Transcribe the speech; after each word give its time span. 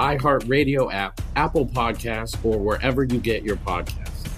iHeartRadio 0.00 0.90
app, 0.92 1.20
Apple 1.36 1.66
Podcasts, 1.66 2.42
or 2.42 2.58
wherever 2.58 3.04
you 3.04 3.20
get 3.20 3.42
your 3.42 3.56
podcasts. 3.56 4.28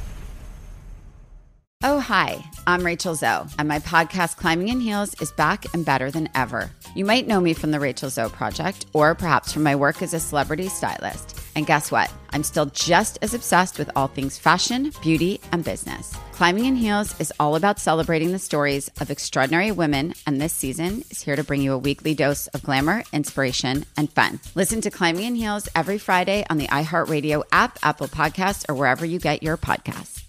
Oh, 1.84 2.00
hi, 2.00 2.44
I'm 2.66 2.84
Rachel 2.84 3.14
Zoe, 3.14 3.46
and 3.58 3.68
my 3.68 3.78
podcast, 3.78 4.36
Climbing 4.36 4.68
in 4.68 4.80
Heels, 4.80 5.20
is 5.20 5.33
back 5.33 5.64
and 5.73 5.84
better 5.84 6.11
than 6.11 6.28
ever. 6.34 6.70
You 6.96 7.05
might 7.05 7.27
know 7.27 7.40
me 7.40 7.55
from 7.55 7.70
the 7.70 7.80
Rachel 7.80 8.11
Zoe 8.11 8.28
Project, 8.28 8.86
or 8.92 9.14
perhaps 9.14 9.52
from 9.52 9.62
my 9.62 9.77
work 9.77 10.02
as 10.02 10.14
a 10.14 10.20
celebrity 10.20 10.68
stylist. 10.68 11.40
And 11.55 11.67
guess 11.67 11.92
what? 11.92 12.12
I'm 12.30 12.42
still 12.42 12.67
just 12.67 13.18
as 13.23 13.34
obsessed 13.34 13.79
with 13.79 13.90
all 13.94 14.08
things 14.08 14.39
fashion, 14.39 14.92
beauty, 15.02 15.40
and 15.52 15.64
business. 15.64 16.17
Climbing 16.42 16.64
in 16.64 16.75
Heels 16.75 17.14
is 17.20 17.33
all 17.39 17.55
about 17.55 17.79
celebrating 17.79 18.33
the 18.33 18.39
stories 18.41 18.91
of 19.01 19.13
extraordinary 19.13 19.70
women, 19.70 20.13
and 20.27 20.41
this 20.41 20.53
season 20.53 21.05
is 21.08 21.23
here 21.23 21.36
to 21.36 21.45
bring 21.45 21.63
you 21.63 21.73
a 21.73 21.79
weekly 21.79 22.17
dose 22.17 22.48
of 22.48 22.64
glamour, 22.64 23.05
inspiration, 23.13 23.86
and 23.97 24.11
fun. 24.11 24.41
Listen 24.57 24.80
to 24.80 24.91
Climbing 24.91 25.25
in 25.25 25.35
Heels 25.36 25.69
every 25.77 25.98
Friday 25.98 26.45
on 26.51 26.58
the 26.58 26.67
iHeartRadio 26.67 27.45
app, 27.53 27.79
Apple 27.85 28.08
Podcasts, 28.08 28.69
or 28.69 28.75
wherever 28.75 29.07
you 29.07 29.20
get 29.20 29.45
your 29.45 29.57
podcasts. 29.57 30.25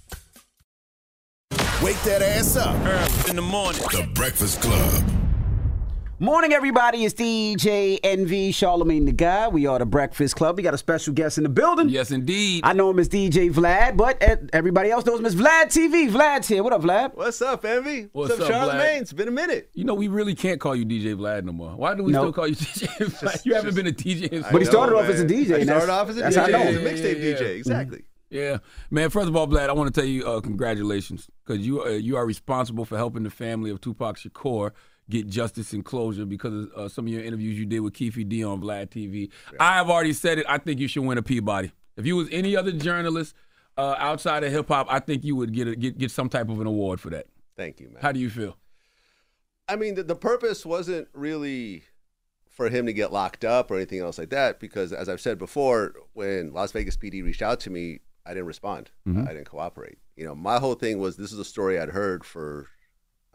Wake 1.82 2.00
that 2.04 2.22
ass 2.22 2.58
up 2.58 2.76
early 2.86 3.30
in 3.32 3.36
the 3.36 3.42
morning. 3.42 3.82
The 3.82 4.08
Breakfast 4.14 4.62
Club. 4.62 5.23
Morning, 6.20 6.54
everybody. 6.54 7.06
It's 7.06 7.16
DJ 7.16 8.00
Envy 8.04 8.52
Charlemagne 8.52 9.06
the 9.06 9.12
God. 9.12 9.52
We 9.52 9.66
are 9.66 9.80
the 9.80 9.86
Breakfast 9.88 10.36
Club. 10.36 10.58
We 10.58 10.64
got 10.64 10.76
a 10.76 10.78
special 10.78 11.12
guest 11.12 11.40
in 11.40 11.44
the 11.44 11.50
building. 11.50 11.90
Yes, 11.90 12.12
indeed. 12.12 12.62
I 12.64 12.74
know 12.74 12.92
him 12.92 13.00
as 13.00 13.10
DJ 13.10 13.52
Vlad, 13.52 13.98
but 13.98 14.22
everybody 14.54 14.92
else 14.92 15.06
knows 15.08 15.20
him 15.20 15.26
as 15.26 15.36
Vlad 15.36 15.66
TV. 15.66 16.12
Vlad's 16.12 16.48
here. 16.48 16.62
What 16.62 16.72
up, 16.72 16.84
Vlad? 16.84 17.16
What's 17.16 17.42
up, 17.42 17.66
Envy? 17.66 18.10
What's, 18.12 18.30
What's 18.30 18.44
up, 18.44 18.48
Charlemagne? 18.48 19.02
It's 19.02 19.12
been 19.12 19.28
a 19.28 19.32
minute. 19.32 19.72
You 19.74 19.86
know, 19.86 19.96
we 19.96 20.08
really 20.08 20.36
can't 20.36 20.60
call 20.60 20.76
you 20.76 20.86
DJ 20.86 21.16
Vlad 21.16 21.46
no 21.46 21.52
more. 21.52 21.76
Why 21.76 21.96
do 21.96 22.04
we 22.04 22.12
nope. 22.12 22.26
still 22.26 22.34
call 22.34 22.48
you 22.48 22.56
DJ 22.58 22.88
Vlad? 23.08 23.32
Just, 23.32 23.46
you 23.48 23.56
haven't 23.56 23.76
just, 23.76 23.84
been 23.84 23.88
a 23.88 23.92
DJ. 23.92 24.52
But 24.52 24.62
he 24.62 24.66
started 24.66 24.94
know, 24.94 25.00
off 25.00 25.10
as 25.10 25.20
a 25.20 25.26
DJ. 25.26 25.58
He 25.58 25.64
started 25.64 25.90
off 25.90 26.10
as 26.10 26.18
a 26.18 26.22
DJ. 26.22 26.38
I 26.38 26.48
know. 26.48 26.60
He's 26.60 26.78
a 26.78 26.80
mixtape 26.80 27.20
yeah, 27.20 27.30
yeah, 27.30 27.36
DJ. 27.36 27.58
Exactly. 27.58 27.98
Mm-hmm. 27.98 28.08
Yeah, 28.38 28.58
man. 28.90 29.10
First 29.10 29.30
of 29.30 29.36
all, 29.36 29.48
Vlad, 29.48 29.70
I 29.70 29.74
want 29.74 29.94
to 29.94 30.00
tell 30.00 30.08
you 30.08 30.26
uh, 30.26 30.42
congratulations 30.42 31.30
because 31.46 31.66
you 31.66 31.84
uh, 31.84 31.90
you 31.90 32.18
are 32.18 32.26
responsible 32.26 32.86
for 32.86 32.98
helping 32.98 33.24
the 33.24 33.30
family 33.30 33.72
of 33.72 33.82
Tupac 33.82 34.18
Shakur 34.18 34.72
get 35.10 35.28
justice 35.28 35.74
and 35.74 35.84
closure 35.84 36.26
because 36.26 36.68
of 36.68 36.72
uh, 36.78 36.90
some 36.90 37.06
of 37.06 37.12
your 37.12 37.24
interviews 37.24 37.60
you 37.60 37.66
did 37.66 37.82
with 37.82 37.94
Keefe 37.94 38.28
D 38.28 38.44
on 38.44 38.62
Vlad 38.62 38.90
TV. 38.90 39.30
Yeah. 39.52 39.58
I 39.60 39.76
have 39.76 39.90
already 39.90 40.14
said 40.14 40.38
it. 40.38 40.46
I 40.48 40.58
think 40.58 40.80
you 40.80 40.88
should 40.88 41.04
win 41.04 41.18
a 41.18 41.22
Peabody. 41.24 41.72
If 41.98 42.06
you 42.06 42.16
was 42.16 42.28
any 42.32 42.56
other 42.56 42.72
journalist 42.72 43.36
uh, 43.78 43.96
outside 43.98 44.44
of 44.44 44.52
hip 44.52 44.68
hop, 44.68 44.88
I 44.90 45.00
think 45.00 45.24
you 45.24 45.36
would 45.36 45.54
get, 45.54 45.68
a, 45.68 45.76
get 45.76 45.98
get 45.98 46.12
some 46.12 46.30
type 46.30 46.50
of 46.50 46.60
an 46.60 46.68
award 46.68 47.00
for 47.00 47.10
that. 47.12 47.28
Thank 47.56 47.80
you, 47.80 47.90
man. 47.90 48.02
How 48.02 48.12
do 48.12 48.20
you 48.20 48.30
feel? 48.30 48.58
I 49.68 49.76
mean, 49.76 49.96
the, 49.96 50.04
the 50.04 50.16
purpose 50.16 50.66
wasn't 50.66 51.08
really 51.14 51.84
for 52.50 52.70
him 52.70 52.86
to 52.86 52.94
get 52.94 53.12
locked 53.12 53.44
up 53.44 53.72
or 53.72 53.76
anything 53.76 54.00
else 54.00 54.18
like 54.18 54.30
that 54.30 54.60
because, 54.60 54.94
as 54.94 55.10
I've 55.10 55.22
said 55.22 55.38
before, 55.38 55.94
when 56.14 56.54
Las 56.54 56.72
Vegas 56.72 56.98
PD 56.98 57.24
reached 57.24 57.42
out 57.42 57.60
to 57.62 57.70
me, 57.70 58.00
I 58.26 58.30
didn't 58.30 58.46
respond. 58.46 58.92
Mm-hmm. 59.08 59.28
I 59.28 59.34
didn't 59.34 59.50
cooperate. 59.50 59.98
You 60.16 60.26
know, 60.26 60.36
my 60.36 60.60
whole 60.60 60.76
thing 60.76 61.00
was 61.00 61.18
this 61.18 61.32
is 61.32 61.40
a 61.40 61.46
story 61.46 61.80
I'd 61.80 61.90
heard 61.90 62.24
for, 62.24 62.68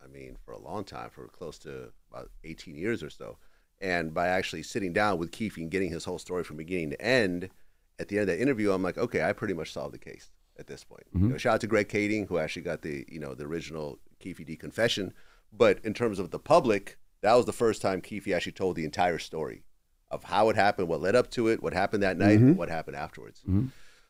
I 0.09 0.13
mean, 0.13 0.37
for 0.45 0.53
a 0.53 0.59
long 0.59 0.85
time, 0.85 1.11
for 1.11 1.27
close 1.29 1.59
to 1.61 1.93
about 2.11 2.31
18 2.45 2.77
years 2.77 3.03
or 3.03 3.11
so. 3.11 3.39
And 3.81 4.13
by 4.13 4.29
actually 4.29 4.63
sitting 4.63 4.93
down 4.93 5.19
with 5.19 5.31
Keefe 5.31 5.57
and 5.57 5.71
getting 5.71 5.91
his 5.91 6.05
whole 6.05 6.19
story 6.19 6.45
from 6.45 6.57
beginning 6.57 6.91
to 6.91 7.01
end, 7.01 7.51
at 7.99 8.09
the 8.09 8.19
end 8.19 8.29
of 8.29 8.37
that 8.37 8.43
interview, 8.43 8.73
I'm 8.73 8.83
like, 8.83 8.99
okay, 8.99 9.23
I 9.23 9.33
pretty 9.33 9.55
much 9.55 9.73
solved 9.73 9.95
the 9.95 9.99
case 9.99 10.31
at 10.59 10.67
this 10.67 10.85
point. 10.85 11.05
Mm-hmm. 11.15 11.27
You 11.27 11.33
know, 11.33 11.39
shout 11.39 11.55
out 11.55 11.61
to 11.63 11.67
Greg 11.67 11.89
Kading, 11.89 12.27
who 12.29 12.39
actually 12.39 12.63
got 12.63 12.83
the, 12.83 13.05
you 13.09 13.21
know, 13.21 13.35
the 13.35 13.45
original 13.45 13.99
Keefe 14.19 14.45
D 14.45 14.57
confession. 14.57 15.13
But 15.53 15.79
in 15.85 15.95
terms 15.95 16.19
of 16.19 16.31
the 16.31 16.39
public, 16.39 16.99
that 17.21 17.35
was 17.35 17.47
the 17.47 17.53
first 17.53 17.81
time 17.83 18.01
Keefe 18.01 18.29
actually 18.29 18.53
told 18.53 18.77
the 18.77 18.85
entire 18.85 19.19
story 19.19 19.63
of 20.11 20.25
how 20.25 20.49
it 20.49 20.57
happened, 20.57 20.89
what 20.89 21.01
led 21.01 21.15
up 21.15 21.31
to 21.33 21.49
it, 21.49 21.63
what 21.63 21.73
happened 21.73 22.03
that 22.03 22.17
night, 22.17 22.39
mm-hmm. 22.39 22.55
what 22.55 22.69
happened 22.69 22.97
afterwards. 22.97 23.41
Mm-hmm. 23.41 23.67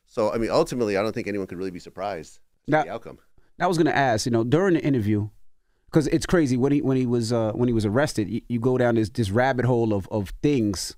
So, 0.06 0.32
I 0.32 0.38
mean, 0.38 0.50
ultimately, 0.50 0.96
I 0.96 1.02
don't 1.02 1.12
think 1.12 1.26
anyone 1.26 1.46
could 1.46 1.58
really 1.58 1.70
be 1.70 1.80
surprised 1.80 2.40
now, 2.66 2.84
the 2.84 2.90
outcome. 2.90 3.18
I 3.60 3.66
was 3.66 3.76
going 3.76 3.86
to 3.86 3.96
ask, 3.96 4.24
you 4.24 4.32
know, 4.32 4.44
during 4.44 4.74
the 4.74 4.82
interview, 4.82 5.28
because 5.90 6.06
it's 6.08 6.26
crazy 6.26 6.56
when 6.56 6.72
he 6.72 6.82
when 6.82 6.96
he 6.96 7.06
was 7.06 7.32
uh, 7.32 7.52
when 7.52 7.68
he 7.68 7.72
was 7.72 7.86
arrested, 7.86 8.28
you, 8.28 8.42
you, 8.48 8.60
go 8.60 8.76
down 8.76 8.94
this 8.96 9.08
this 9.10 9.30
rabbit 9.30 9.64
hole 9.64 9.94
of 9.94 10.08
of 10.08 10.30
things 10.42 10.96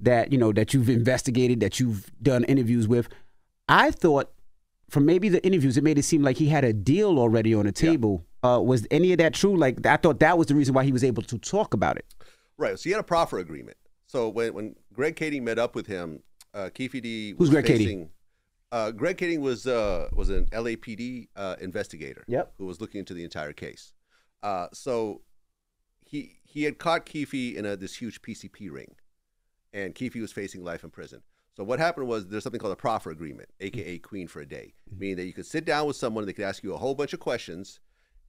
that 0.00 0.32
you 0.32 0.38
know 0.38 0.52
that 0.52 0.74
you've 0.74 0.88
investigated, 0.88 1.60
that 1.60 1.78
you've 1.78 2.10
done 2.22 2.44
interviews 2.44 2.88
with. 2.88 3.08
I 3.68 3.90
thought 3.90 4.30
from 4.90 5.06
maybe 5.06 5.28
the 5.28 5.44
interviews, 5.44 5.76
it 5.76 5.84
made 5.84 5.98
it 5.98 6.04
seem 6.04 6.22
like 6.22 6.36
he 6.36 6.48
had 6.48 6.64
a 6.64 6.72
deal 6.72 7.18
already 7.18 7.54
on 7.54 7.66
the 7.66 7.72
table. 7.72 8.24
Yeah. 8.42 8.56
Uh, 8.56 8.60
was 8.60 8.86
any 8.90 9.12
of 9.12 9.18
that 9.18 9.34
true? 9.34 9.56
Like 9.56 9.84
I 9.86 9.96
thought 9.96 10.20
that 10.20 10.36
was 10.36 10.48
the 10.48 10.54
reason 10.54 10.74
why 10.74 10.84
he 10.84 10.92
was 10.92 11.04
able 11.04 11.22
to 11.22 11.38
talk 11.38 11.72
about 11.72 11.96
it. 11.96 12.04
Right. 12.58 12.78
So 12.78 12.84
he 12.84 12.90
had 12.90 13.00
a 13.00 13.04
proffer 13.04 13.38
agreement. 13.38 13.76
So 14.06 14.28
when 14.28 14.52
when 14.52 14.76
Greg 14.92 15.16
Kading 15.16 15.42
met 15.42 15.58
up 15.58 15.74
with 15.74 15.86
him, 15.86 16.22
uh, 16.52 16.70
Keefe 16.74 17.00
D 17.02 17.34
who's 17.38 17.50
Greg 17.50 17.66
facing, 17.66 18.00
Kading? 18.00 18.08
Uh, 18.70 18.90
Greg 18.90 19.16
Kading 19.16 19.40
was 19.40 19.66
uh, 19.66 20.08
was 20.12 20.28
an 20.28 20.46
LAPD 20.46 21.28
uh, 21.36 21.56
investigator. 21.60 22.24
Yep. 22.26 22.52
Who 22.58 22.66
was 22.66 22.80
looking 22.80 22.98
into 22.98 23.14
the 23.14 23.24
entire 23.24 23.52
case. 23.52 23.93
Uh, 24.44 24.68
so 24.74 25.22
he 26.04 26.38
he 26.44 26.64
had 26.64 26.78
caught 26.78 27.06
Keefe 27.06 27.56
in 27.56 27.64
a, 27.64 27.76
this 27.76 27.96
huge 27.96 28.20
PCP 28.20 28.70
ring, 28.70 28.94
and 29.72 29.94
Keefe 29.94 30.16
was 30.16 30.32
facing 30.32 30.62
life 30.62 30.84
in 30.84 30.90
prison. 30.90 31.22
So 31.56 31.64
what 31.64 31.78
happened 31.78 32.08
was 32.08 32.26
there's 32.26 32.42
something 32.42 32.60
called 32.60 32.74
a 32.74 32.76
proffer 32.76 33.10
agreement, 33.10 33.48
aka 33.60 33.98
Queen 33.98 34.28
for 34.28 34.40
a 34.40 34.46
day, 34.46 34.74
mm-hmm. 34.88 35.00
meaning 35.00 35.16
that 35.16 35.26
you 35.26 35.32
could 35.32 35.46
sit 35.46 35.64
down 35.64 35.86
with 35.86 35.96
someone, 35.96 36.26
they 36.26 36.34
could 36.34 36.44
ask 36.44 36.62
you 36.62 36.74
a 36.74 36.78
whole 36.78 36.94
bunch 36.94 37.14
of 37.14 37.20
questions, 37.20 37.80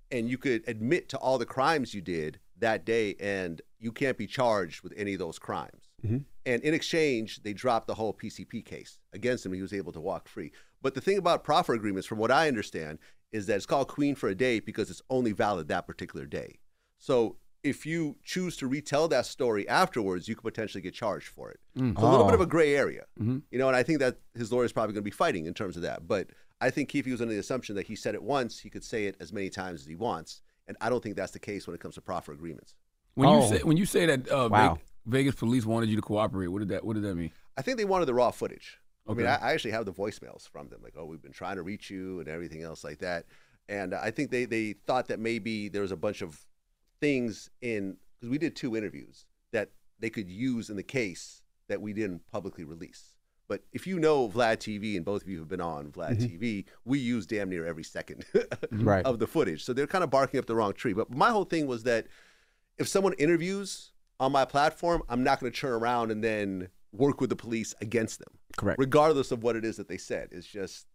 and 0.10 0.30
you 0.30 0.38
could 0.38 0.64
admit 0.68 1.10
to 1.10 1.18
all 1.18 1.38
the 1.38 1.46
crimes 1.46 1.94
you 1.94 2.02
did 2.02 2.40
that 2.60 2.86
day, 2.86 3.16
and 3.20 3.62
you 3.80 3.92
can't 3.92 4.18
be 4.18 4.28
charged 4.28 4.84
with 4.84 4.94
any 4.96 5.14
of 5.14 5.20
those 5.20 5.38
crimes. 5.38 5.90
Mhm. 6.06 6.24
And 6.46 6.64
in 6.64 6.74
exchange, 6.74 7.44
they 7.44 7.52
dropped 7.52 7.88
the 7.88 7.96
whole 7.96 8.14
PCP 8.14 8.62
case 8.62 9.00
against 9.12 9.46
him. 9.46 9.52
He 9.52 9.62
was 9.62 9.74
able 9.74 9.92
to 9.92 10.00
walk 10.00 10.30
free. 10.30 10.54
But 10.82 10.94
the 10.94 11.02
thing 11.02 11.18
about 11.18 11.44
proffer 11.44 11.74
agreements, 11.74 12.08
from 12.08 12.20
what 12.20 12.32
I 12.32 12.48
understand, 12.48 13.00
is 13.36 13.46
that 13.48 13.56
it's 13.58 13.66
called 13.66 13.88
Queen 13.90 14.16
for 14.16 14.30
a 14.30 14.36
day 14.36 14.60
because 14.60 14.90
it's 14.90 15.02
only 15.10 15.32
valid 15.34 15.68
that 15.68 15.86
particular 15.86 16.26
day. 16.26 16.60
So 16.98 17.38
if 17.64 17.86
you 17.86 18.16
choose 18.24 18.56
to 18.58 18.68
retell 18.68 19.08
that 19.10 19.26
story 19.26 19.68
afterwards, 19.68 20.28
you 20.28 20.36
could 20.36 20.44
potentially 20.44 20.82
get 20.82 20.94
charged 20.94 21.28
for 21.28 21.50
it. 21.52 21.60
Mm. 21.78 21.92
It's 21.92 22.02
a 22.02 22.06
little 22.10 22.26
bit 22.26 22.32
Oh. 22.32 22.36
of 22.36 22.42
a 22.42 22.46
gray 22.46 22.76
area, 22.76 23.06
Mhm. 23.20 23.42
you 23.52 23.58
know. 23.60 23.68
And 23.68 23.76
I 23.76 23.84
think 23.84 24.00
that 24.00 24.20
his 24.36 24.52
lawyer 24.52 24.66
is 24.66 24.72
probably 24.72 24.94
going 24.94 25.04
to 25.04 25.12
be 25.12 25.12
fighting 25.12 25.46
in 25.48 25.54
terms 25.54 25.76
of 25.76 25.82
that. 25.82 26.08
But 26.08 26.30
I 26.62 26.70
think 26.70 26.90
Keefe 26.90 27.08
was 27.08 27.22
under 27.22 27.34
the 27.34 27.40
assumption 27.40 27.76
that 27.76 27.88
he 27.88 27.96
said 27.96 28.16
it 28.16 28.24
once, 28.24 28.60
he 28.60 28.70
could 28.70 28.84
say 28.84 29.06
it 29.08 29.16
as 29.20 29.34
many 29.34 29.50
times 29.50 29.82
as 29.82 29.88
he 29.88 29.96
wants, 29.96 30.42
and 30.68 30.78
I 30.80 30.90
don't 30.90 31.04
think 31.04 31.16
that's 31.16 31.34
the 31.34 31.40
case 31.40 31.68
when 31.68 31.74
it 31.76 31.82
comes 31.82 31.96
to 31.96 32.02
proffer 32.02 32.32
agreements. 32.32 32.76
When 33.16 33.28
Oh. 33.28 33.42
you 33.42 33.58
say 33.58 33.64
when 33.64 33.78
you 33.78 33.86
say 33.86 34.06
that 34.06 34.30
uh, 34.32 34.48
Wow. 34.52 34.76
Ve- 34.76 34.82
Vegas 35.08 35.36
police 35.36 35.66
wanted 35.66 35.90
you 35.90 35.96
to 35.98 36.02
cooperate, 36.02 36.48
what 36.48 36.60
did 36.60 36.70
that 36.70 36.86
what 36.86 36.94
did 36.94 37.04
that 37.04 37.16
mean? 37.16 37.32
I 37.58 37.62
think 37.62 37.78
they 37.78 37.86
wanted 37.86 38.06
the 38.06 38.14
raw 38.14 38.32
footage. 38.32 38.80
I 39.08 39.14
mean, 39.14 39.28
I, 39.28 39.36
I 39.36 39.54
actually 39.54 39.72
have 39.72 39.86
the 39.86 39.94
voicemails 39.94 40.48
from 40.50 40.70
them, 40.70 40.82
like, 40.82 40.94
"Oh, 40.98 41.06
we've 41.06 41.22
been 41.22 41.32
trying 41.32 41.58
to 41.58 41.62
reach 41.62 41.90
you" 41.90 42.20
and 42.20 42.28
everything 42.28 42.64
else 42.64 42.84
like 42.84 43.00
that. 43.00 43.26
And 43.70 43.94
I 43.94 44.12
think 44.12 44.32
they 44.32 44.46
they 44.46 44.74
thought 44.74 45.08
that 45.08 45.20
maybe 45.20 45.70
there 45.70 45.82
was 45.82 45.92
a 45.92 45.98
bunch 45.98 46.22
of 46.22 46.46
things 47.00 47.50
in 47.62 47.98
because 48.20 48.30
we 48.30 48.38
did 48.38 48.56
two 48.56 48.76
interviews 48.76 49.26
that 49.52 49.70
they 50.00 50.10
could 50.10 50.30
use 50.30 50.70
in 50.70 50.76
the 50.76 50.84
case 50.84 51.44
that 51.68 51.82
we 51.82 51.94
didn't 51.94 52.22
publicly 52.32 52.64
release. 52.64 53.16
But 53.48 53.64
if 53.74 53.86
you 53.86 54.00
know 54.00 54.28
Vlad 54.28 54.58
TV, 54.58 54.96
and 54.96 55.06
both 55.06 55.22
of 55.22 55.30
you 55.30 55.40
have 55.40 55.48
been 55.48 55.62
on 55.62 55.92
Vlad 55.92 56.18
mm-hmm. 56.18 56.44
TV, 56.44 56.66
we 56.84 56.98
use 56.98 57.28
damn 57.28 57.50
near 57.50 57.66
every 57.66 57.84
second 57.84 58.26
Right. 58.72 59.06
of 59.06 59.20
the 59.20 59.28
footage. 59.28 59.64
So 59.64 59.74
they're 59.74 59.88
kind 59.88 60.04
of 60.04 60.10
barking 60.10 60.40
up 60.40 60.48
the 60.48 60.56
wrong 60.56 60.74
tree. 60.74 60.94
But 60.94 61.12
my 61.12 61.30
whole 61.30 61.44
thing 61.44 61.68
was 61.68 61.84
that 61.84 62.08
if 62.78 62.88
someone 62.88 63.14
interviews 63.14 63.92
on 64.20 64.32
my 64.32 64.46
platform, 64.46 65.04
I'm 65.10 65.24
not 65.24 65.40
going 65.40 65.52
to 65.52 65.58
turn 65.58 65.74
around 65.74 66.12
and 66.12 66.24
then 66.24 66.70
work 66.98 67.22
with 67.22 67.30
the 67.30 67.36
police 67.36 67.74
against 67.82 68.20
them 68.20 68.34
Correct. 68.58 68.80
regardless 68.80 69.32
of 69.32 69.44
what 69.44 69.56
it 69.56 69.64
is 69.66 69.78
that 69.78 69.88
they 69.88 69.98
said. 69.98 70.30
It's 70.32 70.48
just 70.48 70.88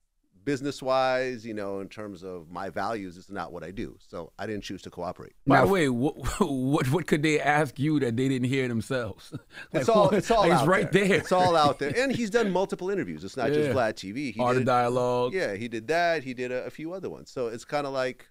business 0.42 0.82
wise, 0.82 1.44
you 1.44 1.52
know, 1.52 1.80
in 1.80 1.88
terms 1.88 2.22
of 2.24 2.50
my 2.50 2.70
values, 2.70 3.18
it's 3.18 3.28
not 3.30 3.52
what 3.52 3.62
I 3.62 3.70
do. 3.70 3.98
So 4.08 4.32
I 4.38 4.46
didn't 4.46 4.64
choose 4.64 4.80
to 4.82 4.90
cooperate. 4.90 5.34
By 5.46 5.56
Now- 5.56 5.66
the 5.66 5.72
way, 5.72 5.88
what, 5.90 6.16
what 6.40 6.90
what 6.90 7.06
could 7.06 7.22
they 7.22 7.38
ask 7.38 7.78
you 7.78 8.00
that 8.00 8.16
they 8.16 8.26
didn't 8.28 8.48
hear 8.48 8.66
themselves? 8.66 9.34
It's 9.72 9.88
all 9.90 10.04
what- 10.06 10.14
it's 10.14 10.30
all 10.30 10.40
like, 10.44 10.52
out 10.52 10.60
it's 10.60 10.68
right 10.68 10.90
there. 10.92 11.08
there. 11.08 11.16
It's 11.18 11.32
all 11.32 11.54
out 11.56 11.78
there. 11.78 11.92
And 11.94 12.10
he's 12.10 12.30
done 12.30 12.50
multiple 12.60 12.88
interviews. 12.90 13.22
It's 13.22 13.36
not 13.36 13.48
just 13.48 13.68
Yeah. 13.68 13.74
Vlad 13.74 13.94
TV. 13.94 14.32
He 14.34 14.40
Art 14.40 14.56
of 14.56 14.64
dialogue. 14.64 15.34
Yeah, 15.34 15.54
he 15.54 15.68
did 15.68 15.86
that. 15.88 16.24
He 16.24 16.32
did 16.34 16.50
a, 16.52 16.64
a 16.64 16.70
few 16.70 16.94
other 16.94 17.10
ones. 17.10 17.30
So 17.30 17.48
it's 17.48 17.66
kind 17.66 17.86
of 17.86 17.92
like 17.92 18.28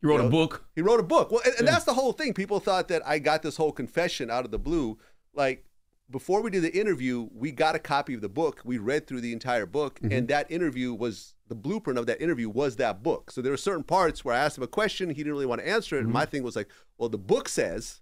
he 0.00 0.06
wrote 0.06 0.16
you 0.16 0.22
know, 0.22 0.28
a 0.28 0.30
book. 0.30 0.64
He 0.74 0.82
wrote 0.82 0.98
a 1.00 1.04
book. 1.04 1.30
Well, 1.30 1.42
and, 1.44 1.54
and 1.58 1.66
Yeah. 1.66 1.72
that's 1.72 1.84
the 1.84 1.94
whole 1.94 2.12
thing. 2.12 2.34
People 2.34 2.58
thought 2.58 2.88
that 2.88 3.06
I 3.06 3.18
got 3.18 3.42
this 3.42 3.56
whole 3.56 3.70
confession 3.72 4.30
out 4.30 4.44
of 4.44 4.50
the 4.50 4.58
blue. 4.58 4.98
Like 5.34 5.64
before 6.10 6.42
we 6.42 6.50
did 6.50 6.62
the 6.62 6.76
interview, 6.76 7.28
we 7.32 7.52
got 7.52 7.74
a 7.74 7.78
copy 7.78 8.14
of 8.14 8.20
the 8.20 8.28
book. 8.28 8.60
We 8.64 8.78
read 8.78 9.06
through 9.06 9.20
the 9.20 9.32
entire 9.32 9.66
book, 9.66 10.00
and 10.02 10.10
mm-hmm. 10.10 10.26
that 10.26 10.50
interview 10.50 10.92
was 10.92 11.34
the 11.48 11.54
blueprint 11.54 11.98
of 11.98 12.06
that 12.06 12.20
interview 12.20 12.48
was 12.48 12.76
that 12.76 13.02
book. 13.02 13.30
So 13.30 13.40
there 13.40 13.52
were 13.52 13.56
certain 13.56 13.84
parts 13.84 14.24
where 14.24 14.34
I 14.34 14.38
asked 14.38 14.58
him 14.58 14.64
a 14.64 14.68
question, 14.68 15.08
he 15.08 15.16
didn't 15.16 15.32
really 15.32 15.46
want 15.46 15.60
to 15.60 15.68
answer 15.68 15.96
it, 15.96 16.00
and 16.04 16.12
my 16.12 16.22
mm-hmm. 16.22 16.30
thing 16.30 16.42
was 16.42 16.56
like, 16.56 16.68
well, 16.98 17.08
the 17.08 17.18
book 17.18 17.48
says 17.48 18.00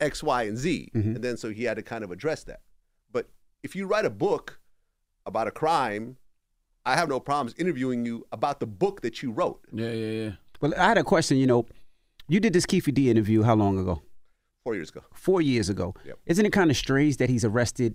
X, 0.00 0.22
Y, 0.22 0.42
and 0.44 0.58
Z, 0.58 0.90
mm-hmm. 0.94 1.14
and 1.16 1.24
then 1.24 1.36
so 1.36 1.50
he 1.50 1.64
had 1.64 1.76
to 1.76 1.82
kind 1.82 2.04
of 2.04 2.10
address 2.10 2.44
that. 2.44 2.60
But 3.12 3.28
if 3.62 3.76
you 3.76 3.86
write 3.86 4.04
a 4.04 4.10
book 4.10 4.60
about 5.24 5.46
a 5.46 5.52
crime, 5.52 6.16
I 6.84 6.94
have 6.94 7.08
no 7.08 7.20
problems 7.20 7.54
interviewing 7.58 8.04
you 8.06 8.26
about 8.32 8.60
the 8.60 8.66
book 8.66 9.00
that 9.02 9.22
you 9.22 9.32
wrote. 9.32 9.60
Yeah, 9.72 9.90
yeah, 9.90 10.10
yeah. 10.10 10.30
Well, 10.60 10.72
I 10.76 10.84
had 10.84 10.98
a 10.98 11.04
question. 11.04 11.36
You 11.36 11.46
know, 11.46 11.66
you 12.28 12.40
did 12.40 12.52
this 12.52 12.66
Keefe 12.66 12.92
D 12.92 13.10
interview 13.10 13.42
how 13.42 13.54
long 13.54 13.78
ago? 13.78 14.02
Four 14.66 14.74
years 14.74 14.90
ago. 14.90 15.02
Four 15.14 15.42
years 15.42 15.68
ago. 15.68 15.94
Yep. 16.04 16.18
Isn't 16.26 16.44
it 16.44 16.52
kind 16.52 16.72
of 16.72 16.76
strange 16.76 17.18
that 17.18 17.30
he's 17.30 17.44
arrested 17.44 17.94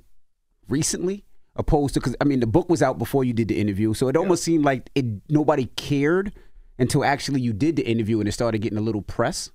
recently, 0.70 1.26
opposed 1.58 1.96
to 1.96 2.00
because 2.00 2.16
I 2.22 2.24
mean 2.24 2.40
the 2.40 2.48
book 2.48 2.70
was 2.70 2.82
out 2.82 2.98
before 2.98 3.26
you 3.26 3.34
did 3.34 3.50
the 3.50 3.60
interview, 3.60 3.94
so 3.94 4.08
it 4.08 4.16
almost 4.16 4.42
seemed 4.42 4.64
like 4.64 4.90
it 4.96 5.04
nobody 5.28 5.66
cared 5.66 6.32
until 6.80 7.04
actually 7.04 7.42
you 7.42 7.52
did 7.52 7.76
the 7.76 7.86
interview 7.86 8.20
and 8.20 8.30
it 8.30 8.32
started 8.32 8.60
getting 8.60 8.78
a 8.78 8.82
little 8.82 9.02
press. 9.02 9.52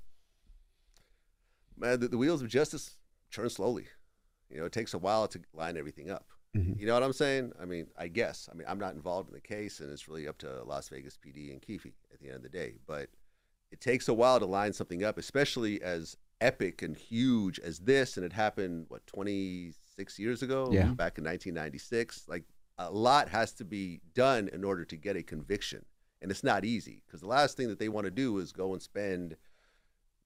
man, 1.75 2.01
the, 2.01 2.09
the 2.09 2.19
wheels 2.19 2.43
of 2.43 2.49
justice 2.49 2.97
turn 3.31 3.49
slowly. 3.49 3.87
You 4.51 4.59
know, 4.59 4.67
it 4.67 4.73
takes 4.73 4.93
a 4.93 4.99
while 4.99 5.27
to 5.29 5.41
line 5.55 5.79
everything 5.79 6.11
up. 6.11 6.27
Mm-hmm. 6.55 6.79
You 6.79 6.87
know 6.87 6.93
what 6.93 7.03
I'm 7.03 7.15
saying? 7.15 7.53
I 7.59 7.65
mean, 7.65 7.87
I 7.97 8.09
guess. 8.09 8.47
I 8.53 8.55
mean, 8.55 8.67
I'm 8.69 8.79
not 8.79 8.93
involved 8.93 9.31
in 9.31 9.35
the 9.35 9.41
case, 9.41 9.81
and 9.81 9.91
it's 9.91 10.07
really 10.07 10.29
up 10.29 10.37
to 10.39 10.63
Las 10.65 10.91
Vegas 10.91 11.17
PD 11.17 11.51
and 11.51 11.63
Keefe 11.63 11.87
at 12.13 12.21
the 12.21 12.27
end 12.27 12.37
of 12.37 12.43
the 12.43 12.51
day. 12.51 12.75
But 12.87 13.09
it 13.73 13.81
takes 13.81 14.09
a 14.09 14.15
while 14.15 14.39
to 14.39 14.45
line 14.45 14.75
something 14.75 15.03
up, 15.03 15.17
especially 15.17 15.81
as 15.81 16.19
epic 16.41 16.83
and 16.83 16.97
huge 16.97 17.59
as 17.61 17.79
this. 17.81 18.17
And 18.17 18.25
it 18.27 18.33
happened 18.33 18.87
what 18.89 19.07
26 19.07 20.19
years 20.19 20.43
ago, 20.43 20.69
Yeah. 20.73 20.83
Mm-hmm. 20.85 20.95
back 20.95 21.19
in 21.19 21.25
1996. 21.25 22.25
Like 22.29 22.45
a 22.79 22.91
lot 22.91 23.29
has 23.29 23.53
to 23.55 23.65
be 23.65 24.01
done 24.15 24.49
in 24.53 24.65
order 24.65 24.85
to 24.85 24.97
get 24.97 25.17
a 25.17 25.23
conviction, 25.23 25.85
and 26.21 26.31
it's 26.31 26.45
not 26.45 26.65
easy 26.65 27.03
because 27.07 27.21
the 27.21 27.27
last 27.29 27.57
thing 27.57 27.69
that 27.69 27.79
they 27.79 27.89
want 27.89 28.05
to 28.05 28.11
do 28.11 28.39
is 28.39 28.53
go 28.53 28.73
and 28.73 28.83
spend 28.83 29.37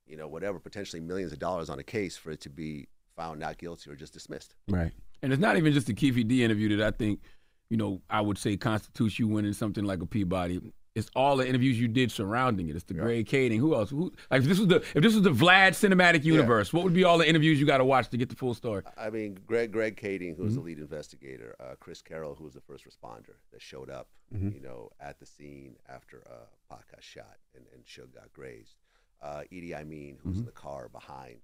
you 0.07 0.17
know, 0.17 0.27
whatever, 0.27 0.59
potentially 0.59 0.99
millions 0.99 1.31
of 1.33 1.39
dollars 1.39 1.71
on 1.71 1.79
a 1.79 1.85
case 1.85 2.17
for 2.17 2.33
it 2.33 2.41
to 2.41 2.51
be 2.51 2.89
found 3.15 3.39
not 3.39 3.59
guilty 3.59 3.89
or 3.89 3.95
just 3.95 4.13
dismissed. 4.13 4.57
Right. 4.69 4.91
And 5.23 5.33
it's 5.33 5.41
not 5.41 5.57
even 5.57 5.73
just 5.73 5.87
the 5.87 5.95
Keefe 5.95 6.27
D 6.27 6.43
interview 6.43 6.77
that 6.77 6.85
I 6.85 6.91
think, 6.97 7.21
you 7.69 7.77
know, 7.77 8.03
I 8.11 8.21
would 8.21 8.37
say 8.37 8.57
constitutes 8.57 9.21
you 9.21 9.29
winning 9.29 9.53
something 9.53 9.85
like 9.85 10.03
a 10.03 10.07
Peabody. 10.07 10.61
It's 10.95 11.09
all 11.15 11.37
the 11.37 11.49
interviews 11.49 11.79
you 11.79 11.87
did 11.87 12.11
surrounding 12.11 12.69
it. 12.69 12.75
It's 12.75 12.85
the 12.85 12.95
Greg 12.95 13.27
Kading. 13.27 13.59
Who 13.59 13.75
else? 13.77 13.91
Who 13.91 14.13
like 14.31 14.43
if 14.43 14.49
this 14.49 14.59
was 14.59 14.67
the 14.67 14.77
if 14.77 15.03
this 15.03 15.15
was 15.15 15.23
the 15.23 15.31
Vlad 15.31 15.71
cinematic 15.71 16.25
universe, 16.25 16.73
what 16.73 16.83
would 16.83 16.93
be 16.95 17.05
all 17.05 17.17
the 17.17 17.29
interviews 17.29 17.61
you 17.61 17.67
got 17.67 17.79
to 17.79 17.85
watch 17.85 18.09
to 18.09 18.17
get 18.17 18.29
the 18.29 18.35
full 18.35 18.55
story? 18.55 18.83
I 18.99 19.09
mean, 19.11 19.39
Greg 19.47 19.71
Greg 19.71 19.97
Kading, 19.97 20.37
who 20.37 20.43
was 20.43 20.55
the 20.57 20.61
lead 20.61 20.79
investigator, 20.79 21.55
uh, 21.61 21.75
Chris 21.79 22.03
Carroll, 22.03 22.35
who 22.35 22.45
was 22.45 22.55
the 22.55 22.61
first 22.61 22.85
responder 22.85 23.35
that 23.53 23.63
showed 23.63 23.89
up, 23.89 24.09
you 24.33 24.61
know, 24.61 24.91
at 25.01 25.21
the 25.21 25.27
scene 25.27 25.77
after 25.89 26.25
uh, 26.29 26.47
Pac 26.69 26.91
got 26.91 27.03
shot 27.03 27.37
and, 27.55 27.65
and 27.73 27.85
Suge 27.85 28.13
got 28.15 28.33
grazed. 28.33 28.75
Uh, 29.23 29.43
E.D.I. 29.51 29.85
Mean, 29.85 30.19
who 30.23 30.31
was 30.31 30.39
in 30.39 30.45
the 30.47 30.51
car 30.51 30.89
behind 30.89 31.41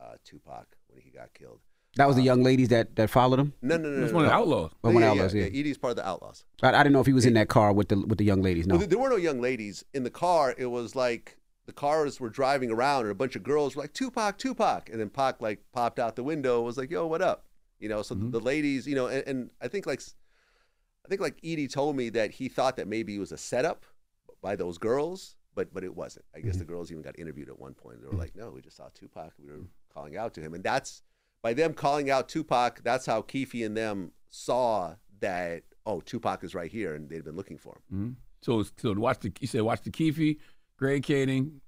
uh, 0.00 0.14
Tupac 0.24 0.66
when 0.88 1.00
he 1.00 1.10
got 1.10 1.32
killed. 1.32 1.60
That 1.96 2.08
was 2.08 2.16
the 2.16 2.22
young 2.22 2.42
ladies 2.42 2.68
that 2.68 2.96
that 2.96 3.08
followed 3.10 3.38
him. 3.38 3.52
No, 3.62 3.76
no, 3.76 3.88
no, 3.88 4.00
That's 4.00 4.12
no, 4.12 4.16
one 4.16 4.24
of 4.24 4.30
the 4.30 4.36
no. 4.36 4.42
outlaws. 4.42 4.70
Oh, 4.72 4.90
one 4.90 4.96
of 4.96 5.00
the 5.00 5.06
yeah, 5.06 5.10
outlaws, 5.12 5.34
yeah, 5.34 5.42
yeah. 5.42 5.48
yeah. 5.52 5.60
Edie's 5.60 5.78
part 5.78 5.92
of 5.92 5.96
the 5.96 6.06
outlaws. 6.06 6.44
I, 6.62 6.68
I 6.68 6.82
didn't 6.82 6.92
know 6.92 7.00
if 7.00 7.06
he 7.06 7.12
was 7.12 7.24
in 7.24 7.34
that 7.34 7.48
car 7.48 7.72
with 7.72 7.88
the 7.88 8.00
with 8.00 8.18
the 8.18 8.24
young 8.24 8.42
ladies. 8.42 8.66
No. 8.66 8.74
Well, 8.74 8.80
there- 8.80 8.88
there 8.88 8.98
were 8.98 9.10
no 9.10 9.16
young 9.16 9.40
ladies 9.40 9.84
in 9.94 10.02
the 10.02 10.10
car. 10.10 10.54
It 10.56 10.66
was 10.66 10.96
like 10.96 11.38
the 11.66 11.72
cars 11.72 12.20
were 12.20 12.30
driving 12.30 12.70
around, 12.70 13.02
and 13.02 13.10
a 13.10 13.14
bunch 13.14 13.36
of 13.36 13.42
girls 13.42 13.76
were 13.76 13.82
like 13.82 13.92
Tupac, 13.92 14.38
Tupac, 14.38 14.90
and 14.90 15.00
then 15.00 15.08
Pac 15.08 15.40
like 15.40 15.60
popped 15.72 15.98
out 15.98 16.16
the 16.16 16.24
window, 16.24 16.56
and 16.56 16.66
was 16.66 16.76
like, 16.76 16.90
"Yo, 16.90 17.06
what 17.06 17.22
up?" 17.22 17.46
You 17.78 17.88
know. 17.88 18.02
So 18.02 18.14
mm-hmm. 18.14 18.30
the 18.30 18.40
ladies, 18.40 18.86
you 18.86 18.94
know, 18.94 19.06
and, 19.06 19.26
and 19.26 19.50
I 19.60 19.68
think 19.68 19.86
like 19.86 20.02
I 21.04 21.08
think 21.08 21.20
like 21.20 21.38
Edie 21.44 21.68
told 21.68 21.96
me 21.96 22.08
that 22.10 22.32
he 22.32 22.48
thought 22.48 22.76
that 22.76 22.88
maybe 22.88 23.16
it 23.16 23.18
was 23.18 23.32
a 23.32 23.38
setup 23.38 23.84
by 24.42 24.56
those 24.56 24.78
girls, 24.78 25.36
but 25.54 25.72
but 25.72 25.84
it 25.84 25.94
wasn't. 25.94 26.24
I 26.34 26.40
guess 26.40 26.52
mm-hmm. 26.52 26.60
the 26.60 26.64
girls 26.64 26.90
even 26.90 27.02
got 27.02 27.18
interviewed 27.18 27.48
at 27.48 27.58
one 27.58 27.74
point. 27.74 28.00
They 28.00 28.06
were 28.06 28.12
mm-hmm. 28.12 28.20
like, 28.20 28.36
"No, 28.36 28.50
we 28.50 28.60
just 28.60 28.76
saw 28.76 28.88
Tupac. 28.94 29.32
We 29.38 29.50
were 29.50 29.60
calling 29.92 30.16
out 30.16 30.34
to 30.34 30.40
him," 30.40 30.54
and 30.54 30.64
that's 30.64 31.02
by 31.44 31.54
them 31.54 31.74
calling 31.74 32.10
out 32.10 32.28
Tupac. 32.28 32.82
That's 32.82 33.06
how 33.06 33.22
Keefe 33.22 33.54
and 33.54 33.76
them 33.76 34.10
saw 34.30 34.94
that. 35.20 35.62
Oh, 35.86 36.00
Tupac 36.00 36.42
is 36.42 36.54
right 36.54 36.70
here, 36.72 36.94
and 36.94 37.08
they'd 37.10 37.22
been 37.24 37.36
looking 37.36 37.58
for 37.58 37.76
him. 37.90 37.98
hmm 37.98 38.10
So 38.40 38.64
so 38.78 38.92
watch 38.94 39.20
the 39.20 39.30
you 39.38 39.46
said 39.46 39.60
watch 39.62 39.82
the 39.82 39.90
Keefe, 39.90 40.38
Greg 40.78 41.02
Kading, 41.04 41.60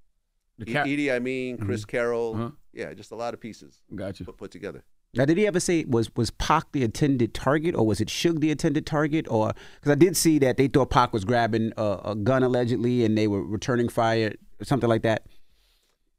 the 0.59 0.69
E- 0.69 0.73
cat. 0.73 0.87
Edie, 0.89 1.13
I 1.13 1.19
mean, 1.21 1.59
Chris 1.59 1.85
Carroll. 1.85 2.35
Uh-huh. 2.35 2.51
Yeah, 2.73 2.93
just 2.95 3.11
a 3.13 3.15
lot 3.17 3.33
of 3.35 3.41
pieces 3.41 3.81
Gotcha. 3.95 4.25
put, 4.25 4.37
put 4.39 4.51
together. 4.51 4.83
Now, 5.15 5.25
did 5.25 5.39
he 5.39 5.47
ever 5.47 5.61
say 5.61 5.85
was 5.87 6.15
was 6.17 6.31
Pac 6.31 6.73
the 6.73 6.83
intended 6.83 7.33
target, 7.35 7.75
or 7.75 7.87
was 7.87 8.01
it 8.01 8.09
Suge 8.09 8.41
the 8.41 8.51
intended 8.51 8.87
target, 8.87 9.27
or 9.31 9.53
because 9.77 9.93
I 9.93 9.95
did 9.95 10.17
see 10.17 10.39
that 10.41 10.57
they 10.57 10.69
thought 10.69 10.91
Pac 10.91 11.13
was 11.13 11.25
grabbing 11.27 11.73
a, 11.77 12.01
a 12.07 12.15
gun 12.15 12.43
allegedly, 12.43 13.05
and 13.05 13.17
they 13.17 13.29
were 13.29 13.43
returning 13.43 13.89
fire, 13.89 14.33
or 14.61 14.65
something 14.65 14.89
like 14.89 15.03
that. 15.03 15.27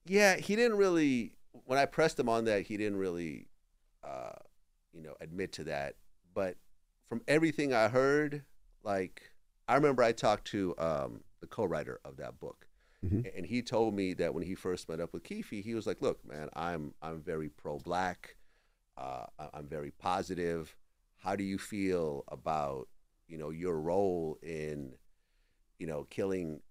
Yeah, 0.05 0.37
he 0.37 0.55
didn't 0.55 0.77
really. 0.77 1.33
When 1.67 1.77
I 1.77 1.85
pressed 1.85 2.17
him 2.17 2.29
on 2.29 2.45
that, 2.45 2.63
he 2.63 2.77
didn't 2.77 2.97
really, 2.97 3.49
uh, 4.03 4.39
you 4.93 5.01
know, 5.01 5.15
admit 5.19 5.51
to 5.53 5.65
that. 5.65 5.95
But 6.33 6.55
from 7.09 7.21
everything 7.27 7.73
I 7.73 7.89
heard, 7.89 8.43
like 8.83 9.33
I 9.67 9.75
remember 9.75 10.01
I 10.01 10.13
talked 10.13 10.47
to 10.47 10.73
um, 10.77 11.23
the 11.41 11.47
co-writer 11.47 11.99
of 12.05 12.15
that 12.17 12.39
book, 12.39 12.67
and 13.35 13.45
he 13.45 13.61
told 13.61 13.93
me 13.93 14.13
that 14.15 14.33
when 14.33 14.43
he 14.43 14.55
first 14.55 14.87
met 14.89 14.99
up 15.01 15.13
with 15.13 15.23
Keefe, 15.23 15.49
he 15.49 15.75
was 15.75 15.85
like, 15.85 16.01
"Look, 16.01 16.25
man, 16.25 16.49
I'm 16.55 16.93
I'm 17.01 17.21
very 17.21 17.49
pro-black. 17.49 18.37
Uh, 18.97 19.25
I'm 19.53 19.67
very 19.67 19.91
positive. 19.91 20.75
How 21.17 21.35
do 21.35 21.43
you 21.43 21.57
feel 21.57 22.23
about 22.29 22.87
you 23.27 23.37
know 23.37 23.49
your 23.51 23.79
role 23.79 24.37
in 24.41 24.93
you 25.79 25.85
know 25.85 26.07
killing 26.09 26.61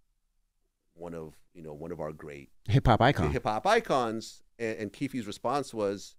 one 0.97 1.15
of 1.15 1.35
you 1.55 1.63
know 1.63 1.73
one 1.73 1.93
of 1.93 2.01
our 2.01 2.13
great 2.13 2.51
Hip 2.69 2.87
hop 2.87 3.01
icon. 3.01 3.31
hip 3.31 3.45
hop 3.45 3.67
icons?" 3.67 4.43
And, 4.59 4.79
and 4.79 4.93
Keefe's 4.93 5.27
response 5.27 5.73
was, 5.73 6.17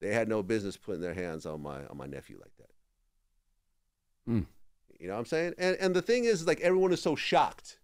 "They 0.00 0.12
had 0.12 0.28
no 0.28 0.42
business 0.42 0.76
putting 0.76 1.00
their 1.00 1.14
hands 1.14 1.46
on 1.46 1.62
my 1.62 1.86
on 1.86 1.96
my 1.96 2.06
nephew 2.06 2.38
like 2.40 2.52
that." 2.58 4.30
Mm. 4.30 4.46
You 4.98 5.08
know 5.08 5.14
what 5.14 5.20
I'm 5.20 5.26
saying? 5.26 5.54
And 5.58 5.76
and 5.76 5.94
the 5.94 6.02
thing 6.02 6.24
is, 6.24 6.46
like 6.46 6.60
everyone 6.60 6.92
is 6.92 7.02
so 7.02 7.16
shocked 7.16 7.78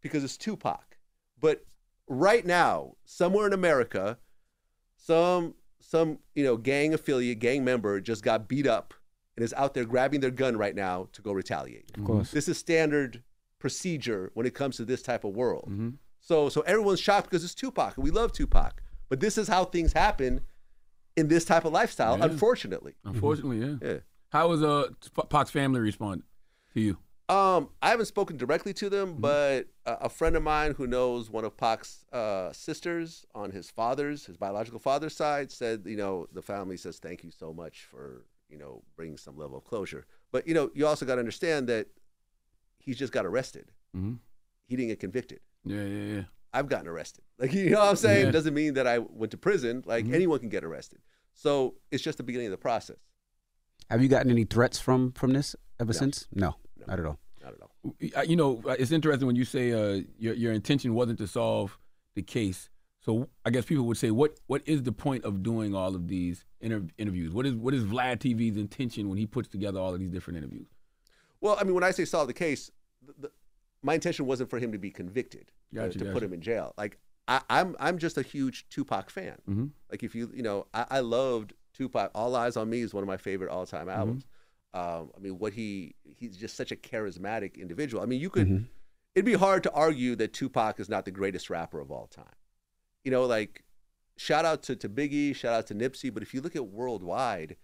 because 0.00 0.24
it's 0.24 0.36
Tupac. 0.36 0.98
But 1.40 1.64
right 2.06 2.44
now, 2.44 2.96
somewhere 3.04 3.46
in 3.46 3.52
America, 3.52 4.18
some 4.96 5.54
some 5.80 6.18
you 6.34 6.44
know 6.44 6.56
gang 6.56 6.94
affiliate, 6.94 7.38
gang 7.38 7.64
member 7.64 8.00
just 8.00 8.22
got 8.22 8.48
beat 8.48 8.66
up 8.66 8.94
and 9.36 9.44
is 9.44 9.54
out 9.54 9.74
there 9.74 9.84
grabbing 9.84 10.20
their 10.20 10.30
gun 10.30 10.56
right 10.56 10.74
now 10.74 11.08
to 11.12 11.22
go 11.22 11.32
retaliate. 11.32 11.96
Of 11.96 12.04
course. 12.04 12.30
This 12.30 12.48
is 12.48 12.58
standard 12.58 13.22
procedure 13.60 14.32
when 14.34 14.46
it 14.46 14.54
comes 14.54 14.76
to 14.78 14.84
this 14.84 15.02
type 15.02 15.22
of 15.22 15.36
world. 15.36 15.68
Mm-hmm. 15.70 15.90
So 16.20 16.48
so 16.48 16.62
everyone's 16.62 17.00
shocked 17.00 17.30
because 17.30 17.44
it's 17.44 17.54
Tupac 17.54 17.96
and 17.96 18.04
we 18.04 18.10
love 18.10 18.32
Tupac. 18.32 18.82
But 19.08 19.20
this 19.20 19.38
is 19.38 19.46
how 19.48 19.64
things 19.64 19.92
happen 19.92 20.40
in 21.16 21.28
this 21.28 21.44
type 21.44 21.64
of 21.64 21.72
lifestyle, 21.72 22.18
Yeah. 22.18 22.24
unfortunately. 22.26 22.94
Unfortunately, 23.04 23.58
yeah. 23.58 23.76
Yeah. 23.88 23.98
How 24.30 24.48
was 24.48 24.62
uh 24.62 24.88
Pac's 25.28 25.50
family 25.50 25.80
responded 25.80 26.24
to 26.74 26.80
you? 26.80 26.98
Um, 27.28 27.68
I 27.80 27.90
haven't 27.90 28.06
spoken 28.06 28.36
directly 28.36 28.72
to 28.74 28.90
them, 28.90 29.12
Mm-hmm. 29.12 29.20
but 29.20 29.66
a, 29.86 30.06
a 30.06 30.08
friend 30.08 30.34
of 30.36 30.42
mine 30.42 30.74
who 30.76 30.86
knows 30.88 31.30
one 31.30 31.44
of 31.44 31.56
Pac's 31.56 32.04
uh, 32.12 32.52
sisters 32.52 33.24
on 33.36 33.52
his 33.52 33.70
father's, 33.70 34.26
his 34.26 34.36
biological 34.36 34.80
father's 34.80 35.14
side, 35.14 35.52
said, 35.52 35.82
you 35.86 35.96
know, 35.96 36.26
the 36.32 36.42
family 36.42 36.76
says 36.76 36.98
thank 36.98 37.22
you 37.22 37.30
so 37.30 37.52
much 37.54 37.86
for, 37.88 38.24
you 38.48 38.58
know, 38.58 38.82
bringing 38.96 39.16
some 39.16 39.36
level 39.38 39.56
of 39.58 39.64
closure. 39.64 40.06
But 40.32 40.46
you 40.48 40.54
know, 40.54 40.70
you 40.74 40.86
also 40.88 41.06
got 41.06 41.14
to 41.16 41.20
understand 41.20 41.68
that 41.68 41.86
he's 42.80 42.96
just 42.98 43.12
got 43.12 43.24
arrested. 43.26 43.70
Mhm. 43.96 44.18
He 44.66 44.76
didn't 44.76 44.88
get 44.88 45.00
convicted. 45.00 45.40
Yeah, 45.64 45.84
yeah, 45.84 46.14
yeah. 46.14 46.22
I've 46.52 46.68
gotten 46.68 46.88
arrested. 46.88 47.24
Like 47.38 47.52
you 47.54 47.70
know 47.70 47.78
what 47.80 47.90
I'm 47.90 47.96
saying? 47.96 48.26
Yeah. 48.26 48.32
Doesn't 48.32 48.54
mean 48.54 48.74
that 48.74 48.86
I 48.86 48.98
went 48.98 49.30
to 49.32 49.38
prison. 49.38 49.82
Like 49.86 50.04
Mhm. 50.06 50.14
anyone 50.14 50.38
can 50.40 50.48
get 50.48 50.64
arrested. 50.64 51.00
So 51.34 51.76
it's 51.90 52.02
just 52.02 52.18
the 52.18 52.24
beginning 52.24 52.48
of 52.48 52.52
the 52.52 52.56
process. 52.58 52.96
Have 53.88 54.02
you 54.02 54.08
gotten 54.08 54.30
any 54.30 54.44
threats 54.44 54.78
from 54.78 55.12
from 55.12 55.32
this 55.32 55.54
ever 55.78 55.92
since? 55.92 56.26
No, 56.32 56.56
not 56.86 56.98
at 56.98 57.06
all. 57.06 57.18
Not 57.42 57.54
at 57.54 57.60
all. 57.62 57.70
Uh, 58.16 58.22
You 58.22 58.36
know, 58.36 58.62
uh, 58.66 58.76
it's 58.78 58.90
interesting 58.92 59.26
when 59.26 59.36
you 59.36 59.44
say 59.44 59.72
uh, 59.72 60.02
your 60.18 60.34
your 60.34 60.52
intention 60.52 60.94
wasn't 60.94 61.18
to 61.18 61.26
solve 61.26 61.78
the 62.14 62.22
case. 62.22 62.68
So 63.02 63.30
I 63.46 63.50
guess 63.50 63.64
people 63.64 63.86
would 63.86 63.96
say, 63.96 64.10
what 64.10 64.38
what 64.46 64.62
is 64.66 64.82
the 64.82 64.92
point 64.92 65.24
of 65.24 65.42
doing 65.42 65.74
all 65.74 65.94
of 65.94 66.06
these 66.08 66.44
inter- 66.60 66.86
interviews? 66.98 67.32
What 67.32 67.46
is 67.46 67.54
what 67.54 67.72
is 67.74 67.84
Vlad 67.84 68.18
TV's 68.18 68.56
intention 68.58 69.08
when 69.08 69.16
he 69.18 69.26
puts 69.26 69.48
together 69.48 69.80
all 69.80 69.94
of 69.94 70.00
these 70.00 70.10
different 70.10 70.36
interviews? 70.36 70.68
Well, 71.40 71.56
I 71.60 71.64
mean, 71.64 71.74
when 71.74 71.84
I 71.84 71.90
say 71.90 72.04
solve 72.04 72.26
the 72.28 72.34
case, 72.34 72.70
the, 73.06 73.14
the, 73.18 73.30
my 73.82 73.94
intention 73.94 74.26
wasn't 74.26 74.50
for 74.50 74.58
him 74.58 74.72
to 74.72 74.78
be 74.78 74.90
convicted, 74.90 75.50
uh, 75.72 75.86
Gotcha, 75.86 75.98
to 75.98 76.04
put 76.06 76.14
gotcha. 76.14 76.24
him 76.26 76.32
in 76.34 76.40
jail. 76.40 76.74
Like 76.76 76.98
I, 77.28 77.40
I'm, 77.48 77.76
I'm 77.80 77.98
just 77.98 78.18
a 78.18 78.22
huge 78.22 78.68
Tupac 78.68 79.08
fan. 79.10 79.36
Mm-hmm. 79.48 79.66
Like 79.90 80.02
if 80.02 80.14
you, 80.14 80.30
you 80.34 80.42
know, 80.42 80.66
I, 80.74 80.86
I 80.90 81.00
loved 81.00 81.54
Tupac. 81.74 82.10
All 82.14 82.32
Eyez 82.32 82.60
on 82.60 82.68
Me 82.68 82.80
is 82.82 82.92
one 82.92 83.02
of 83.02 83.08
my 83.08 83.16
favorite 83.16 83.50
all-time 83.50 83.86
Mm-hmm. 83.86 83.98
albums. 83.98 84.26
Um, 84.72 85.10
I 85.16 85.20
mean, 85.20 85.38
what 85.38 85.52
he, 85.54 85.94
he's 86.16 86.36
just 86.36 86.56
such 86.56 86.70
a 86.72 86.76
charismatic 86.76 87.56
individual. 87.58 88.02
I 88.02 88.06
mean, 88.06 88.20
you 88.20 88.30
could, 88.30 88.46
Mm-hmm. 88.48 88.64
it'd 89.14 89.24
be 89.24 89.34
hard 89.34 89.62
to 89.64 89.72
argue 89.72 90.14
that 90.16 90.32
Tupac 90.32 90.78
is 90.78 90.88
not 90.88 91.04
the 91.04 91.10
greatest 91.10 91.50
rapper 91.50 91.80
of 91.80 91.90
all 91.90 92.06
time. 92.06 92.36
You 93.02 93.10
know, 93.10 93.24
like 93.24 93.64
shout 94.18 94.44
out 94.44 94.62
to, 94.64 94.76
to 94.76 94.88
Biggie, 94.88 95.34
shout 95.34 95.54
out 95.54 95.66
to 95.68 95.74
Nipsey, 95.74 96.12
but 96.12 96.22
if 96.22 96.34
you 96.34 96.40
look 96.42 96.54
at 96.54 96.66
worldwide, 96.66 97.56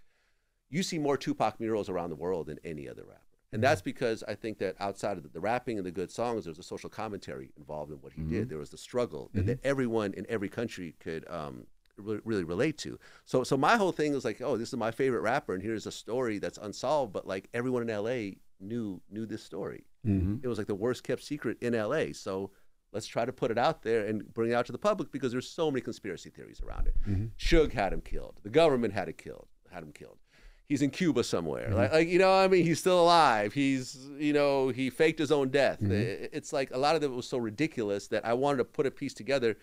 you 0.71 0.83
see 0.83 0.99
more 0.99 1.16
Tupac 1.16 1.61
murals 1.61 1.88
around 1.90 2.09
the 2.11 2.16
world 2.16 2.47
than 2.47 2.59
any 2.64 2.88
other 2.88 3.02
rapper. 3.06 3.21
And 3.53 3.62
that's 3.62 3.81
because 3.81 4.25
I 4.26 4.35
think 4.35 4.59
that 4.59 4.75
outside 4.81 5.17
of 5.17 5.23
the, 5.23 5.29
the 5.29 5.41
rapping 5.41 5.79
and 5.79 5.87
the 5.87 5.93
good 5.93 6.11
songs, 6.11 6.45
there 6.45 6.50
was 6.50 6.59
a 6.59 6.65
social 6.65 6.91
commentary 6.91 7.53
involved 7.57 7.93
in 7.93 7.99
what 7.99 8.12
he 8.12 8.23
did. 8.23 8.49
There 8.49 8.59
was 8.59 8.71
the 8.71 8.79
struggle 8.79 9.31
that, 9.35 9.47
that 9.47 9.65
everyone 9.65 10.15
in 10.15 10.26
every 10.29 10.49
country 10.49 10.95
could 10.99 11.25
um, 11.31 11.67
really, 11.97 12.21
really 12.25 12.45
relate 12.45 12.79
to. 12.79 12.99
So, 13.25 13.45
so 13.45 13.57
my 13.57 13.76
whole 13.76 13.93
thing 13.93 14.12
was 14.12 14.25
like, 14.25 14.41
oh, 14.41 14.57
this 14.57 14.69
is 14.69 14.76
my 14.76 14.91
favorite 14.91 15.21
rapper, 15.21 15.55
and 15.55 15.62
here's 15.62 15.87
a 15.87 15.93
story 15.93 16.38
that's 16.38 16.59
unsolved, 16.59 17.12
but 17.12 17.26
like 17.26 17.49
everyone 17.55 17.88
in 17.88 17.97
LA 17.97 18.37
knew 18.61 19.00
knew 19.11 19.26
this 19.26 19.43
story. 19.43 19.85
Mm-hmm. 20.07 20.37
It 20.43 20.49
was 20.49 20.59
like 20.59 20.67
the 20.67 20.75
worst 20.75 21.03
kept 21.05 21.23
secret 21.23 21.59
in 21.61 21.75
LA. 21.75 22.07
So 22.12 22.50
let's 22.93 23.07
try 23.07 23.25
to 23.25 23.33
put 23.33 23.50
it 23.50 23.59
out 23.59 23.83
there 23.83 24.07
and 24.07 24.33
bring 24.33 24.50
it 24.50 24.55
out 24.55 24.67
to 24.67 24.73
the 24.73 24.79
public 24.79 25.11
because 25.12 25.33
there's 25.33 25.49
so 25.49 25.71
many 25.71 25.81
conspiracy 25.81 26.31
theories 26.31 26.61
around 26.61 26.87
it. 26.87 26.95
Suge 27.38 27.73
had 27.73 27.93
him 27.93 28.00
killed. 28.00 28.41
The 28.43 28.50
government 28.50 28.95
had 28.95 29.09
it 29.09 29.19
killed. 29.19 29.49
Had 29.71 29.83
him 29.83 29.93
killed. 29.93 30.19
He's 30.68 30.82
in 30.82 30.90
Cuba 30.90 31.23
somewhere. 31.23 31.70
Like, 31.73 31.92
like 31.92 32.08
you 32.08 32.18
know, 32.18 32.32
I 32.32 32.49
mean, 32.49 32.64
he's 32.64 32.80
still 32.80 33.00
alive. 33.00 33.52
He's 33.52 33.96
you 34.18 34.32
know, 34.32 34.68
he 34.68 34.90
faked 34.90 35.18
his 35.18 35.30
own 35.30 35.50
death. 35.50 35.78
I- 35.80 36.28
It's 36.32 36.52
like 36.52 36.70
a 36.73 36.78
lot 36.78 36.96
of 36.96 37.02
it 37.02 37.11
was 37.11 37.28
so 37.28 37.38
ridiculous 37.38 38.08
that 38.08 38.25
I 38.26 38.35
wanted 38.35 38.58
to 38.58 38.64
put 38.64 38.87
a 38.87 38.90
piece 38.90 39.14
together 39.14 39.56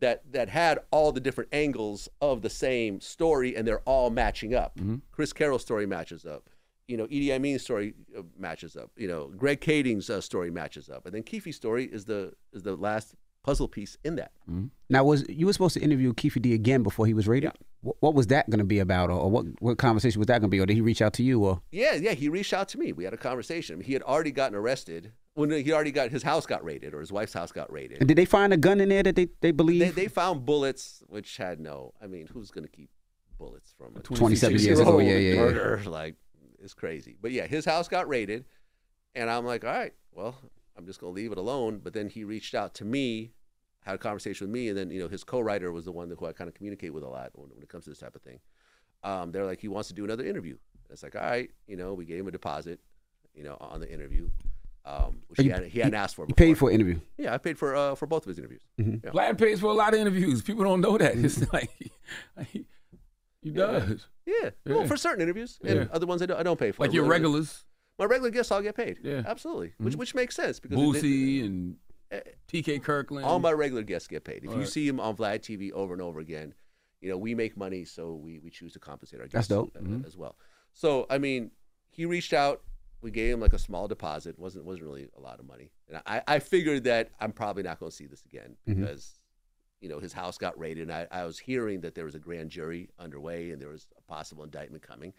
that 0.00 0.32
that 0.32 0.48
had 0.48 0.78
all 0.90 1.12
the 1.12 1.20
different 1.20 1.50
angles 1.52 2.08
of 2.20 2.42
the 2.42 2.50
same 2.50 3.00
story 3.00 3.54
and 3.54 3.66
they're 3.68 3.80
all 3.86 4.10
matching 4.10 4.54
up. 4.54 4.78
Chris 5.12 5.32
Carroll's 5.32 5.62
story 5.62 5.86
matches 5.86 6.24
up. 6.24 6.48
You 6.88 6.96
know, 6.96 7.06
E.D.I. 7.08 7.38
Mean's 7.38 7.62
story 7.62 7.94
uh, 8.18 8.22
matches 8.36 8.76
up. 8.76 8.90
You 8.96 9.06
know, 9.06 9.28
Greg 9.36 9.60
Kading's 9.60 10.10
uh, 10.10 10.20
story 10.20 10.50
matches 10.50 10.88
up, 10.88 11.06
and 11.06 11.14
then 11.14 11.22
Keefe's 11.22 11.54
story 11.56 11.84
is 11.84 12.04
the 12.06 12.32
is 12.52 12.64
the 12.64 12.74
last 12.74 13.14
puzzle 13.44 13.68
piece 13.68 13.96
in 14.02 14.16
that. 14.16 14.32
Now, 14.88 15.04
was 15.04 15.24
you 15.28 15.46
were 15.46 15.52
supposed 15.52 15.74
to 15.74 15.80
interview 15.80 16.12
Keefe 16.12 16.42
D 16.42 16.52
again 16.52 16.82
before 16.82 17.06
he 17.06 17.14
was 17.14 17.28
raided? 17.28 17.48
What, 17.50 17.58
what 17.82 18.14
was 18.14 18.26
that 18.28 18.48
going 18.50 18.58
to 18.58 18.64
be 18.64 18.78
about, 18.78 19.10
or, 19.10 19.30
what 19.30 19.46
what 19.60 19.78
conversation 19.78 20.18
was 20.20 20.26
that 20.26 20.40
going 20.40 20.50
to 20.50 20.54
be, 20.54 20.60
or 20.60 20.66
did 20.66 20.74
he 20.74 20.80
reach 20.80 21.00
out 21.00 21.14
to 21.14 21.22
you, 21.22 21.42
or 21.44 21.62
Yeah, 21.70 21.94
yeah. 21.94 22.12
He 22.12 22.28
reached 22.28 22.52
out 22.52 22.68
to 22.70 22.78
me. 22.78 22.92
We 22.92 23.04
had 23.04 23.14
a 23.14 23.18
conversation. 23.18 23.80
He 23.80 23.92
had 23.92 24.02
already 24.02 24.32
gotten 24.32 24.56
arrested 24.56 25.12
when 25.34 25.50
he 25.50 25.72
already 25.72 25.92
got 25.92 26.10
his 26.10 26.22
house 26.22 26.46
got 26.46 26.62
raided 26.64 26.94
or 26.94 27.00
his 27.00 27.12
wife's 27.12 27.32
house 27.32 27.52
got 27.52 27.72
raided. 27.72 27.98
and 28.00 28.08
did 28.08 28.18
they 28.18 28.24
find 28.24 28.52
a 28.52 28.56
gun 28.56 28.80
in 28.80 28.88
there 28.88 29.02
that 29.02 29.16
they 29.16 29.28
they 29.40 29.50
believe? 29.50 29.80
They, 29.80 30.02
they 30.02 30.08
found 30.08 30.44
bullets, 30.44 31.02
which 31.08 31.36
had 31.36 31.60
no. 31.60 31.94
I 32.02 32.06
mean, 32.06 32.26
who's 32.26 32.50
going 32.50 32.64
to 32.64 32.70
keep 32.70 32.90
bullets 33.38 33.72
from 33.76 33.96
a 33.96 34.00
27 34.00 34.58
years 34.58 34.78
ago, 34.78 34.92
26-year-old 34.92 35.02
yeah, 35.04 35.16
yeah, 35.16 35.34
yeah. 35.34 35.40
murder? 35.40 35.82
Like, 35.86 36.16
it's 36.62 36.74
crazy. 36.74 37.16
But 37.20 37.32
yeah, 37.32 37.46
his 37.46 37.64
house 37.64 37.88
got 37.88 38.08
raided, 38.08 38.44
and 39.14 39.30
I'm 39.30 39.46
like, 39.46 39.64
all 39.64 39.72
right, 39.72 39.94
well, 40.12 40.36
I'm 40.76 40.86
just 40.86 41.00
going 41.00 41.14
to 41.14 41.20
leave 41.20 41.32
it 41.32 41.38
alone. 41.38 41.80
But 41.82 41.94
then 41.94 42.08
he 42.08 42.24
reached 42.24 42.54
out 42.54 42.74
to 42.74 42.84
me, 42.84 43.32
had 43.82 43.94
a 43.94 43.98
conversation 43.98 44.46
with 44.46 44.52
me, 44.52 44.68
and 44.68 44.76
then 44.76 44.90
you 44.90 45.00
know 45.00 45.08
his 45.08 45.24
co-writer 45.24 45.72
was 45.72 45.84
the 45.86 45.92
one 45.92 46.10
who 46.10 46.26
I 46.26 46.32
kind 46.32 46.48
of 46.48 46.54
communicate 46.54 46.92
with 46.94 47.02
a 47.04 47.08
lot 47.08 47.30
when, 47.34 47.48
when 47.50 47.62
it 47.62 47.68
comes 47.68 47.84
to 47.84 47.90
this 47.90 47.98
type 47.98 48.14
of 48.14 48.22
thing. 48.22 48.38
Um, 49.02 49.32
they're 49.32 49.46
like, 49.46 49.60
he 49.60 49.68
wants 49.68 49.88
to 49.88 49.94
do 49.94 50.04
another 50.04 50.24
interview. 50.24 50.56
It's 50.90 51.02
like, 51.02 51.14
all 51.16 51.22
right, 51.22 51.50
you 51.66 51.76
know, 51.76 51.94
we 51.94 52.04
gave 52.04 52.20
him 52.20 52.28
a 52.28 52.30
deposit, 52.30 52.80
you 53.34 53.42
know, 53.44 53.56
on 53.60 53.80
the 53.80 53.90
interview, 53.90 54.28
um, 54.84 55.20
which 55.28 55.40
Oh, 55.40 55.42
he, 55.42 55.48
you- 55.48 55.54
had, 55.54 55.64
he 55.66 55.78
hadn't 55.78 55.94
asked 55.94 56.16
for. 56.16 56.26
You 56.28 56.34
paid 56.34 56.58
for 56.58 56.68
an 56.68 56.74
interview. 56.74 57.00
Yeah, 57.16 57.32
I 57.32 57.38
paid 57.38 57.56
for 57.58 57.74
uh, 57.74 57.94
for 57.94 58.06
both 58.06 58.24
of 58.24 58.28
his 58.28 58.38
interviews. 58.38 58.62
Mm-hmm. 58.78 59.06
Yeah. 59.06 59.12
Vlad 59.12 59.38
pays 59.38 59.60
for 59.60 59.66
a 59.66 59.72
lot 59.72 59.94
of 59.94 60.00
interviews. 60.00 60.42
People 60.42 60.64
don't 60.64 60.80
know 60.82 60.98
that. 60.98 61.16
It's 61.16 61.50
like 61.52 61.70
he, 62.48 62.66
he 63.42 63.50
does. 63.50 64.06
Yeah. 64.26 64.50
Well, 64.66 64.80
Yeah. 64.82 64.86
for 64.86 64.96
certain 64.96 65.22
interviews 65.22 65.58
and 65.64 65.76
Yeah. 65.80 65.86
other 65.92 66.06
ones 66.06 66.20
I 66.22 66.26
don't, 66.26 66.38
I 66.38 66.42
don't 66.42 66.58
pay 66.58 66.72
for. 66.72 66.82
Like 66.82 66.92
your 66.92 67.04
regulars, 67.04 67.64
My 67.98 68.04
regular 68.04 68.30
guests 68.30 68.52
all 68.52 68.60
get 68.62 68.76
paid. 68.76 68.98
Yeah. 69.02 69.22
Absolutely. 69.26 69.72
Which 69.78 69.96
which 69.96 70.14
makes 70.14 70.34
sense 70.36 70.60
because 70.60 70.76
Boosie 70.78 71.44
and 71.44 71.76
TK 72.50 72.82
Kirkland. 72.82 73.24
all 73.26 73.38
my 73.38 73.52
regular 73.52 73.82
guests 73.82 74.08
get 74.08 74.24
paid. 74.24 74.42
If 74.44 74.48
All 74.50 74.54
you 74.56 74.60
right. 74.60 74.68
see 74.68 74.86
them 74.86 75.00
on 75.00 75.16
Vlad 75.16 75.40
TV 75.40 75.70
over 75.72 75.92
and 75.92 76.02
over 76.02 76.20
again, 76.20 76.54
you 77.00 77.08
know 77.10 77.16
we 77.16 77.34
make 77.34 77.56
money, 77.56 77.84
so 77.84 78.14
we, 78.14 78.38
we 78.38 78.50
choose 78.50 78.72
to 78.74 78.78
compensate 78.78 79.20
our 79.20 79.26
guests 79.26 79.48
That's 79.48 79.60
guests 79.62 79.72
dope. 79.74 79.76
a- 79.76 79.84
Mm-hmm. 79.84 80.06
as 80.06 80.16
well. 80.16 80.36
So 80.72 81.06
I 81.10 81.18
mean, 81.18 81.50
he 81.90 82.06
reached 82.06 82.32
out. 82.32 82.62
We 83.02 83.10
gave 83.10 83.32
him 83.32 83.40
like 83.40 83.54
a 83.54 83.58
small 83.58 83.88
deposit. 83.88 84.38
wasn't 84.38 84.64
wasn't 84.66 84.84
really 84.84 85.08
a 85.16 85.20
lot 85.20 85.40
of 85.40 85.46
money, 85.46 85.70
and 85.88 86.02
I, 86.06 86.22
I 86.26 86.38
figured 86.38 86.84
that 86.84 87.10
I'm 87.20 87.32
probably 87.32 87.62
not 87.62 87.78
going 87.80 87.90
to 87.90 87.96
see 87.96 88.06
this 88.06 88.22
again 88.24 88.56
Mm-hmm. 88.68 88.80
because 88.82 89.18
you 89.80 89.88
know 89.88 89.98
his 89.98 90.12
house 90.12 90.36
got 90.36 90.58
raided. 90.58 90.82
And 90.88 90.92
I, 90.92 91.06
I 91.10 91.24
was 91.24 91.38
hearing 91.38 91.80
that 91.80 91.94
there 91.94 92.04
was 92.04 92.14
a 92.14 92.18
grand 92.18 92.50
jury 92.50 92.90
underway 92.98 93.50
and 93.52 93.60
there 93.62 93.70
was 93.70 93.86
a 93.96 94.02
possible 94.02 94.44
indictment 94.44 94.82
coming. 94.82 95.14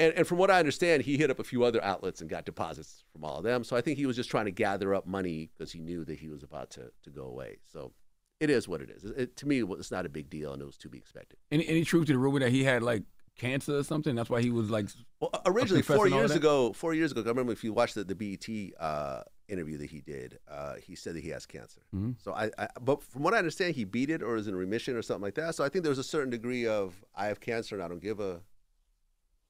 And, 0.00 0.14
and 0.14 0.26
from 0.26 0.38
what 0.38 0.50
I 0.50 0.58
understand, 0.58 1.02
he 1.02 1.18
hit 1.18 1.30
up 1.30 1.38
a 1.38 1.44
few 1.44 1.62
other 1.62 1.82
outlets 1.84 2.20
and 2.22 2.30
got 2.30 2.46
deposits 2.46 3.04
from 3.12 3.22
all 3.22 3.36
of 3.36 3.44
them. 3.44 3.64
So 3.64 3.76
I 3.76 3.82
think 3.82 3.98
he 3.98 4.06
was 4.06 4.16
just 4.16 4.30
trying 4.30 4.46
to 4.46 4.50
gather 4.50 4.94
up 4.94 5.06
money 5.06 5.50
because 5.56 5.70
he 5.70 5.80
knew 5.80 6.04
that 6.06 6.18
he 6.18 6.28
was 6.28 6.42
about 6.42 6.70
to, 6.70 6.90
to 7.02 7.10
go 7.10 7.24
away. 7.24 7.58
So 7.70 7.92
it 8.40 8.48
is 8.48 8.66
what 8.66 8.80
it 8.80 8.88
is. 8.90 9.04
It, 9.04 9.18
it- 9.18 9.36
to 9.36 9.46
me, 9.46 9.62
it's 9.62 9.90
not 9.90 10.06
a 10.06 10.08
big 10.08 10.30
deal, 10.30 10.54
and 10.54 10.62
it 10.62 10.64
was 10.64 10.78
to 10.78 10.88
be 10.88 10.96
expected. 10.96 11.38
Any, 11.52 11.68
any 11.68 11.84
truth 11.84 12.06
to 12.06 12.14
the 12.14 12.18
rumor 12.18 12.40
that 12.40 12.50
he 12.50 12.64
had 12.64 12.82
like 12.82 13.02
cancer 13.36 13.76
or 13.76 13.84
something? 13.84 14.14
That's 14.14 14.30
why 14.30 14.40
he 14.40 14.50
was 14.50 14.70
like. 14.70 14.88
Well, 15.20 15.30
originally, 15.44 15.82
four 15.82 16.08
years 16.08 16.30
ago, 16.32 16.72
four 16.72 16.94
years 16.94 17.12
ago, 17.12 17.20
I 17.20 17.28
remember 17.28 17.52
if 17.52 17.62
you 17.62 17.74
watched 17.74 17.94
the, 17.94 18.04
the 18.04 18.14
BET 18.14 18.48
uh, 18.80 19.22
interview 19.48 19.76
that 19.78 19.90
he 19.90 20.00
did, 20.00 20.38
uh, 20.50 20.76
he 20.82 20.94
said 20.94 21.14
that 21.14 21.22
he 21.22 21.28
has 21.30 21.44
cancer. 21.44 21.82
Mm-hmm. 21.94 22.12
So 22.22 22.32
I, 22.32 22.50
I, 22.58 22.68
but 22.80 23.02
from 23.02 23.22
what 23.22 23.34
I 23.34 23.38
understand, 23.38 23.74
he 23.74 23.84
beat 23.84 24.08
it 24.08 24.22
or 24.22 24.36
is 24.36 24.48
in 24.48 24.54
remission 24.54 24.96
or 24.96 25.02
something 25.02 25.22
like 25.22 25.34
that. 25.34 25.54
So 25.54 25.64
I 25.64 25.68
think 25.68 25.82
there 25.82 25.90
was 25.90 25.98
a 25.98 26.04
certain 26.04 26.30
degree 26.30 26.66
of 26.66 26.94
I 27.14 27.26
have 27.26 27.40
cancer 27.40 27.74
and 27.74 27.84
I 27.84 27.88
don't 27.88 28.02
give 28.02 28.20
a 28.20 28.40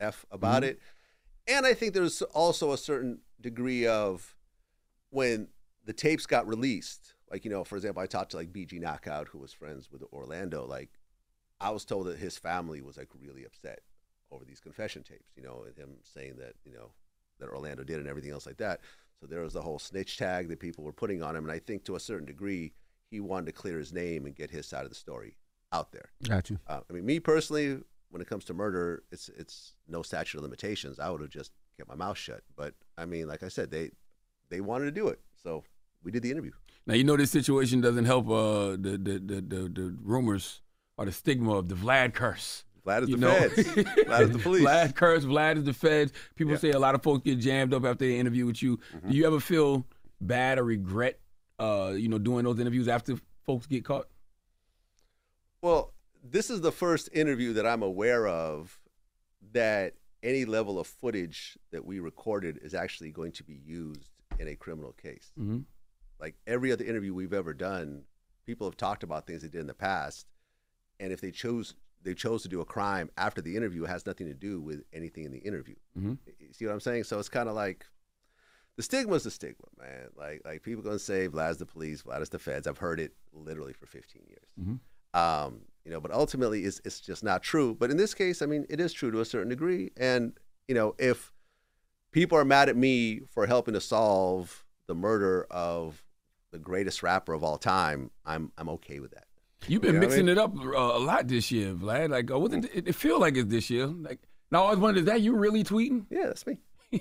f 0.01 0.25
about 0.31 0.63
Mm-hmm. 0.63 0.71
it. 0.71 0.81
And 1.49 1.67
I 1.67 1.75
think 1.75 1.95
there's 1.95 2.23
also 2.23 2.73
a 2.73 2.79
certain 2.79 3.21
degree 3.41 3.87
of 3.87 4.35
when 5.11 5.49
the 5.85 5.93
tapes 5.93 6.27
got 6.27 6.47
released. 6.47 7.15
Like 7.31 7.45
you 7.45 7.51
know, 7.51 7.65
for 7.65 7.77
example, 7.77 8.03
I 8.03 8.07
talked 8.07 8.33
to 8.33 8.37
like 8.37 8.53
BG 8.53 8.81
Knockout, 8.81 9.29
who 9.29 9.39
was 9.39 9.53
friends 9.53 9.91
with 9.91 10.03
Orlando. 10.13 10.67
Like 10.67 10.91
I 11.61 11.71
was 11.71 11.85
told 11.85 12.07
that 12.07 12.19
his 12.19 12.39
family 12.39 12.81
was 12.83 12.97
like 12.97 13.09
really 13.21 13.45
upset 13.45 13.81
over 14.31 14.45
these 14.45 14.61
confession 14.61 15.03
tapes, 15.03 15.33
you 15.37 15.43
know, 15.43 15.65
and 15.67 15.77
him 15.77 15.91
saying 16.03 16.37
that, 16.39 16.55
you 16.65 16.73
know, 16.73 16.93
that 17.41 17.49
Orlando 17.49 17.83
did 17.83 17.99
and 17.99 18.09
everything 18.09 18.31
else 18.31 18.47
like 18.47 18.59
that. 18.59 18.81
So 19.21 19.27
there 19.27 19.41
was 19.41 19.53
the 19.53 19.61
whole 19.63 19.79
snitch 19.79 20.17
tag 20.19 20.49
that 20.49 20.61
people 20.61 20.85
were 20.85 20.93
putting 20.93 21.23
on 21.23 21.35
him. 21.37 21.45
And 21.45 21.53
I 21.53 21.59
think 21.59 21.85
to 21.85 21.97
a 21.97 22.01
certain 22.01 22.27
degree, 22.27 22.73
he 23.11 23.19
wanted 23.21 23.47
to 23.47 23.53
clear 23.53 23.79
his 23.79 23.93
name 23.93 24.27
and 24.27 24.35
get 24.37 24.51
his 24.51 24.67
side 24.67 24.85
of 24.85 24.89
the 24.89 24.95
story 24.95 25.37
out 25.73 25.91
there. 25.93 26.11
Got 26.27 26.49
you. 26.49 26.59
Uh, 26.67 26.81
I 26.89 26.93
mean, 26.93 27.05
me 27.05 27.19
personally, 27.19 27.81
when 28.11 28.21
it 28.21 28.29
comes 28.29 28.45
to 28.47 28.55
murder, 28.55 29.03
it's 29.11 29.29
it's 29.37 29.75
no 29.89 30.03
statute 30.03 30.39
of 30.39 30.43
limitations. 30.45 30.99
I 30.99 31.11
would 31.11 31.21
have 31.21 31.31
just 31.31 31.53
kept 31.77 31.89
my 31.89 31.95
mouth 31.95 32.19
shut. 32.19 32.43
But 32.57 32.75
I 32.99 33.07
mean, 33.07 33.29
like 33.29 33.43
I 33.43 33.49
said, 33.49 33.71
they 33.71 33.91
they 34.49 34.61
wanted 34.61 34.87
to 34.87 34.91
do 34.93 35.09
it, 35.09 35.21
so 35.43 35.65
we 36.03 36.11
did 36.11 36.23
the 36.23 36.31
interview. 36.31 36.53
Now 36.87 36.95
you 36.95 37.05
know 37.05 37.17
this 37.17 37.31
situation 37.31 37.81
doesn't 37.81 38.07
help 38.07 38.29
uh, 38.29 38.71
the, 38.71 38.99
the, 39.01 39.19
the 39.25 39.35
the 39.41 39.69
the 39.73 39.97
rumors 40.03 40.61
or 40.97 41.05
the 41.05 41.13
stigma 41.13 41.55
of 41.57 41.69
the 41.69 41.75
Vlad 41.75 42.15
curse. 42.15 42.65
Vlad 42.87 43.03
is 43.03 43.09
you 43.11 43.17
the 43.17 43.21
know? 43.21 43.35
feds. 43.35 43.69
Vlad 43.69 44.21
is 44.23 44.31
the 44.31 44.39
police. 44.43 44.65
Vlad 44.65 44.95
curse. 44.95 45.25
Vlad 45.25 45.59
is 45.59 45.65
the 45.65 45.73
feds. 45.75 46.13
People 46.35 46.55
Yeah. 46.55 46.59
say 46.59 46.71
a 46.71 46.79
lot 46.79 46.95
of 46.95 47.03
folks 47.03 47.23
get 47.25 47.39
jammed 47.39 47.75
up 47.75 47.85
after 47.85 48.07
they 48.07 48.19
interview 48.19 48.47
with 48.47 48.63
you. 48.63 48.79
Mm-hmm. 48.97 49.11
Do 49.11 49.17
you 49.17 49.27
ever 49.27 49.39
feel 49.39 49.87
bad 50.21 50.59
or 50.59 50.65
regret, 50.65 51.21
uh, 51.59 51.93
you 51.95 52.09
know, 52.09 52.19
doing 52.19 52.45
those 52.45 52.59
interviews 52.59 52.89
after 52.89 53.17
folks 53.45 53.67
get 53.67 53.85
caught? 53.85 54.09
Well, 55.63 55.93
this 56.23 56.51
is 56.51 56.61
the 56.61 56.73
first 56.73 57.09
interview 57.13 57.53
that 57.55 57.67
I'm 57.67 57.83
aware 57.83 58.27
of 58.27 58.79
that 59.53 59.95
any 60.23 60.45
level 60.45 60.79
of 60.79 60.87
footage 60.87 61.57
that 61.71 61.85
we 61.85 61.99
recorded 61.99 62.59
is 62.63 62.75
actually 62.75 63.11
going 63.11 63.33
to 63.33 63.45
be 63.45 63.55
used 63.55 64.11
in 64.39 64.49
a 64.49 64.55
criminal 64.55 64.93
case. 64.93 65.33
Mhm. 65.39 65.65
Like 66.19 66.37
every 66.47 66.73
other 66.73 66.85
interview 66.85 67.15
we've 67.15 67.33
ever 67.33 67.55
done, 67.55 68.05
people 68.45 68.67
have 68.67 68.77
talked 68.77 69.03
about 69.03 69.27
things 69.27 69.43
they 69.43 69.49
did 69.49 69.63
in 69.63 69.67
the 69.67 69.75
past, 69.75 70.27
and 70.99 71.13
if 71.13 71.21
they 71.21 71.31
chose 71.31 71.75
they 72.03 72.15
chose 72.15 72.43
to 72.43 72.49
do 72.49 72.63
a 72.63 72.65
crime 72.65 73.11
after 73.19 73.43
the 73.43 73.55
interview, 73.57 73.85
it 73.85 73.89
has 73.89 74.07
nothing 74.07 74.27
to 74.27 74.33
do 74.33 74.59
with 74.59 74.83
anything 74.91 75.25
in 75.25 75.33
the 75.33 75.39
interview. 75.41 75.75
Mhm. 75.99 76.17
You 76.39 76.51
see 76.55 76.65
what 76.65 76.73
I'm 76.73 76.81
saying? 76.81 77.05
So 77.05 77.19
it's 77.19 77.29
kind 77.29 77.47
of 77.47 77.55
like 77.55 77.85
the 78.77 78.83
stigma 78.83 79.15
is 79.17 79.25
the 79.25 79.31
stigma, 79.31 79.67
man. 79.79 80.09
Like 80.17 80.43
like 80.45 80.63
people 80.63 80.83
gonna 80.83 80.99
say 80.99 81.29
Vlad's 81.29 81.59
the 81.59 81.67
police, 81.67 82.03
Vlad 82.03 82.23
is 82.23 82.31
the 82.31 82.39
feds. 82.39 82.67
I've 82.67 82.79
heard 82.79 83.01
it 83.01 83.15
literally 83.33 83.75
for 83.75 83.85
15 83.87 84.25
years. 84.27 84.51
Mhm. 84.59 84.81
Um, 85.19 85.67
you 85.85 85.91
know, 85.91 86.01
but 86.01 86.11
ultimately 86.13 86.65
it's 86.65 86.81
it's 86.85 87.01
just 87.01 87.23
not 87.25 87.43
true. 87.43 87.75
But 87.79 87.91
in 87.91 87.97
this 87.97 88.15
case, 88.15 88.43
I 88.43 88.47
mean, 88.47 88.67
it 88.69 88.81
is 88.81 88.93
true 88.93 89.11
to 89.11 89.21
a 89.21 89.25
certain 89.25 89.49
degree. 89.49 89.91
And 89.97 90.33
you 90.69 90.75
know, 90.75 90.95
if 90.99 91.33
people 92.13 92.37
are 92.39 92.45
mad 92.45 92.69
at 92.69 92.77
me 92.77 93.21
for 93.31 93.47
helping 93.47 93.75
to 93.75 93.81
solve 93.81 94.65
the 94.87 94.95
murder 94.95 95.47
of 95.51 96.05
the 96.53 96.59
greatest 96.59 97.03
rapper 97.03 97.33
of 97.33 97.43
all 97.45 97.59
time, 97.59 98.11
I'm 98.27 98.53
I'm 98.59 98.69
okay 98.71 99.01
with 99.01 99.13
that. 99.13 99.25
You've 99.69 99.83
been 99.83 99.95
You 99.95 100.01
know 100.01 100.07
what 100.07 100.13
I 100.15 100.17
mixing 100.17 100.27
mean? 100.27 100.37
it 100.37 100.39
up 100.39 100.57
uh, 100.59 100.99
a 100.99 100.99
lot 100.99 101.29
this 101.29 101.51
year, 101.51 101.75
Vlad. 101.75 102.11
Like, 102.11 102.31
uh, 102.31 102.39
wasn't 102.39 102.65
it, 102.75 102.89
it 102.89 102.95
feel 102.95 103.21
like 103.21 103.37
it's 103.37 103.51
this 103.51 103.69
year? 103.69 103.87
Like, 103.87 104.19
now 104.51 104.65
I 104.65 104.71
was 104.71 104.79
wondering, 104.79 105.05
is 105.05 105.11
that 105.11 105.21
you 105.21 105.35
really 105.37 105.63
tweeting? 105.63 106.07
Yeah, 106.11 106.27
that's 106.29 106.47
me. 106.47 106.59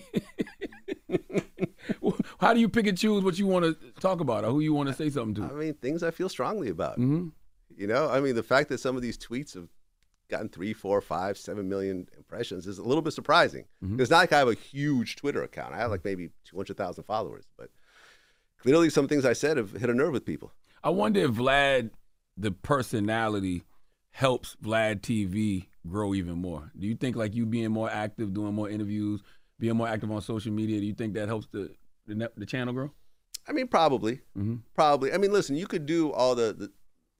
How 2.40 2.54
do 2.54 2.60
you 2.60 2.70
pick 2.70 2.88
and 2.88 2.98
choose 2.98 3.24
what 3.24 3.38
you 3.40 3.48
want 3.48 3.66
to 3.66 3.76
talk 4.02 4.20
about 4.22 4.44
or 4.46 4.52
who 4.52 4.60
you 4.60 4.74
want 4.74 4.88
to 4.90 4.96
say 4.96 5.10
something 5.10 5.36
to? 5.48 5.54
I 5.54 5.56
mean, 5.58 5.74
things 5.76 6.04
I 6.04 6.12
feel 6.12 6.30
strongly 6.30 6.70
about. 6.70 6.96
hmm 6.96 7.30
You 7.80 7.88
know, 7.88 8.10
I 8.10 8.20
mean, 8.20 8.36
the 8.36 8.44
fact 8.44 8.68
that 8.70 8.82
some 8.82 8.98
of 8.98 9.02
these 9.02 9.18
tweets 9.18 9.54
have 9.54 9.70
gotten 10.30 10.50
three, 10.50 10.74
four, 10.74 11.00
five, 11.00 11.38
seven 11.38 11.70
million 11.70 12.08
impressions 12.18 12.68
is 12.68 12.78
a 12.78 12.84
little 12.84 13.02
bit 13.02 13.14
surprising. 13.14 13.66
Mhm. 13.82 14.02
It's 14.02 14.12
not 14.12 14.18
like 14.18 14.34
I 14.34 14.40
have 14.40 14.50
a 14.50 14.54
huge 14.54 15.16
Twitter 15.16 15.42
account. 15.42 15.74
I 15.74 15.78
have 15.78 15.90
like 15.90 16.04
maybe 16.04 16.30
200,000 16.44 17.06
followers, 17.06 17.46
but 17.58 17.70
clearly 18.58 18.90
some 18.90 19.08
things 19.08 19.24
I 19.24 19.32
said 19.32 19.56
have 19.56 19.72
hit 19.72 19.90
a 19.90 19.94
nerve 19.94 20.12
with 20.12 20.26
people. 20.26 20.52
I 20.84 20.90
wonder 20.90 21.22
if 21.22 21.32
Vlad, 21.32 21.92
the 22.36 22.52
personality, 22.52 23.64
helps 24.12 24.58
Vlad 24.62 25.00
TV 25.00 25.68
grow 25.88 26.14
even 26.14 26.38
more. 26.38 26.74
Do 26.78 26.86
you 26.86 26.96
think 26.96 27.16
like 27.16 27.34
you 27.34 27.46
being 27.46 27.72
more 27.72 27.90
active, 27.90 28.34
doing 28.34 28.54
more 28.54 28.70
interviews, 28.70 29.22
being 29.58 29.78
more 29.78 29.88
active 29.88 30.12
on 30.12 30.22
social 30.22 30.52
media, 30.52 30.82
do 30.82 30.86
you 30.86 30.94
think 30.94 31.14
that 31.14 31.30
helps 31.30 31.48
the 31.52 31.74
the, 32.08 32.30
the 32.36 32.46
channel 32.46 32.74
grow? 32.74 32.92
I 33.48 33.54
mean, 33.54 33.68
probably, 33.68 34.20
hmm 34.36 34.58
probably. 34.76 35.14
I 35.14 35.18
mean, 35.18 35.32
listen, 35.32 35.56
you 35.56 35.66
could 35.66 35.86
do 35.86 36.12
all 36.12 36.36
the, 36.36 36.54
the 36.54 36.72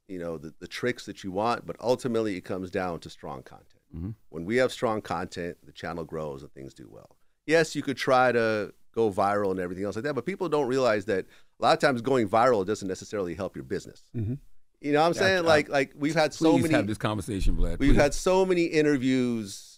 you 0.10 0.20
know, 0.20 0.38
the, 0.38 0.54
the 0.60 0.68
tricks 0.68 1.06
that 1.06 1.24
you 1.24 1.32
want, 1.32 1.66
but 1.66 1.76
ultimately 1.80 2.36
it 2.36 2.42
comes 2.42 2.70
down 2.72 3.00
to 3.02 3.10
strong 3.10 3.44
content. 3.44 3.66
Mhm. 3.96 4.16
When 4.30 4.44
we 4.44 4.58
have 4.58 4.72
strong 4.72 5.02
content, 5.02 5.58
the 5.66 5.72
channel 5.72 6.04
grows 6.04 6.42
and 6.42 6.52
things 6.52 6.74
do 6.74 6.88
well. 6.92 7.16
Yes, 7.46 7.76
you 7.76 7.82
could 7.84 7.98
try 7.98 8.32
to 8.32 8.74
go 8.94 9.12
viral 9.12 9.52
and 9.52 9.60
everything 9.60 9.86
else 9.86 9.96
like 9.96 10.04
that, 10.06 10.16
but 10.16 10.26
people 10.26 10.50
don't 10.50 10.68
realize 10.68 11.06
that 11.06 11.26
a 11.60 11.64
lot 11.64 11.74
of 11.74 11.80
times 11.80 12.02
going 12.02 12.28
viral 12.28 12.66
doesn't 12.66 12.88
necessarily 12.88 13.36
help 13.36 13.56
your 13.56 13.64
business. 13.66 14.04
You 14.14 14.94
know 14.94 15.02
what 15.02 15.08
I'm 15.08 15.14
Yeah, 15.14 15.20
saying? 15.20 15.38
I- 15.46 15.48
like, 15.48 15.70
like 15.70 15.92
we've 15.96 16.16
had 16.16 16.34
so 16.34 16.54
Please 16.54 16.64
many. 16.64 16.74
have 16.74 16.88
this 16.88 16.98
conversation, 16.98 17.56
Vlad. 17.58 17.80
We've 17.80 17.92
please. 17.92 17.98
had 18.02 18.14
so 18.14 18.46
many 18.46 18.64
interviews, 18.66 19.69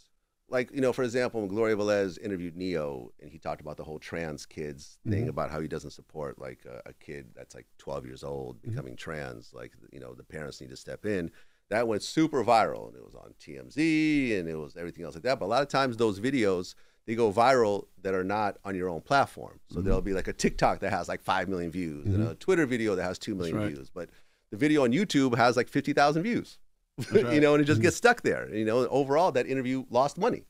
like 0.51 0.71
you 0.73 0.81
know, 0.81 0.93
for 0.93 1.03
example, 1.03 1.39
when 1.39 1.49
Gloria 1.49 1.75
Velez 1.75 2.19
interviewed 2.19 2.55
Neo, 2.55 3.11
and 3.21 3.31
he 3.31 3.39
talked 3.39 3.61
about 3.61 3.77
the 3.77 3.83
whole 3.83 3.99
trans 3.99 4.45
kids 4.45 4.99
thing 5.07 5.21
mm-hmm. 5.21 5.29
about 5.29 5.49
how 5.49 5.59
he 5.59 5.67
doesn't 5.67 5.91
support 5.91 6.39
like 6.39 6.59
a, 6.65 6.89
a 6.89 6.93
kid 6.93 7.27
that's 7.35 7.55
like 7.55 7.65
12 7.77 8.05
years 8.05 8.23
old 8.23 8.57
mm-hmm. 8.57 8.69
becoming 8.69 8.95
trans. 8.95 9.51
Like 9.53 9.71
you 9.91 9.99
know, 9.99 10.13
the 10.13 10.23
parents 10.23 10.61
need 10.61 10.69
to 10.69 10.77
step 10.77 11.05
in. 11.05 11.31
That 11.69 11.87
went 11.87 12.03
super 12.03 12.43
viral, 12.43 12.89
and 12.89 12.97
it 12.97 13.03
was 13.03 13.15
on 13.15 13.33
TMZ, 13.39 14.39
and 14.39 14.49
it 14.49 14.55
was 14.55 14.75
everything 14.75 15.05
else 15.05 15.15
like 15.15 15.23
that. 15.23 15.39
But 15.39 15.45
a 15.45 15.47
lot 15.47 15.61
of 15.61 15.69
times, 15.69 15.97
those 15.97 16.19
videos 16.19 16.75
they 17.07 17.15
go 17.15 17.33
viral 17.33 17.87
that 18.03 18.13
are 18.13 18.23
not 18.23 18.57
on 18.63 18.75
your 18.75 18.87
own 18.87 19.01
platform. 19.01 19.59
So 19.69 19.77
mm-hmm. 19.77 19.85
there'll 19.85 20.01
be 20.01 20.13
like 20.13 20.27
a 20.27 20.33
TikTok 20.33 20.81
that 20.81 20.91
has 20.91 21.07
like 21.07 21.21
five 21.21 21.49
million 21.49 21.71
views, 21.71 22.05
and 22.05 22.27
a 22.27 22.35
Twitter 22.35 22.65
video 22.65 22.95
that 22.95 23.03
has 23.03 23.17
two 23.17 23.35
million 23.35 23.57
right. 23.57 23.67
views, 23.69 23.89
but 23.89 24.09
the 24.51 24.57
video 24.57 24.83
on 24.83 24.91
YouTube 24.91 25.35
has 25.37 25.57
like 25.57 25.69
50,000 25.69 26.23
views. 26.23 26.59
you 27.13 27.39
know, 27.39 27.53
and 27.53 27.61
it 27.61 27.65
just 27.65 27.77
mm-hmm. 27.77 27.83
gets 27.83 27.97
stuck 27.97 28.21
there. 28.21 28.53
You 28.53 28.65
know, 28.65 28.87
overall, 28.87 29.31
that 29.31 29.47
interview 29.47 29.85
lost 29.89 30.17
money. 30.17 30.45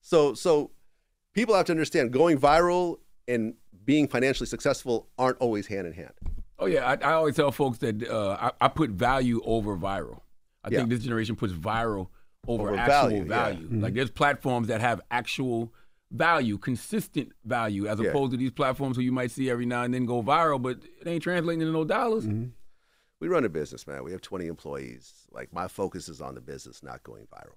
So, 0.00 0.34
so 0.34 0.70
people 1.34 1.54
have 1.54 1.66
to 1.66 1.72
understand 1.72 2.12
going 2.12 2.38
viral 2.38 2.98
and 3.26 3.54
being 3.84 4.08
financially 4.08 4.46
successful 4.46 5.08
aren't 5.18 5.38
always 5.38 5.66
hand 5.66 5.86
in 5.86 5.92
hand. 5.92 6.12
Oh 6.58 6.66
yeah, 6.66 6.86
I, 6.86 6.94
I 6.94 7.12
always 7.12 7.36
tell 7.36 7.52
folks 7.52 7.78
that 7.78 8.08
uh, 8.08 8.50
I, 8.60 8.66
I 8.66 8.68
put 8.68 8.90
value 8.90 9.40
over 9.44 9.76
viral. 9.76 10.20
I 10.64 10.70
Yeah. 10.70 10.78
think 10.78 10.90
this 10.90 11.02
generation 11.02 11.36
puts 11.36 11.52
viral 11.52 12.08
over, 12.48 12.70
Over 12.70 12.76
actual 12.78 13.08
value, 13.10 13.24
value. 13.24 13.68
yeah. 13.70 13.82
Like 13.82 13.90
mm-hmm. 13.90 13.96
there's 13.96 14.10
platforms 14.10 14.68
that 14.68 14.80
have 14.80 15.00
actual 15.10 15.72
value, 16.10 16.58
consistent 16.58 17.32
value, 17.44 17.86
as 17.86 18.00
Yeah. 18.00 18.08
opposed 18.08 18.32
to 18.32 18.36
these 18.36 18.52
platforms 18.52 18.96
who 18.96 19.02
you 19.02 19.12
might 19.12 19.30
see 19.30 19.50
every 19.50 19.66
now 19.66 19.82
and 19.82 19.92
then 19.92 20.06
go 20.06 20.22
viral, 20.22 20.60
but 20.60 20.78
it 21.00 21.06
ain't 21.08 21.22
translating 21.22 21.60
into 21.60 21.72
no 21.72 21.84
dollars. 21.84 22.26
Mm-hmm. 22.26 22.50
We 23.20 23.28
run 23.28 23.44
a 23.44 23.48
business, 23.48 23.86
man. 23.86 24.04
We 24.04 24.12
have 24.12 24.20
20 24.20 24.46
employees. 24.46 25.26
Like 25.32 25.52
my 25.52 25.68
focus 25.68 26.08
is 26.08 26.20
on 26.20 26.34
the 26.34 26.40
business, 26.40 26.82
not 26.82 27.02
going 27.02 27.26
viral. 27.26 27.54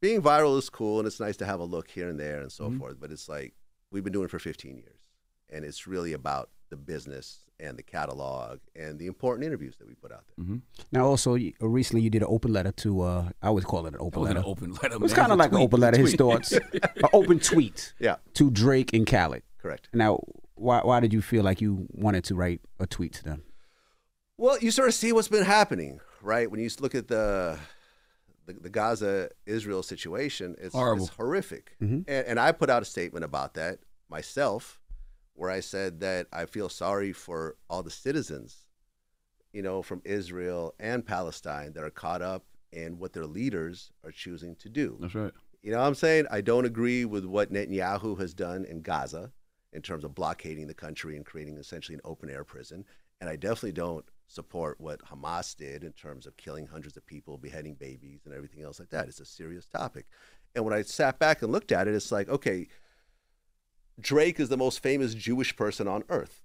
Being 0.00 0.22
viral 0.22 0.58
is 0.58 0.68
cool 0.70 0.98
and 0.98 1.06
it's 1.06 1.20
nice 1.20 1.36
to 1.38 1.46
have 1.46 1.60
a 1.60 1.64
look 1.64 1.90
here 1.90 2.08
and 2.08 2.18
there 2.18 2.40
and 2.40 2.50
so 2.50 2.70
forth, 2.72 2.96
but 3.00 3.10
it's 3.12 3.28
like 3.28 3.54
we've 3.90 4.02
been 4.04 4.12
doing 4.12 4.24
it 4.26 4.30
for 4.30 4.38
15 4.38 4.76
years. 4.76 4.98
And 5.50 5.64
it's 5.64 5.86
really 5.86 6.12
about 6.12 6.50
the 6.70 6.76
business 6.76 7.40
and 7.60 7.76
the 7.76 7.82
catalog 7.82 8.58
and 8.74 8.98
the 8.98 9.06
important 9.06 9.44
interviews 9.46 9.76
that 9.76 9.86
we 9.86 9.94
put 9.94 10.10
out 10.10 10.24
there. 10.36 10.58
Now, 10.90 11.04
also 11.06 11.34
you- 11.34 11.52
uh, 11.62 11.68
recently 11.68 12.02
you 12.02 12.10
did 12.10 12.22
an 12.22 12.28
open 12.30 12.52
letter 12.52 12.72
to. 12.72 13.00
Uh, 13.02 13.28
I 13.42 13.48
always 13.48 13.64
call 13.64 13.86
it 13.86 13.94
an 13.94 14.00
open 14.00 14.22
wasn't 14.22 14.36
letter. 14.38 14.46
an 14.46 14.50
open 14.50 14.72
letter. 14.72 14.94
it 14.94 15.00
was 15.00 15.12
kind 15.12 15.30
of 15.30 15.38
It's 15.38 15.46
a 15.46 15.50
like 15.50 15.52
an 15.52 15.58
open 15.64 15.80
letter. 15.80 15.98
His 16.00 16.14
thoughts, 16.14 16.52
an 16.82 17.02
open 17.12 17.38
tweet 17.38 17.92
Yeah, 18.00 18.16
to 18.34 18.50
Drake 18.50 18.92
and 18.94 19.06
Khaled. 19.06 19.42
correct. 19.58 19.88
Now, 19.92 20.20
why 20.54 20.80
why 20.80 20.98
did 21.00 21.12
you 21.12 21.20
feel 21.22 21.44
like 21.44 21.60
you 21.60 21.86
wanted 21.90 22.24
to 22.24 22.34
write 22.34 22.60
a 22.80 22.86
tweet 22.86 23.12
to 23.14 23.24
them? 23.24 23.42
Well, 24.38 24.58
you 24.60 24.70
sort 24.70 24.88
of 24.88 24.94
see 24.94 25.12
what's 25.12 25.28
been 25.28 25.44
happening, 25.44 26.00
right? 26.20 26.50
When 26.50 26.60
you 26.60 26.68
look 26.80 26.94
at 26.94 27.08
the 27.08 27.58
the, 28.46 28.54
the 28.54 28.70
Gaza 28.70 29.30
Israel 29.46 29.82
situation, 29.84 30.56
it's, 30.58 30.74
it's 30.74 31.08
horrific. 31.10 31.76
Mhm. 31.80 32.04
And, 32.08 32.26
and 32.26 32.40
I 32.40 32.50
put 32.52 32.70
out 32.70 32.82
a 32.82 32.86
statement 32.86 33.24
about 33.24 33.54
that 33.54 33.78
myself, 34.08 34.80
where 35.34 35.50
I 35.50 35.60
said 35.60 36.00
that 36.00 36.26
I 36.32 36.46
feel 36.46 36.68
sorry 36.68 37.12
for 37.12 37.56
all 37.70 37.82
the 37.84 37.90
citizens, 37.90 38.66
you 39.52 39.62
know, 39.62 39.80
from 39.80 40.02
Israel 40.04 40.74
and 40.80 41.06
Palestine 41.06 41.72
that 41.74 41.84
are 41.84 41.90
caught 41.90 42.20
up 42.20 42.44
in 42.72 42.98
what 42.98 43.12
their 43.12 43.26
leaders 43.26 43.92
are 44.04 44.10
choosing 44.10 44.56
to 44.56 44.68
do. 44.68 44.98
That's 45.00 45.14
right. 45.14 45.32
You 45.62 45.70
know 45.70 45.78
what 45.78 45.86
I'm 45.86 45.94
saying? 45.94 46.26
I 46.30 46.40
don't 46.40 46.64
agree 46.64 47.04
with 47.04 47.24
what 47.24 47.52
Netanyahu 47.52 48.18
has 48.18 48.34
done 48.34 48.64
in 48.64 48.80
Gaza 48.82 49.30
in 49.72 49.82
terms 49.82 50.02
of 50.02 50.14
blockading 50.14 50.66
the 50.66 50.74
country 50.74 51.16
and 51.16 51.24
creating 51.24 51.56
essentially 51.58 51.94
an 51.94 52.00
open 52.04 52.28
air 52.28 52.42
prison. 52.42 52.84
And 53.20 53.30
I 53.30 53.36
definitely 53.36 53.72
don't 53.72 54.04
support 54.32 54.80
what 54.80 55.00
Hamas 55.04 55.56
did 55.56 55.84
in 55.84 55.92
terms 55.92 56.26
of 56.26 56.36
killing 56.36 56.66
hundreds 56.66 56.96
of 56.96 57.06
people, 57.06 57.36
beheading 57.36 57.74
babies, 57.74 58.22
and 58.24 58.34
everything 58.34 58.62
else 58.62 58.80
like 58.80 58.90
that. 58.90 59.08
It's 59.08 59.20
a 59.20 59.24
serious 59.24 59.66
topic. 59.66 60.06
And 60.54 60.64
when 60.64 60.74
I 60.74 60.82
sat 60.82 61.18
back 61.18 61.42
and 61.42 61.52
looked 61.52 61.72
at 61.72 61.86
it, 61.88 61.94
it's 61.94 62.12
like, 62.12 62.28
okay, 62.28 62.68
Drake 64.00 64.40
is 64.40 64.48
the 64.48 64.56
most 64.56 64.82
famous 64.82 65.14
Jewish 65.14 65.54
person 65.54 65.86
on 65.86 66.04
earth, 66.08 66.42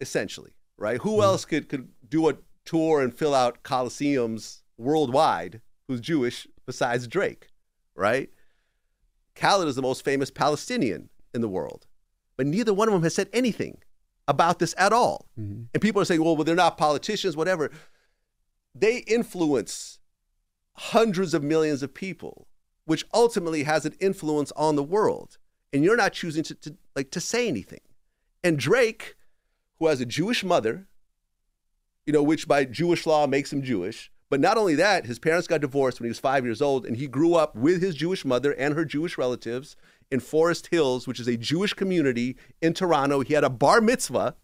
essentially, 0.00 0.52
right? 0.78 1.00
Who 1.00 1.12
mm-hmm. 1.12 1.22
else 1.22 1.44
could, 1.44 1.68
could 1.68 1.88
do 2.08 2.28
a 2.28 2.36
tour 2.64 3.02
and 3.02 3.14
fill 3.14 3.34
out 3.34 3.62
coliseums 3.62 4.62
worldwide 4.78 5.60
who's 5.88 6.00
Jewish 6.00 6.46
besides 6.66 7.06
Drake, 7.06 7.48
right? 7.94 8.30
Khaled 9.34 9.68
is 9.68 9.76
the 9.76 9.82
most 9.82 10.04
famous 10.04 10.30
Palestinian 10.30 11.10
in 11.34 11.42
the 11.42 11.48
world, 11.48 11.86
but 12.36 12.46
neither 12.46 12.72
one 12.72 12.88
of 12.88 12.94
them 12.94 13.02
has 13.02 13.14
said 13.14 13.28
anything 13.32 13.78
about 14.28 14.58
this 14.58 14.74
at 14.76 14.92
all. 14.92 15.28
Mm-hmm. 15.38 15.64
And 15.72 15.82
people 15.82 16.02
are 16.02 16.04
saying, 16.04 16.22
well, 16.22 16.36
well, 16.36 16.44
they're 16.44 16.54
not 16.54 16.78
politicians, 16.78 17.36
whatever. 17.36 17.70
They 18.74 18.98
influence 18.98 19.98
hundreds 20.74 21.32
of 21.34 21.42
millions 21.42 21.82
of 21.82 21.94
people, 21.94 22.48
which 22.84 23.04
ultimately 23.14 23.62
has 23.62 23.86
an 23.86 23.94
influence 24.00 24.52
on 24.52 24.76
the 24.76 24.82
world. 24.82 25.38
And 25.72 25.84
you're 25.84 25.96
not 25.96 26.12
choosing 26.12 26.42
to, 26.44 26.54
to 26.54 26.76
like 26.94 27.10
to 27.12 27.20
say 27.20 27.48
anything. 27.48 27.80
And 28.42 28.58
Drake, 28.58 29.16
who 29.78 29.86
has 29.86 30.00
a 30.00 30.06
Jewish 30.06 30.44
mother, 30.44 30.86
you 32.06 32.12
know, 32.12 32.22
which 32.22 32.46
by 32.46 32.64
Jewish 32.64 33.06
law 33.06 33.26
makes 33.26 33.52
him 33.52 33.62
Jewish. 33.62 34.10
But 34.28 34.40
not 34.40 34.58
only 34.58 34.74
that, 34.76 35.06
his 35.06 35.18
parents 35.18 35.46
got 35.46 35.60
divorced 35.60 36.00
when 36.00 36.06
he 36.06 36.10
was 36.10 36.18
five 36.18 36.44
years 36.44 36.60
old, 36.60 36.84
and 36.84 36.96
he 36.96 37.06
grew 37.06 37.34
up 37.34 37.54
with 37.54 37.80
his 37.80 37.94
Jewish 37.94 38.24
mother 38.24 38.52
and 38.52 38.74
her 38.74 38.84
Jewish 38.84 39.16
relatives 39.16 39.76
in 40.10 40.20
Forest 40.20 40.68
Hills, 40.70 41.06
which 41.06 41.20
is 41.20 41.28
a 41.28 41.36
Jewish 41.36 41.72
community 41.72 42.36
in 42.62 42.74
Toronto. 42.74 43.20
He 43.20 43.34
had 43.34 43.44
a 43.44 43.50
bar 43.50 43.80
mitzvah. 43.80 44.34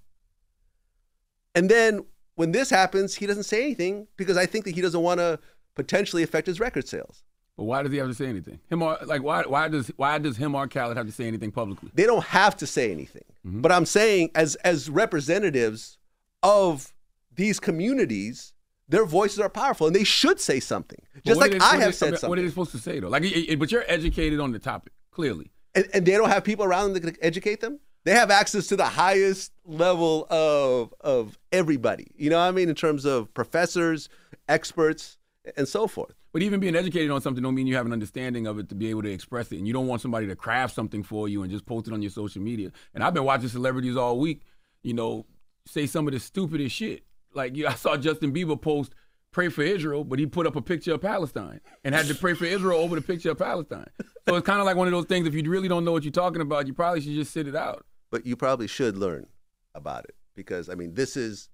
And 1.55 1.69
then 1.69 2.05
when 2.35 2.53
this 2.53 2.71
happens, 2.71 3.17
he 3.17 3.27
doesn't 3.27 3.45
say 3.45 3.63
anything 3.63 4.07
because 4.17 4.37
I 4.37 4.47
think 4.47 4.65
that 4.65 4.75
he 4.75 4.81
doesn't 4.81 5.03
want 5.03 5.21
to 5.21 5.39
potentially 5.75 6.23
affect 6.23 6.47
his 6.47 6.61
record 6.61 6.89
sales. 6.89 7.23
But 7.57 7.65
why 7.65 7.83
does 7.83 7.93
he 7.93 7.99
have 7.99 8.09
to 8.09 8.15
say 8.15 8.27
anything? 8.27 8.61
Him 8.71 8.83
or 8.83 8.97
like 9.05 9.23
why 9.23 9.43
why 9.43 9.69
does 9.69 9.89
why 9.97 10.17
does 10.19 10.39
him 10.39 10.55
or 10.55 10.67
Khaled 10.67 10.97
have 10.97 11.07
to 11.07 11.13
say 11.13 11.27
anything 11.27 11.53
publicly? 11.53 11.91
They 11.95 12.05
don't 12.07 12.25
have 12.25 12.57
to 12.57 12.67
say 12.67 12.91
anything. 12.91 13.25
Mm-hmm. 13.47 13.61
But 13.61 13.73
I'm 13.73 13.85
saying 13.85 14.31
as 14.35 14.55
as 14.57 14.89
representatives 14.89 15.99
of 16.43 16.95
these 17.35 17.61
communities, 17.61 18.55
their 18.89 19.05
voices 19.05 19.39
are 19.39 19.51
powerful 19.51 19.87
and 19.87 19.95
they 19.95 20.05
should 20.05 20.41
say 20.41 20.61
something. 20.61 20.99
Just 21.27 21.39
like 21.39 21.53
they- 21.53 21.59
I 21.59 21.77
have 21.77 21.81
they- 21.81 21.93
said 21.93 22.07
I 22.07 22.11
mean, 22.13 22.17
something. 22.19 22.31
What 22.31 22.39
are 22.39 22.43
they 22.43 22.49
supposed 22.49 22.73
to 22.73 22.79
say 22.79 23.01
though? 23.01 23.09
Like, 23.09 23.23
but 23.59 23.71
you're 23.71 23.85
educated 23.87 24.41
on 24.41 24.53
the 24.53 24.59
topic 24.59 24.95
clearly. 25.13 25.53
and, 25.75 25.89
and 25.95 26.05
they 26.07 26.13
don't 26.13 26.29
have 26.29 26.45
people 26.45 26.65
around 26.65 26.93
them 26.93 27.03
that 27.03 27.15
can 27.15 27.25
educate 27.25 27.61
them. 27.61 27.79
They 28.05 28.13
have 28.13 28.31
access 28.33 28.67
to 28.67 28.77
the 28.77 28.85
highest 28.85 29.53
level 29.65 30.27
of 30.29 30.93
of 31.01 31.39
everybody. 31.53 32.09
You 32.17 32.31
know 32.31 32.39
what 32.39 32.49
I 32.49 32.51
mean? 32.51 32.69
In 32.69 32.75
terms 32.75 33.05
of 33.05 33.33
professors, 33.33 34.09
experts, 34.49 35.19
and 35.57 35.69
so 35.69 35.87
forth. 35.87 36.15
But 36.33 36.43
even 36.43 36.61
being 36.61 36.75
educated 36.75 37.11
on 37.11 37.21
something 37.21 37.43
don't 37.43 37.55
mean 37.55 37.67
you 37.67 37.77
have 37.77 37.87
an 37.87 37.93
understanding 37.93 38.47
of 38.47 38.59
it 38.59 38.69
to 38.71 38.75
be 38.75 38.89
able 38.91 39.03
to 39.03 39.13
express 39.13 39.53
it. 39.53 39.59
And 39.59 39.67
you 39.67 39.73
don't 39.73 39.87
want 39.87 40.01
somebody 40.03 40.27
to 40.27 40.35
craft 40.35 40.75
something 40.75 41.03
for 41.03 41.29
you 41.29 41.43
and 41.43 41.53
just 41.53 41.67
post 41.67 41.87
it 41.87 41.93
on 41.93 42.03
your 42.03 42.11
social 42.11 42.43
media. 42.43 42.73
And 42.95 43.05
I've 43.05 43.15
been 43.15 43.25
watching 43.25 43.49
celebrities 43.49 43.97
all 43.97 44.19
week, 44.19 44.43
you 44.83 44.95
know, 44.95 45.27
say 45.67 45.87
some 45.87 46.09
of 46.09 46.15
the 46.15 46.21
stupidest 46.21 46.75
shit. 46.75 47.05
Like 47.35 47.55
you, 47.55 47.67
I 47.67 47.75
saw 47.75 47.97
Justin 47.97 48.33
Bieber 48.33 48.61
post 48.61 48.95
pray 49.33 49.49
for 49.49 49.63
Israel, 49.63 50.05
but 50.05 50.19
he 50.19 50.27
put 50.27 50.47
up 50.47 50.57
a 50.57 50.63
picture 50.63 50.95
of 50.95 51.01
Palestine 51.01 51.61
and 51.85 51.95
had 51.95 52.07
to 52.07 52.15
pray 52.15 52.35
for 52.35 52.45
Israel 52.45 52.79
over 52.79 52.95
the 52.95 53.03
picture 53.03 53.31
of 53.31 53.39
Palestine. 53.39 53.89
So 54.29 54.37
it's 54.37 54.47
kind 54.47 54.61
of 54.61 54.67
like 54.67 54.77
one 54.77 54.87
of 54.87 54.93
those 54.93 55.07
things. 55.07 55.27
If 55.27 55.35
you 55.35 55.43
really 55.51 55.69
don't 55.69 55.85
know 55.85 55.93
what 55.93 56.05
you're 56.05 56.13
talking 56.13 56.43
about, 56.43 56.67
you 56.67 56.75
probably 56.75 57.01
should 57.01 57.15
just 57.15 57.33
sit 57.33 57.49
it 57.49 57.57
out. 57.57 57.85
But 58.11 58.27
you 58.27 58.37
probably 58.37 58.67
should 58.67 58.97
learn 58.97 59.27
about 59.75 60.05
it 60.05 60.15
because 60.35 60.69
I 60.69 60.75
mean, 60.75 60.95
this 60.95 61.17
is 61.17 61.49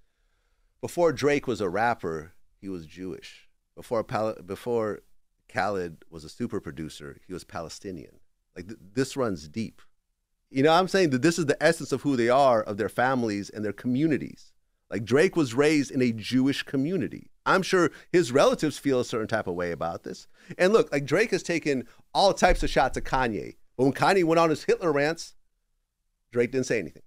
before 0.81 1.13
Drake 1.13 1.47
was 1.47 1.61
a 1.61 1.69
rapper, 1.69 2.35
he 2.61 2.69
was 2.69 2.85
Jewish. 2.85 3.49
Before 3.75 4.03
Pal- 4.03 4.37
before 4.45 5.01
Khaled 5.49 6.05
was 6.11 6.25
a 6.25 6.29
super 6.29 6.61
producer, 6.61 7.19
he 7.27 7.33
was 7.33 7.45
Palestinian. 7.45 8.19
Like 8.57 8.67
th- 8.67 8.79
this 8.95 9.17
runs 9.17 9.49
deep. 9.49 9.81
You 10.51 10.63
know, 10.63 10.73
I'm 10.73 10.89
saying 10.89 11.11
that 11.11 11.23
this 11.23 11.39
is 11.39 11.47
the 11.47 11.63
essence 11.63 11.93
of 11.93 12.03
who 12.03 12.17
they 12.17 12.29
are, 12.29 12.63
of 12.63 12.77
their 12.77 12.89
families 12.89 13.51
and 13.51 13.65
their 13.65 13.73
communities. 13.73 14.53
Like 14.91 15.05
Drake 15.05 15.37
was 15.37 15.55
raised 15.55 15.91
in 15.91 16.01
a 16.03 16.13
Jewish 16.13 16.63
community. 16.63 17.31
I'm 17.45 17.63
sure 17.63 17.91
his 18.13 18.33
relatives 18.33 18.79
feel 18.79 19.01
a 19.01 19.05
certain 19.05 19.27
type 19.27 19.47
of 19.47 19.55
way 19.55 19.73
about 19.73 20.03
this. 20.03 20.27
And 20.57 20.73
look, 20.73 20.91
like 20.93 21.05
Drake 21.05 21.31
has 21.31 21.43
taken 21.43 21.87
all 22.15 22.33
types 22.33 22.63
of 22.63 22.71
shots 22.71 22.97
at 22.97 23.05
Kanye. 23.05 23.57
But 23.77 23.85
when 23.85 23.93
Kanye 23.93 24.25
went 24.25 24.39
on 24.39 24.51
his 24.51 24.65
Hitler 24.65 24.93
rants, 24.93 25.35
Drake 26.33 26.53
didn't 26.53 26.67
say 26.67 26.79
anything 26.79 27.03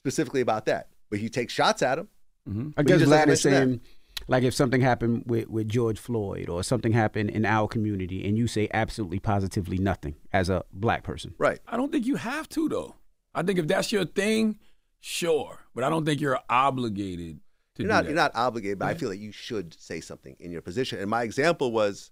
specifically 0.00 0.40
about 0.40 0.66
that. 0.66 0.88
But 1.10 1.18
he 1.18 1.28
takes 1.28 1.52
shots 1.52 1.82
at 1.82 1.98
him. 1.98 2.08
Mm-hmm. 2.48 2.68
I 2.76 2.82
guess 2.82 3.00
just 3.00 3.10
Vlad 3.10 3.22
is 3.22 3.26
mention 3.26 3.50
that. 3.50 3.56
saying, 3.56 3.80
like, 4.26 4.42
if 4.42 4.54
something 4.54 4.80
happened 4.80 5.24
with, 5.26 5.48
with 5.48 5.68
George 5.68 5.98
Floyd 5.98 6.48
or 6.48 6.62
something 6.62 6.92
happened 6.92 7.30
in 7.30 7.44
our 7.44 7.68
community, 7.68 8.26
and 8.26 8.36
you 8.36 8.46
say 8.46 8.68
absolutely 8.72 9.18
positively 9.18 9.78
nothing 9.78 10.16
as 10.32 10.50
a 10.50 10.64
black 10.72 11.02
person. 11.02 11.34
Right. 11.38 11.60
I 11.66 11.76
don't 11.76 11.92
think 11.92 12.06
you 12.06 12.16
have 12.16 12.48
to 12.50 12.68
though. 12.68 12.96
I 13.34 13.42
think 13.42 13.58
if 13.58 13.68
that's 13.68 13.92
your 13.92 14.04
thing, 14.04 14.58
sure. 15.00 15.60
But 15.74 15.84
I 15.84 15.88
don't 15.90 16.04
think 16.04 16.20
you're 16.20 16.38
obligated 16.48 17.40
to 17.76 17.82
You're 17.82 17.88
do 17.88 17.94
not 17.94 18.04
that. 18.04 18.10
you're 18.10 18.16
not 18.16 18.32
obligated, 18.34 18.78
but 18.78 18.88
I 18.88 18.94
feel 18.94 19.08
like 19.08 19.20
you 19.20 19.32
should 19.32 19.74
say 19.80 20.00
something 20.00 20.36
in 20.40 20.50
your 20.50 20.62
position. 20.62 20.98
And 20.98 21.08
my 21.08 21.22
example 21.22 21.72
was 21.72 22.10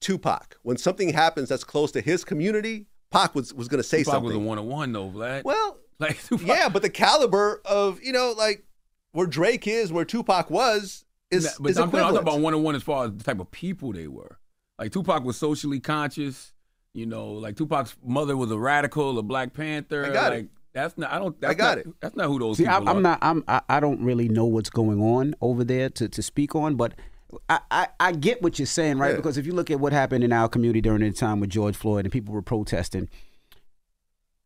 Tupac. 0.00 0.58
When 0.62 0.76
something 0.76 1.12
happens 1.12 1.48
that's 1.48 1.64
close 1.64 1.90
to 1.92 2.00
his 2.00 2.24
community, 2.24 2.86
Pac 3.10 3.34
was 3.34 3.54
was 3.54 3.68
going 3.68 3.82
to 3.82 3.88
say 3.88 3.98
Tupac 3.98 4.12
something. 4.14 4.28
was 4.28 4.36
a 4.36 4.40
one 4.40 4.58
on 4.58 4.66
one 4.66 4.92
though, 4.92 5.08
Vlad. 5.08 5.44
Well, 5.44 5.78
like 5.98 6.22
Tupac, 6.24 6.46
yeah, 6.46 6.68
but 6.68 6.82
the 6.82 6.90
caliber 6.90 7.60
of 7.64 8.02
you 8.02 8.12
know 8.12 8.34
like 8.36 8.64
where 9.12 9.26
Drake 9.26 9.66
is, 9.66 9.92
where 9.92 10.04
Tupac 10.04 10.50
was, 10.50 11.04
is 11.30 11.56
but 11.58 11.70
is 11.70 11.78
I'm, 11.78 11.88
equivalent. 11.88 12.16
talking 12.16 12.28
about 12.28 12.40
one 12.40 12.54
on 12.54 12.62
one 12.62 12.74
as 12.74 12.82
far 12.82 13.06
as 13.06 13.12
the 13.12 13.24
type 13.24 13.40
of 13.40 13.50
people 13.50 13.92
they 13.92 14.08
were. 14.08 14.38
Like 14.78 14.92
Tupac 14.92 15.24
was 15.24 15.36
socially 15.36 15.80
conscious. 15.80 16.52
You 16.92 17.06
know, 17.06 17.32
like 17.32 17.56
Tupac's 17.56 17.96
mother 18.04 18.36
was 18.36 18.52
a 18.52 18.58
radical, 18.58 19.18
a 19.18 19.22
Black 19.22 19.52
Panther. 19.52 20.06
I 20.06 20.12
got 20.12 20.32
it. 20.32 20.48
Like, 20.74 20.82
That's 20.82 20.98
not. 20.98 21.12
I 21.12 21.18
don't. 21.18 21.40
That's 21.40 21.54
got 21.54 21.78
not, 21.78 21.86
it. 21.86 21.94
That's 22.00 22.16
not 22.16 22.26
who 22.26 22.38
those 22.38 22.58
See, 22.58 22.66
I, 22.66 22.78
people 22.78 22.88
are. 22.88 22.96
I'm 22.96 23.02
not. 23.02 23.18
I'm. 23.22 23.44
I, 23.48 23.60
I 23.68 23.80
don't 23.80 24.02
really 24.02 24.28
know 24.28 24.44
what's 24.44 24.70
going 24.70 25.00
on 25.00 25.34
over 25.40 25.64
there 25.64 25.88
to, 25.90 26.08
to 26.08 26.22
speak 26.22 26.54
on, 26.54 26.76
but 26.76 26.94
I, 27.48 27.60
I, 27.70 27.88
I 28.00 28.12
get 28.12 28.42
what 28.42 28.58
you're 28.58 28.66
saying, 28.66 28.98
right? 28.98 29.10
Yeah. 29.10 29.16
Because 29.16 29.38
if 29.38 29.46
you 29.46 29.52
look 29.52 29.70
at 29.70 29.80
what 29.80 29.92
happened 29.92 30.24
in 30.24 30.32
our 30.32 30.48
community 30.48 30.80
during 30.80 31.00
the 31.00 31.12
time 31.12 31.40
with 31.40 31.50
George 31.50 31.76
Floyd 31.76 32.04
and 32.04 32.12
people 32.12 32.34
were 32.34 32.42
protesting, 32.42 33.08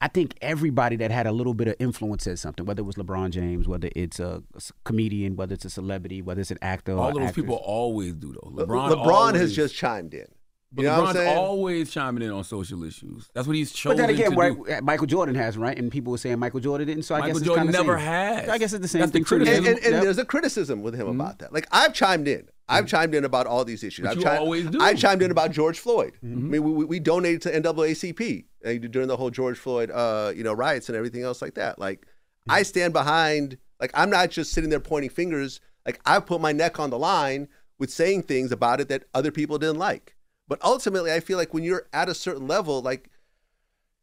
I 0.01 0.09
think 0.09 0.37
everybody 0.41 0.97
that 0.97 1.11
had 1.11 1.27
a 1.27 1.33
little 1.33 1.55
bit 1.55 1.69
of 1.69 1.75
influence 1.79 2.25
said 2.25 2.39
something. 2.39 2.65
Whether 2.65 2.81
it 2.81 2.85
was 2.85 2.97
LeBron 2.97 3.31
James, 3.31 3.67
whether 3.67 3.91
it's 3.97 4.21
a 4.21 4.43
comedian, 4.85 5.37
whether 5.37 5.55
it's 5.55 5.65
a 5.65 5.71
celebrity, 5.71 6.23
whether 6.23 6.41
it's 6.41 6.51
an 6.51 6.59
actor. 6.63 6.93
All 6.93 7.11
or 7.11 7.13
those 7.15 7.23
actress. 7.29 7.35
people 7.35 7.57
always 7.57 8.15
do 8.15 8.33
though. 8.33 8.51
Le- 8.51 8.67
LeBron. 8.67 8.93
LeBron 8.93 9.07
always, 9.07 9.41
has 9.41 9.57
just 9.57 9.75
chimed 9.75 10.15
in. 10.15 10.27
But 10.71 10.83
You 10.83 10.89
know 10.89 11.03
what 11.03 11.17
I'm 11.17 11.23
LeBron's 11.23 11.37
always 11.39 11.91
chiming 11.91 12.23
in 12.23 12.31
on 12.31 12.45
social 12.45 12.85
issues. 12.85 13.31
That's 13.33 13.47
what 13.47 13.57
he's 13.57 13.73
chosen 13.73 13.97
But 13.97 14.03
then 14.03 14.15
again, 14.15 14.33
to 14.33 14.37
right, 14.37 14.55
do. 14.55 14.71
Uh, 14.71 14.81
Michael 14.83 15.07
Jordan 15.07 15.35
has 15.35 15.57
right, 15.57 15.77
and 15.79 15.91
people 15.91 16.11
were 16.11 16.19
saying 16.19 16.39
Michael 16.39 16.61
Jordan 16.61 16.87
didn't. 16.87 17.05
So 17.05 17.15
I 17.15 17.21
Michael 17.21 17.33
guess 17.33 17.39
it's 17.39 17.47
Jordan 17.47 17.67
kinda 17.69 17.79
never 17.79 17.99
same. 17.99 18.07
has. 18.07 18.49
I 18.51 18.59
guess 18.59 18.73
it's 18.75 18.83
the 18.83 18.89
same 18.89 19.01
That's 19.01 19.13
thing. 19.13 19.25
too. 19.25 19.29
criticism. 19.29 19.65
and, 19.65 19.77
and, 19.77 19.85
and 19.85 19.95
Yep. 19.95 20.03
there's 20.03 20.19
a 20.19 20.25
criticism 20.27 20.83
with 20.83 20.95
him 20.95 21.07
mm-hmm. 21.07 21.21
about 21.21 21.39
that. 21.39 21.55
Like 21.55 21.67
I've 21.73 21.95
chimed 21.95 22.29
in. 22.29 22.49
I've 22.69 22.85
mm-hmm. 22.85 22.97
chimed 22.97 23.15
in 23.15 23.25
about 23.25 23.47
all 23.47 23.65
these 23.65 23.83
issues. 23.83 24.05
But 24.05 24.11
I've 24.11 24.17
you 24.19 24.25
chimed, 24.25 24.39
always 24.41 24.67
do. 24.67 24.79
I 24.81 24.93
chimed 24.93 25.23
in 25.23 25.31
about 25.31 25.53
George 25.53 25.79
Floyd. 25.79 26.13
Mm-hmm. 26.23 26.39
I 26.39 26.51
mean, 26.51 26.63
we, 26.63 26.73
we, 26.73 26.85
we 26.85 27.01
donated 27.01 27.41
to 27.43 27.61
NAACP 27.61 28.45
uh, 28.67 28.89
during 28.91 29.09
the 29.09 29.17
whole 29.17 29.31
George 29.31 29.57
Floyd, 29.57 29.91
uh, 29.91 30.33
you 30.37 30.45
know, 30.45 30.53
riots 30.53 30.91
and 30.91 30.97
everything 30.97 31.23
else 31.23 31.41
like 31.41 31.55
that. 31.55 31.79
Like, 31.79 32.07
I 32.47 32.63
stand 32.63 32.93
behind. 32.93 33.57
Like, 33.81 33.91
I'm 33.95 34.11
not 34.11 34.29
just 34.31 34.53
sitting 34.53 34.69
there 34.69 34.81
pointing 34.81 35.09
fingers. 35.09 35.61
Like, 35.87 35.99
I 36.05 36.21
put 36.21 36.43
my 36.43 36.53
neck 36.53 36.79
on 36.79 36.91
the 36.91 36.99
line 36.99 37.49
with 37.79 37.91
saying 37.91 38.25
things 38.25 38.53
about 38.53 38.83
it 38.83 38.89
that 38.89 39.05
other 39.15 39.31
people 39.31 39.57
didn't 39.57 39.79
like. 39.79 40.15
But 40.49 40.59
ultimately, 40.65 41.13
I 41.13 41.21
feel 41.21 41.37
like 41.37 41.53
when 41.53 41.63
you're 41.63 41.87
at 41.93 42.09
a 42.09 42.15
certain 42.15 42.49
level, 42.49 42.81
like, 42.81 43.11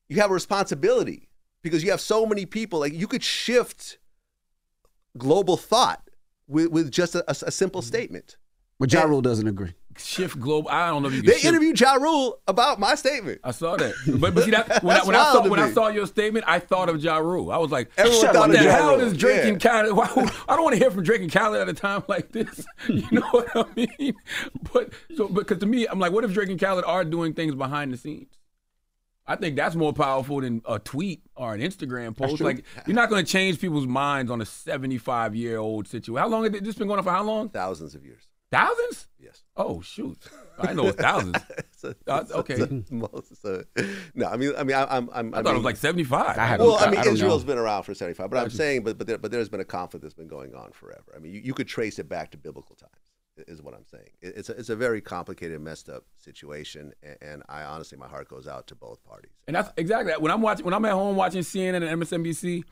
you 0.07 0.21
have 0.21 0.29
a 0.29 0.33
responsibility 0.33 1.29
because 1.63 1.83
you 1.83 1.89
have 1.89 1.99
so 1.99 2.25
many 2.25 2.45
people. 2.45 2.79
Like, 2.79 2.93
you 2.93 3.07
could 3.07 3.23
shift 3.23 3.97
global 5.17 5.57
thought 5.57 6.07
with, 6.47 6.67
with 6.67 6.91
just 6.91 7.15
a, 7.15 7.23
a- 7.27 7.47
a 7.47 7.51
simple 7.51 7.81
mm-hmm. 7.81 7.87
statement. 7.87 8.37
But 8.79 8.93
Ja 8.93 9.03
Rule 9.03 9.21
doesn't 9.21 9.47
agree. 9.47 9.73
Shift 9.97 10.39
global. 10.39 10.69
I 10.69 10.89
don't 10.89 11.01
know 11.03 11.09
if 11.09 11.15
you 11.15 11.21
can. 11.21 11.27
They 11.27 11.33
shift- 11.35 11.45
interviewed 11.45 11.79
Ja 11.79 11.93
Rule 11.93 12.39
about 12.47 12.79
my 12.79 12.95
statement. 12.95 13.41
I 13.43 13.51
saw 13.51 13.75
that, 13.77 13.93
but, 14.19 14.33
but 14.35 14.43
see 14.43 14.51
that 14.51 14.83
when, 14.83 14.95
I, 14.95 15.03
when 15.05 15.15
I 15.15 15.31
saw 15.31 15.47
when 15.47 15.59
I 15.59 15.71
saw 15.71 15.87
your 15.87 16.07
statement, 16.07 16.45
I 16.47 16.59
thought 16.59 16.89
of 16.89 17.01
Ja 17.01 17.17
Rule. 17.17 17.51
I 17.51 17.57
was 17.57 17.71
like, 17.71 17.91
Everyone 17.97 18.21
"Shut 18.21 18.33
thought 18.33 18.49
up, 18.49 18.55
of 18.55 18.63
the 18.63 18.71
hell 18.71 18.99
is 18.99 19.17
Drake 19.17 19.43
yeah. 19.43 19.47
and 19.49 19.61
Khaled? 19.61 19.93
Why, 19.93 20.05
I 20.47 20.55
don't 20.55 20.63
want 20.63 20.73
to 20.73 20.79
hear 20.79 20.91
from 20.91 21.03
Drake 21.03 21.21
and 21.21 21.31
Khaled 21.31 21.61
at 21.61 21.69
a 21.69 21.73
time 21.73 22.03
like 22.07 22.31
this. 22.31 22.65
You 22.87 23.07
know 23.11 23.27
what 23.31 23.49
I 23.55 23.65
mean? 23.75 24.15
But 24.73 24.93
so 25.15 25.27
because 25.27 25.59
to 25.59 25.65
me, 25.65 25.87
I'm 25.87 25.99
like, 25.99 26.11
what 26.11 26.23
if 26.23 26.33
Drake 26.33 26.49
and 26.49 26.59
Khaled 26.59 26.85
are 26.85 27.03
doing 27.03 27.33
things 27.33 27.55
behind 27.55 27.93
the 27.93 27.97
scenes? 27.97 28.33
I 29.27 29.35
think 29.35 29.55
that's 29.55 29.75
more 29.75 29.91
powerful 29.91 30.41
than 30.41 30.61
a 30.67 30.77
tweet 30.77 31.23
or 31.35 31.55
an 31.55 31.61
Instagram 31.61 32.15
post. 32.15 32.41
Like 32.41 32.63
you're 32.85 32.95
not 32.95 33.09
going 33.09 33.25
to 33.25 33.31
change 33.31 33.59
people's 33.59 33.87
minds 33.87 34.29
on 34.29 34.39
a 34.39 34.45
75 34.45 35.35
year 35.35 35.57
old 35.57 35.87
situation. 35.87 36.21
How 36.21 36.27
long 36.27 36.43
has 36.43 36.61
this 36.61 36.75
been 36.75 36.87
going 36.87 36.99
on 36.99 37.03
for? 37.03 37.11
How 37.11 37.23
long? 37.23 37.49
Thousands 37.49 37.95
of 37.95 38.05
years. 38.05 38.27
Thousands? 38.55 39.07
Yes. 39.19 39.43
Oh 39.57 39.81
shoot! 39.81 40.17
I 40.59 40.73
know 40.73 40.87
it's 40.87 41.01
thousands. 41.01 41.37
It's 41.57 41.83
a- 41.83 41.95
Uh, 42.07 42.19
it's 42.21 42.31
a- 42.31 42.35
okay. 42.37 42.53
it's 42.55 42.89
a 42.91 42.93
most- 42.93 43.45
a- 43.45 43.65
no, 44.13 44.27
I 44.27 44.37
mean, 44.37 44.53
I 44.57 44.63
mean, 44.63 44.75
I, 44.75 44.85
I'm, 44.97 45.09
I'm, 45.13 45.33
I 45.33 45.41
thought 45.41 45.53
it 45.53 45.57
was 45.57 45.63
like 45.65 45.77
75. 45.77 46.37
I 46.37 46.57
Well, 46.57 46.75
I 46.77 46.85
I 46.85 46.91
mean, 46.91 47.01
don't 47.03 47.13
Israel's 47.13 47.43
know. 47.43 47.47
been 47.53 47.57
around 47.57 47.83
for 47.83 47.93
75, 47.93 48.29
but 48.29 48.37
I'm 48.37 48.43
Gotcha. 48.45 48.55
saying, 48.55 48.83
but 48.83 48.97
but 48.97 49.07
there, 49.07 49.17
but 49.17 49.31
there's 49.31 49.49
been 49.49 49.59
a 49.61 49.65
conflict 49.65 50.03
that's 50.03 50.13
been 50.13 50.27
going 50.27 50.53
on 50.55 50.71
forever. 50.71 51.13
I 51.15 51.19
mean, 51.19 51.33
you, 51.33 51.41
you 51.41 51.53
could 51.53 51.67
trace 51.67 51.99
it 51.99 52.07
back 52.07 52.31
to 52.31 52.37
biblical 52.37 52.75
times, 52.75 53.47
is 53.47 53.61
what 53.61 53.73
I'm 53.73 53.85
saying. 53.85 54.09
It- 54.21 54.35
It's 54.37 54.49
a, 54.49 54.53
it's 54.57 54.69
a 54.69 54.75
very 54.75 55.01
complicated, 55.01 55.59
messed 55.61 55.89
up 55.89 56.03
situation, 56.17 56.93
and, 57.03 57.17
and 57.21 57.43
I 57.49 57.63
honestly, 57.63 57.97
my 57.97 58.07
heart 58.07 58.27
goes 58.29 58.47
out 58.47 58.67
to 58.67 58.75
both 58.75 59.03
parties. 59.03 59.31
And 59.47 59.55
that's 59.55 59.71
exactly 59.77 60.13
when 60.19 60.31
I'm 60.31 60.41
watching 60.41 60.65
when 60.65 60.73
I'm 60.73 60.85
at 60.85 60.91
home 60.93 61.15
watching 61.15 61.41
CNN 61.41 61.87
and 61.87 62.01
MSNBC. 62.01 62.63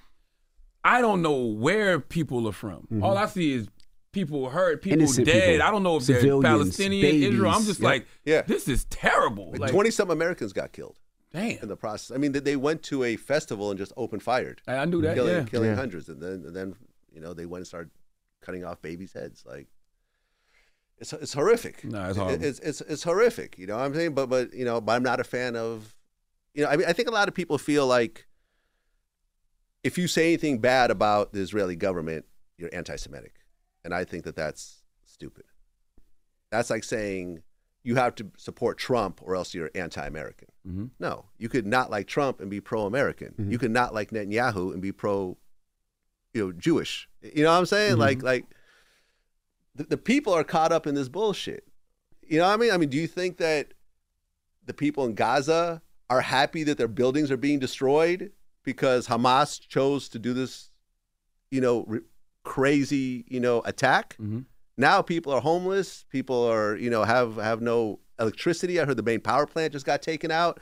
I 0.85 0.99
don't 0.99 1.21
know 1.21 1.37
where 1.45 1.97
people 1.97 2.45
are 2.45 2.51
from. 2.51 2.87
All 3.01 3.17
I 3.17 3.25
see 3.27 3.53
is 3.53 3.69
people 4.13 4.49
hurt, 4.49 4.81
people 4.81 4.99
Innocent 4.99 5.27
dead. 5.27 5.49
people. 5.53 5.67
I 5.67 5.71
don't 5.71 5.83
know 5.83 5.97
if 5.97 6.05
they're 6.05 6.21
Civilians, 6.21 6.45
Palestinian, 6.45 7.23
Israel. 7.33 7.51
I'm 7.51 7.65
just 7.65 7.79
Yep. 7.81 7.85
like, 7.85 8.07
Yeah. 8.23 8.43
this 8.43 8.67
is 8.69 8.85
terrible. 8.85 9.51
Like 9.51 9.59
Like, 9.59 9.71
20 9.71 9.91
some 9.91 10.09
Americans 10.09 10.53
got 10.53 10.71
killed 10.71 10.99
damn. 11.33 11.57
in 11.61 11.67
the 11.67 11.75
process. 11.75 12.15
I 12.15 12.17
mean, 12.19 12.31
they, 12.31 12.39
they 12.39 12.55
went 12.55 12.83
to 12.83 13.03
a 13.03 13.17
festival 13.17 13.69
and 13.71 13.77
just 13.77 13.91
open 13.97 14.19
fired, 14.21 14.61
I, 14.67 14.77
I 14.77 14.85
knew 14.85 15.01
that. 15.01 15.15
killing, 15.15 15.33
yeah. 15.35 15.43
killing 15.43 15.69
Yeah. 15.71 15.75
hundreds, 15.75 16.07
and 16.07 16.21
then 16.21 16.43
and 16.45 16.55
then 16.55 16.75
you 17.11 17.19
know 17.19 17.33
they 17.33 17.45
went 17.45 17.59
and 17.61 17.67
started 17.67 17.91
cutting 18.41 18.63
off 18.63 18.81
babies' 18.81 19.11
heads. 19.13 19.43
Like 19.45 19.67
it's 20.99 21.11
it's 21.13 21.33
horrific. 21.33 21.83
No, 21.83 22.07
it's 22.09 22.17
horrible. 22.17 22.43
It's 22.45 22.59
it's 22.59 22.81
it's 22.81 23.03
horrific. 23.03 23.57
You 23.57 23.67
know 23.67 23.75
what 23.77 23.83
I'm 23.85 23.93
saying? 23.95 24.13
But 24.13 24.27
but 24.29 24.53
you 24.53 24.63
know, 24.63 24.79
but 24.79 24.93
I'm 24.93 25.03
not 25.03 25.19
a 25.19 25.23
fan 25.23 25.55
of. 25.55 25.95
You 26.53 26.63
know, 26.63 26.69
I 26.69 26.77
mean, 26.77 26.87
I 26.87 26.93
think 26.93 27.07
a 27.07 27.11
lot 27.11 27.27
of 27.27 27.33
people 27.33 27.57
feel 27.57 27.87
like 27.87 28.27
if 29.83 29.97
you 29.97 30.07
say 30.07 30.27
anything 30.27 30.59
bad 30.59 30.91
about 30.91 31.33
the 31.33 31.39
Israeli 31.41 31.75
government, 31.75 32.25
you're 32.57 32.69
anti-Semitic, 32.71 33.33
and 33.83 33.93
I 33.93 34.03
think 34.03 34.23
that 34.25 34.35
that's 34.35 34.83
stupid. 35.05 35.43
That's 36.51 36.69
like 36.69 36.83
saying 36.83 37.43
you 37.83 37.95
have 37.95 38.15
to 38.15 38.31
support 38.37 38.77
Trump 38.77 39.19
or 39.23 39.35
else 39.35 39.53
you're 39.53 39.69
anti-American. 39.75 40.47
Mhm. 40.67 40.89
No, 40.99 41.25
you 41.37 41.49
could 41.49 41.65
not 41.65 41.91
like 41.91 42.07
Trump 42.07 42.39
and 42.39 42.49
be 42.49 42.61
pro-American. 42.61 43.33
You 43.49 43.57
could 43.57 43.71
not 43.71 43.93
like 43.93 44.11
Netanyahu 44.11 44.71
and 44.71 44.81
be 44.81 44.91
pro, 44.93 45.37
you 46.33 46.45
know, 46.45 46.51
Jewish. 46.53 47.09
You 47.21 47.43
know 47.43 47.51
what 47.51 47.57
I'm 47.59 47.65
saying? 47.65 47.97
Like 47.97 48.23
like 48.23 48.45
the, 49.75 49.83
the 49.83 49.97
people 49.97 50.33
are 50.33 50.43
caught 50.43 50.71
up 50.71 50.87
in 50.87 50.95
this 50.95 51.09
bullshit. 51.09 51.67
You 52.21 52.37
know 52.37 52.47
what 52.47 52.53
I 52.53 52.57
mean? 52.57 52.71
I 52.71 52.77
mean, 52.77 52.89
do 52.89 52.97
you 52.97 53.07
think 53.07 53.37
that 53.37 53.73
the 54.65 54.73
people 54.73 55.03
in 55.05 55.13
Gaza 55.15 55.81
are 56.09 56.21
happy 56.21 56.63
that 56.63 56.77
their 56.77 56.87
buildings 56.87 57.31
are 57.31 57.37
being 57.37 57.59
destroyed 57.59 58.31
because 58.63 59.07
Hamas 59.07 59.59
chose 59.59 60.07
to 60.09 60.19
do 60.19 60.33
this, 60.33 60.69
you 61.51 61.59
know, 61.59 61.83
re- 61.87 61.99
crazy, 62.43 63.25
you 63.27 63.39
know, 63.39 63.61
attack? 63.65 64.15
Mm-hmm. 64.21 64.39
Now 64.77 65.01
people 65.01 65.33
are 65.33 65.41
homeless. 65.41 66.05
People 66.09 66.43
are, 66.49 66.75
you 66.75 66.89
know, 66.89 67.03
have 67.03 67.35
have 67.37 67.61
no 67.61 67.99
electricity. 68.19 68.79
I 68.79 68.85
heard 68.85 68.97
the 68.97 69.03
main 69.03 69.19
power 69.21 69.45
plant 69.45 69.73
just 69.73 69.85
got 69.85 70.01
taken 70.01 70.31
out. 70.31 70.59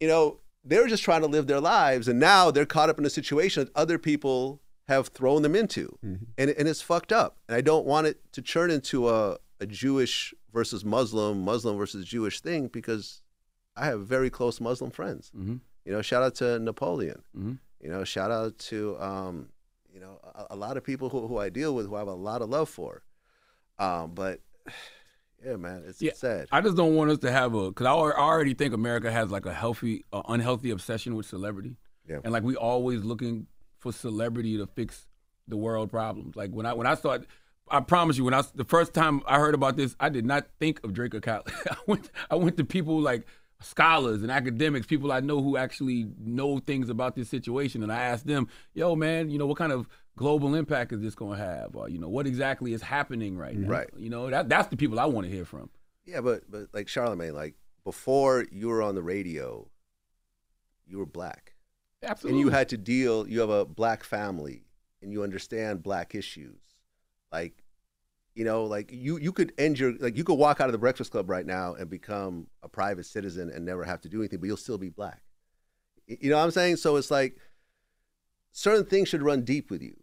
You 0.00 0.08
know, 0.08 0.40
they're 0.64 0.86
just 0.86 1.02
trying 1.02 1.20
to 1.22 1.26
live 1.26 1.46
their 1.46 1.60
lives, 1.60 2.08
and 2.08 2.18
now 2.20 2.50
they're 2.50 2.66
caught 2.66 2.90
up 2.90 2.98
in 2.98 3.04
a 3.06 3.10
situation 3.10 3.64
that 3.64 3.76
other 3.76 3.98
people 3.98 4.60
have 4.88 5.08
thrown 5.08 5.42
them 5.42 5.54
into, 5.54 5.98
Mm-hmm. 6.04 6.24
and 6.36 6.50
and 6.50 6.68
it's 6.68 6.82
fucked 6.82 7.12
up. 7.12 7.38
And 7.48 7.56
I 7.56 7.60
don't 7.60 7.86
want 7.86 8.06
it 8.06 8.20
to 8.32 8.42
turn 8.42 8.70
into 8.70 9.08
a 9.08 9.38
a 9.60 9.66
Jewish 9.66 10.34
versus 10.52 10.84
Muslim, 10.84 11.42
Muslim 11.42 11.76
versus 11.76 12.04
Jewish 12.06 12.40
thing 12.40 12.66
because 12.68 13.22
I 13.76 13.86
have 13.86 14.06
very 14.06 14.30
close 14.30 14.60
Muslim 14.60 14.90
friends. 14.90 15.30
Mm-hmm. 15.36 15.56
You 15.84 15.92
know, 15.92 16.02
shout 16.02 16.22
out 16.22 16.34
to 16.36 16.58
Napoleon. 16.58 17.22
Mm-hmm. 17.36 17.52
You 17.82 17.90
know, 17.90 18.04
shout 18.04 18.30
out 18.30 18.58
to 18.70 18.98
um, 19.00 19.48
you 20.00 20.06
know 20.06 20.18
a, 20.34 20.54
a 20.54 20.56
lot 20.56 20.76
of 20.76 20.84
people 20.84 21.10
who, 21.10 21.26
who 21.26 21.38
I 21.38 21.50
deal 21.50 21.74
with 21.74 21.86
who 21.86 21.94
I 21.96 21.98
have 21.98 22.08
a 22.08 22.14
lot 22.14 22.40
of 22.42 22.48
love 22.48 22.68
for. 22.68 23.02
Um, 23.78 24.12
but 24.14 24.40
yeah, 25.44 25.56
man, 25.56 25.84
it's, 25.86 26.00
Yeah, 26.00 26.12
sad. 26.14 26.48
I 26.50 26.60
just 26.60 26.76
don't 26.76 26.94
want 26.96 27.10
us 27.10 27.18
to 27.18 27.30
have 27.30 27.54
a 27.54 27.68
because 27.68 27.86
I 27.86 27.92
I 27.92 28.18
already 28.18 28.54
think 28.54 28.72
America 28.74 29.10
has 29.12 29.30
like 29.30 29.46
a 29.46 29.52
healthy, 29.52 30.04
uh, 30.12 30.22
unhealthy 30.28 30.70
obsession 30.70 31.16
with 31.16 31.26
celebrity, 31.26 31.76
Yeah. 32.08 32.20
and 32.24 32.32
like 32.32 32.42
we 32.42 32.56
always 32.56 33.04
looking 33.04 33.46
for 33.78 33.92
celebrity 33.92 34.56
to 34.58 34.66
fix 34.66 35.06
the 35.48 35.56
world 35.56 35.90
problems. 35.90 36.36
Like 36.36 36.50
when 36.50 36.64
I 36.66 36.72
when 36.72 36.86
I 36.86 36.94
started, 36.94 37.26
I 37.70 37.80
promise 37.80 38.16
you, 38.16 38.24
when 38.24 38.34
I 38.34 38.42
the 38.54 38.64
first 38.64 38.94
time 38.94 39.20
I 39.26 39.38
heard 39.38 39.54
about 39.54 39.76
this, 39.76 39.96
I 40.00 40.08
did 40.08 40.24
not 40.24 40.46
think 40.58 40.82
of 40.84 40.92
Drake 40.94 41.14
or 41.14 41.20
Khaled. 41.20 41.46
I 41.70 41.76
went 41.86 42.10
I 42.30 42.36
went 42.36 42.56
to 42.56 42.64
people 42.64 43.00
like 43.00 43.26
scholars 43.60 44.22
and 44.22 44.30
academics, 44.30 44.86
people 44.86 45.12
I 45.12 45.20
know 45.20 45.42
who 45.42 45.56
actually 45.56 46.08
know 46.18 46.58
things 46.58 46.88
about 46.88 47.14
this 47.14 47.28
situation, 47.28 47.82
and 47.82 47.92
I 47.92 48.00
asked 48.02 48.26
them, 48.26 48.48
"Yo, 48.74 48.96
man, 48.96 49.30
you 49.30 49.38
know 49.38 49.46
what 49.46 49.58
kind 49.58 49.72
of 49.72 49.86
global 50.16 50.54
impact 50.54 50.92
is 50.92 51.00
this 51.00 51.14
going 51.14 51.38
to 51.38 51.44
have? 51.44 51.76
Or 51.76 51.88
you 51.88 51.98
know 51.98 52.08
what 52.08 52.26
exactly 52.26 52.72
is 52.72 52.82
happening 52.82 53.36
right 53.36 53.56
now? 53.56 53.68
Right. 53.68 53.90
You 53.96 54.10
know 54.10 54.30
that 54.30 54.48
that's 54.48 54.68
the 54.68 54.76
people 54.76 54.98
I 54.98 55.06
want 55.06 55.26
to 55.26 55.32
hear 55.32 55.44
from." 55.44 55.70
Yeah, 56.04 56.20
but 56.20 56.50
but 56.50 56.68
like 56.72 56.88
Charlemagne, 56.88 57.34
like 57.34 57.54
before 57.84 58.46
you 58.50 58.68
were 58.68 58.82
on 58.82 58.94
the 58.94 59.02
radio, 59.02 59.68
you 60.86 60.98
were 60.98 61.06
black. 61.06 61.54
Absolutely. 62.02 62.40
And 62.40 62.46
you 62.46 62.50
had 62.50 62.68
to 62.70 62.78
deal, 62.78 63.28
you 63.28 63.40
have 63.40 63.50
a 63.50 63.64
black 63.64 64.04
family 64.04 64.64
and 65.02 65.12
you 65.12 65.22
understand 65.22 65.82
black 65.82 66.14
issues. 66.14 66.60
Like, 67.32 67.62
you 68.34 68.44
know, 68.44 68.64
like 68.64 68.90
you 68.92 69.18
you 69.18 69.32
could 69.32 69.52
end 69.58 69.78
your 69.78 69.94
like 69.98 70.16
you 70.16 70.24
could 70.24 70.34
walk 70.34 70.60
out 70.60 70.68
of 70.68 70.72
the 70.72 70.78
Breakfast 70.78 71.10
Club 71.10 71.28
right 71.28 71.44
now 71.44 71.74
and 71.74 71.90
become 71.90 72.46
a 72.62 72.68
private 72.68 73.06
citizen 73.06 73.50
and 73.50 73.64
never 73.64 73.84
have 73.84 74.00
to 74.02 74.08
do 74.08 74.20
anything, 74.20 74.38
but 74.38 74.46
you'll 74.46 74.56
still 74.56 74.78
be 74.78 74.88
black. 74.88 75.22
You 76.06 76.30
know 76.30 76.38
what 76.38 76.44
I'm 76.44 76.50
saying? 76.50 76.76
So 76.76 76.96
it's 76.96 77.10
like 77.10 77.36
certain 78.52 78.84
things 78.84 79.08
should 79.08 79.22
run 79.22 79.42
deep 79.42 79.70
with 79.70 79.82
you, 79.82 79.96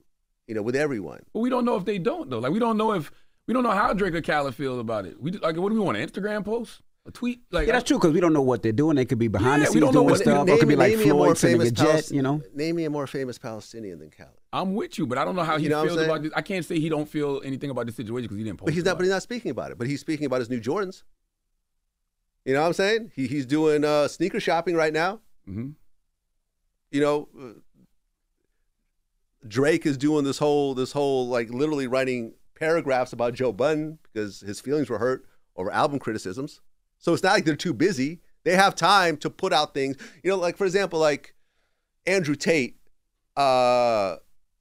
you 0.48 0.56
know, 0.56 0.62
with 0.62 0.76
everyone. 0.76 1.24
But 1.34 1.40
we 1.40 1.50
don't 1.50 1.66
know 1.66 1.76
if 1.76 1.86
they 1.86 2.00
don't 2.00 2.30
though. 2.30 2.40
Like 2.40 2.52
we 2.52 2.60
don't 2.60 2.78
know 2.78 2.94
if 2.94 3.12
we 3.48 3.54
don't 3.54 3.64
know 3.64 3.72
how 3.72 3.94
Drake 3.94 4.14
or 4.14 4.22
Khaled 4.22 4.56
feel 4.56 4.80
about 4.80 5.06
it. 5.06 5.22
We 5.22 5.32
like 5.32 5.56
what 5.56 5.70
do 5.70 5.76
we 5.76 5.80
want? 5.80 5.98
An 5.98 6.08
Instagram 6.08 6.44
post, 6.44 6.82
a 7.08 7.12
tweet? 7.12 7.42
Like 7.52 7.68
yeah, 7.68 7.74
that's 7.74 7.88
true 7.88 7.98
because 7.98 8.14
we 8.14 8.20
don't 8.20 8.34
know 8.34 8.42
what 8.42 8.62
they're 8.62 8.72
doing. 8.72 8.96
They 8.98 9.06
could 9.06 9.18
be 9.18 9.28
behind 9.30 9.62
Yeah, 9.64 9.70
the 9.70 9.72
we 9.72 9.74
scenes 9.82 9.82
don't 9.86 9.94
know 9.94 10.00
doing 10.02 10.12
what- 10.12 10.20
stuff. 10.22 10.48
Or 10.48 10.54
it 10.54 10.60
could 10.60 10.68
be 10.68 10.76
like 10.76 10.98
me 10.98 11.04
a 11.04 11.14
Floyd 11.14 11.38
sending 11.38 11.62
a 11.68 11.72
jet. 11.72 11.88
Palis- 11.88 12.12
You 12.12 12.22
know, 12.22 12.42
Name 12.54 12.76
me 12.76 12.84
a 12.86 12.90
more 12.90 13.08
famous 13.08 13.38
Palestinian 13.38 14.00
than 14.00 14.10
Khaled. 14.12 14.30
I'm 14.54 14.76
with 14.76 14.98
you, 14.98 15.08
but 15.08 15.18
I 15.18 15.26
don't 15.26 15.36
know 15.36 15.44
how 15.44 15.58
he 15.58 15.64
You 15.66 15.70
know 15.70 15.84
feels 15.86 16.00
about 16.02 16.22
this. 16.24 16.32
I 16.36 16.42
can't 16.42 16.66
say 16.66 16.80
he 16.80 16.90
don't 16.90 17.08
feel 17.08 17.42
anything 17.44 17.70
about 17.70 17.86
this 17.86 17.96
situation 17.96 18.26
because 18.26 18.38
he 18.38 18.44
didn't 18.44 18.58
post. 18.60 18.66
But 18.68 18.74
he's 18.74 18.84
not. 18.84 18.98
But 18.98 19.04
he's 19.04 19.12
not 19.12 19.24
speaking 19.24 19.52
about 19.52 19.72
it. 19.72 19.78
But 19.78 19.88
he's 19.88 20.00
speaking 20.02 20.26
about 20.26 20.40
his 20.40 20.50
new 20.50 20.60
Jordans. 20.60 21.04
You 22.46 22.54
know 22.54 22.62
what 22.62 22.68
I'm 22.68 22.74
saying? 22.74 23.12
He 23.16 23.28
he's 23.28 23.46
doing 23.46 23.84
uh, 23.84 24.08
sneaker 24.08 24.40
shopping 24.40 24.76
right 24.76 24.94
now. 24.94 25.20
it. 25.48 25.52
Mhm. 25.52 25.74
You 26.92 27.02
know, 27.02 27.28
uh, 27.38 27.60
Drake 29.48 29.86
is 29.86 29.98
doing 29.98 30.24
this 30.24 30.40
whole 30.40 30.74
this 30.74 30.92
whole 30.92 31.28
like 31.28 31.50
literally 31.50 31.88
writing 31.88 32.34
paragraphs 32.56 33.14
about 33.14 33.34
Joe 33.34 33.52
Budden 33.52 34.00
because 34.04 34.40
his 34.42 34.60
feelings 34.60 34.90
were 34.90 34.98
hurt 34.98 35.26
over 35.56 35.72
album 35.72 36.00
criticisms. 36.00 36.62
So 36.98 37.14
it's 37.14 37.24
not 37.24 37.34
like 37.34 37.46
they're 37.46 37.56
too 37.56 37.74
busy. 37.74 38.22
They 38.44 38.56
have 38.56 38.76
time 38.76 39.18
to 39.18 39.30
put 39.30 39.54
out 39.54 39.74
things. 39.74 39.98
You 40.24 40.32
know, 40.32 40.38
like 40.38 40.58
for 40.58 40.66
example, 40.66 41.00
like 41.00 41.36
Andrew 42.06 42.36
Tate 42.36 42.78
uh, 43.36 44.16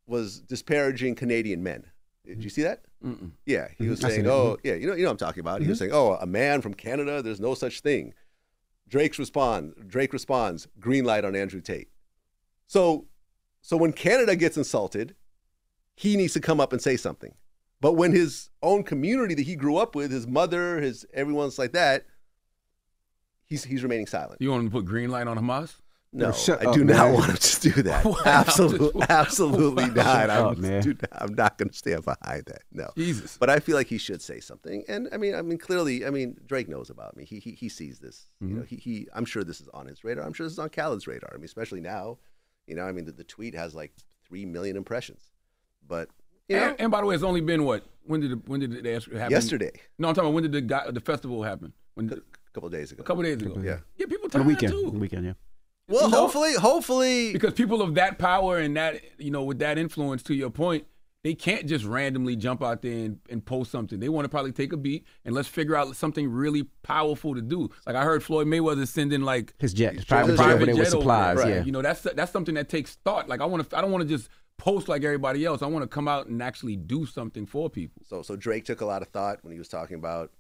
was 0.06 0.40
disparaging 0.40 1.14
Canadian 1.14 1.62
men. 1.62 1.84
Did 2.24 2.42
you 2.42 2.50
see 2.50 2.62
that? 2.62 2.82
Mm-mm. 3.04 3.30
Yeah, 3.44 3.68
he 3.78 3.88
was 3.88 4.04
I 4.04 4.08
saying, 4.08 4.20
seen 4.22 4.26
it. 4.26 4.32
"Oh, 4.32 4.58
yeah, 4.64 4.74
you 4.74 4.86
know, 4.86 4.94
you 4.94 5.02
know 5.02 5.10
what 5.10 5.22
I'm 5.22 5.26
talking 5.26 5.40
about." 5.40 5.62
He 5.62 5.68
was 5.68 5.78
saying, 5.78 5.92
"Oh, 5.92 6.14
a 6.14 6.26
man 6.26 6.60
from 6.60 6.74
Canada, 6.74 7.22
there's 7.22 7.40
no 7.40 7.54
such 7.54 7.80
thing." 7.80 8.14
Drake's 8.88 9.18
respond. 9.18 9.74
Drake 9.86 10.12
responds, 10.12 10.66
"Green 10.80 11.04
light 11.04 11.24
on 11.24 11.36
Andrew 11.36 11.60
Tate." 11.60 11.88
So, 12.66 13.06
so 13.62 13.76
when 13.76 13.92
Canada 13.92 14.34
gets 14.34 14.56
insulted, 14.56 15.14
he 15.94 16.16
needs 16.16 16.32
to 16.32 16.40
come 16.40 16.60
up 16.60 16.72
and 16.72 16.82
say 16.82 16.96
something. 16.96 17.34
But 17.80 17.92
when 17.92 18.12
his 18.12 18.50
own 18.62 18.82
community 18.82 19.34
that 19.34 19.42
he 19.42 19.54
grew 19.54 19.76
up 19.76 19.94
with, 19.94 20.10
his 20.10 20.26
mother, 20.26 20.80
his 20.80 21.06
everyone's 21.14 21.58
like 21.58 21.72
that, 21.72 22.06
he's 23.46 23.64
he's 23.64 23.82
remaining 23.82 24.06
silent. 24.06 24.40
You 24.40 24.50
want 24.50 24.64
him 24.64 24.70
to 24.70 24.72
put 24.76 24.84
green 24.84 25.10
light 25.10 25.26
on 25.26 25.38
Hamas? 25.38 25.76
No, 26.12 26.32
shut 26.32 26.62
I 26.62 26.70
up, 26.70 26.74
do 26.74 26.84
not 26.84 26.96
man. 26.96 27.12
want 27.14 27.26
him 27.30 27.36
to 27.36 27.60
do 27.70 27.82
that. 27.82 28.04
Wow. 28.04 28.16
Absolutely, 28.24 29.02
absolutely 29.08 29.84
Wow. 29.84 29.94
not. 29.94 30.04
Shut 30.04 30.30
I'm, 30.30 30.44
up, 30.46 30.58
man. 30.58 30.82
do 30.82 30.94
not- 30.94 31.22
I'm 31.22 31.34
not 31.34 31.58
going 31.58 31.68
to 31.68 31.76
stand 31.76 32.04
behind 32.04 32.44
that. 32.46 32.62
No. 32.72 32.90
Jesus. 32.96 33.36
But 33.38 33.50
I 33.50 33.58
feel 33.58 33.76
like 33.76 33.88
he 33.88 33.98
should 33.98 34.22
say 34.22 34.40
something. 34.40 34.84
And 34.88 35.08
I 35.12 35.18
mean, 35.18 35.34
I 35.34 35.42
mean, 35.42 35.58
clearly, 35.58 36.06
I 36.06 36.10
mean, 36.10 36.38
Drake 36.46 36.68
knows 36.68 36.88
about 36.88 37.16
me. 37.16 37.24
He 37.24 37.38
he, 37.38 37.50
he 37.52 37.68
sees 37.68 37.98
this. 37.98 38.28
You 38.40 38.48
know, 38.48 38.62
mm-hmm. 38.62 38.76
he, 38.76 38.76
he 38.76 39.08
I'm 39.12 39.24
sure 39.26 39.44
this 39.44 39.60
is 39.60 39.68
on 39.74 39.86
his 39.86 40.04
radar. 40.04 40.24
I'm 40.24 40.32
sure 40.32 40.46
this 40.46 40.54
is 40.54 40.58
on 40.58 40.70
Khaled's 40.70 41.06
radar. 41.06 41.30
I 41.34 41.36
mean, 41.36 41.44
especially 41.44 41.80
now. 41.80 42.18
You 42.66 42.76
know, 42.76 42.84
I 42.84 42.92
mean, 42.92 43.04
the, 43.04 43.12
the 43.12 43.24
tweet 43.24 43.54
has 43.54 43.74
like 43.74 43.92
three 44.26 44.46
million 44.46 44.76
impressions. 44.76 45.30
But 45.86 46.08
you 46.48 46.56
know, 46.56 46.68
And, 46.68 46.80
and 46.80 46.90
by 46.90 47.00
the 47.00 47.06
way, 47.06 47.14
it's 47.14 47.24
only 47.24 47.40
been 47.40 47.64
what? 47.64 47.84
When 48.04 48.20
did 48.20 48.32
it, 48.32 48.48
when 48.48 48.60
did 48.60 48.72
it 48.86 49.04
happen? 49.12 49.30
yesterday, 49.30 49.72
No, 49.98 50.08
I'm 50.08 50.14
talking 50.14 50.28
about 50.28 50.34
when 50.34 50.44
did 50.44 50.52
the 50.52 50.60
guy, 50.60 50.90
the 50.90 51.00
festival 51.00 51.42
happen? 51.42 51.72
When 51.94 52.10
a 52.12 52.16
couple 52.56 52.68
days 52.70 52.92
ago. 52.92 53.02
a 53.02 53.04
couple 53.04 53.22
days 53.22 53.40
ago. 53.40 53.54
Yeah. 53.62 53.78
Yeah, 53.96 54.06
people 54.06 54.24
on 54.24 54.30
the 54.30 54.38
turn 54.38 54.46
weekend. 54.46 54.72
too. 54.72 54.90
The 54.90 54.98
weekend, 54.98 55.24
yeah. 55.26 55.32
Well, 55.88 56.04
You 56.06 56.10
know? 56.10 56.20
hopefully, 56.22 56.54
hopefully, 56.54 57.32
because 57.32 57.52
people 57.54 57.80
of 57.82 57.94
that 57.94 58.18
power 58.18 58.58
and 58.58 58.76
that 58.76 59.00
you 59.18 59.30
know 59.30 59.44
with 59.44 59.58
that 59.60 59.78
influence 59.78 60.22
to 60.24 60.34
your 60.34 60.50
point 60.50 60.84
they 61.24 61.34
can't 61.34 61.66
just 61.66 61.84
randomly 61.84 62.36
jump 62.36 62.62
out 62.62 62.82
there 62.82 62.92
and, 63.06 63.18
and 63.28 63.44
post 63.44 63.70
something 63.72 63.98
they 63.98 64.08
want 64.08 64.24
to 64.24 64.28
probably 64.28 64.52
take 64.52 64.72
a 64.72 64.76
beat 64.76 65.04
and 65.24 65.34
let's 65.34 65.48
figure 65.48 65.74
out 65.74 65.96
something 65.96 66.28
really 66.30 66.62
powerful 66.84 67.34
to 67.34 67.42
do 67.42 67.68
like 67.86 67.96
i 67.96 68.04
heard 68.04 68.22
floyd 68.22 68.46
mayweather 68.46 68.86
sending 68.86 69.22
like 69.22 69.52
His 69.58 69.72
jet, 69.74 69.94
his 69.94 70.00
His 70.02 70.04
private 70.06 70.36
jet 70.36 70.44
jet. 70.44 70.50
over 70.52 70.58
with 70.60 70.68
jet 70.68 70.80
over 70.82 70.84
supplies. 70.90 71.36
there. 71.38 71.48
Yeah. 71.58 71.64
you 71.64 71.72
know 71.72 71.82
that's 71.82 72.02
that's 72.02 72.30
something 72.30 72.54
that 72.54 72.68
takes 72.68 72.94
thought 73.04 73.28
like 73.28 73.40
i 73.40 73.44
want 73.44 73.68
to 73.68 73.76
i 73.76 73.80
don't 73.80 73.90
want 73.90 74.02
to 74.02 74.08
just 74.08 74.28
post 74.56 74.88
like 74.88 75.02
everybody 75.02 75.44
else 75.44 75.62
i 75.62 75.66
want 75.66 75.82
to 75.82 75.88
come 75.88 76.06
out 76.06 76.26
and 76.28 76.40
actually 76.42 76.76
do 76.76 77.06
something 77.06 77.44
for 77.46 77.68
people 77.68 78.02
So 78.06 78.22
so 78.22 78.36
Drake 78.36 78.64
took 78.64 78.80
a 78.80 78.86
lot 78.86 79.02
of 79.02 79.08
thought 79.08 79.38
when 79.42 79.52
he 79.52 79.58
was 79.58 79.68
talking 79.68 79.96
about 79.96 80.30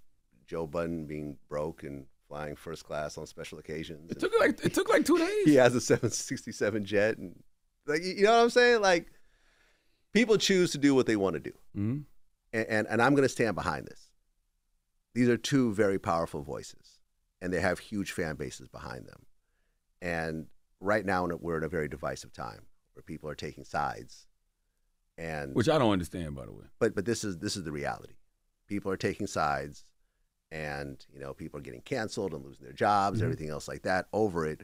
Joe 0.46 0.66
Budden 0.66 1.06
being 1.06 1.36
broke 1.48 1.82
and 1.82 2.06
flying 2.28 2.56
first 2.56 2.84
class 2.84 3.16
on 3.18 3.26
special 3.26 3.58
occasions. 3.58 4.10
it 4.10 4.18
took 4.18 4.32
like 4.40 4.64
it 4.64 4.74
took 4.74 4.88
like 4.88 5.04
two 5.04 5.18
days 5.18 5.30
he 5.44 5.54
has 5.54 5.74
a 5.74 5.80
767 5.80 6.84
jet 6.84 7.18
and 7.18 7.42
like 7.86 8.02
you 8.02 8.22
know 8.24 8.32
what 8.36 8.42
I'm 8.44 8.50
saying? 8.50 8.80
Like 8.82 9.06
people 10.12 10.36
choose 10.38 10.72
to 10.72 10.78
do 10.78 10.94
what 10.94 11.06
they 11.06 11.16
want 11.16 11.34
to 11.34 11.40
do. 11.40 11.52
Mhm. 11.76 12.04
And 12.52 12.66
and, 12.68 12.86
and 12.88 13.02
I'm 13.02 13.14
going 13.14 13.22
to 13.22 13.28
stand 13.28 13.54
behind 13.54 13.86
this. 13.86 14.10
These 15.14 15.28
are 15.28 15.36
two 15.36 15.72
very 15.72 15.98
powerful 15.98 16.42
voices 16.42 16.98
and 17.40 17.52
they 17.52 17.60
have 17.60 17.78
huge 17.78 18.12
fan 18.12 18.36
bases 18.36 18.68
behind 18.68 19.06
them. 19.06 19.24
And 20.02 20.46
right 20.80 21.04
now 21.06 21.26
we're 21.40 21.58
in 21.58 21.64
a 21.64 21.68
very 21.68 21.88
divisive 21.88 22.32
time 22.32 22.66
where 22.94 23.02
people 23.02 23.30
are 23.30 23.34
taking 23.34 23.64
sides. 23.64 24.26
And 25.18 25.54
which 25.54 25.68
i 25.70 25.78
don't 25.78 25.92
understand 25.92 26.34
by 26.34 26.44
the 26.44 26.52
way 26.52 26.66
but 26.78 26.94
but 26.94 27.06
this 27.06 27.24
is 27.24 27.38
this 27.38 27.56
is 27.56 27.64
the 27.64 27.72
reality. 27.72 28.14
People 28.68 28.90
are 28.90 28.96
taking 28.96 29.26
sides, 29.28 29.84
and 30.50 31.04
you 31.12 31.20
know 31.20 31.34
people 31.34 31.58
are 31.58 31.62
getting 31.62 31.80
canceled 31.80 32.32
and 32.32 32.44
losing 32.44 32.64
their 32.64 32.72
jobs, 32.72 33.22
everything 33.22 33.50
else 33.50 33.68
like 33.68 33.82
that 33.82 34.06
over 34.12 34.46
it. 34.46 34.62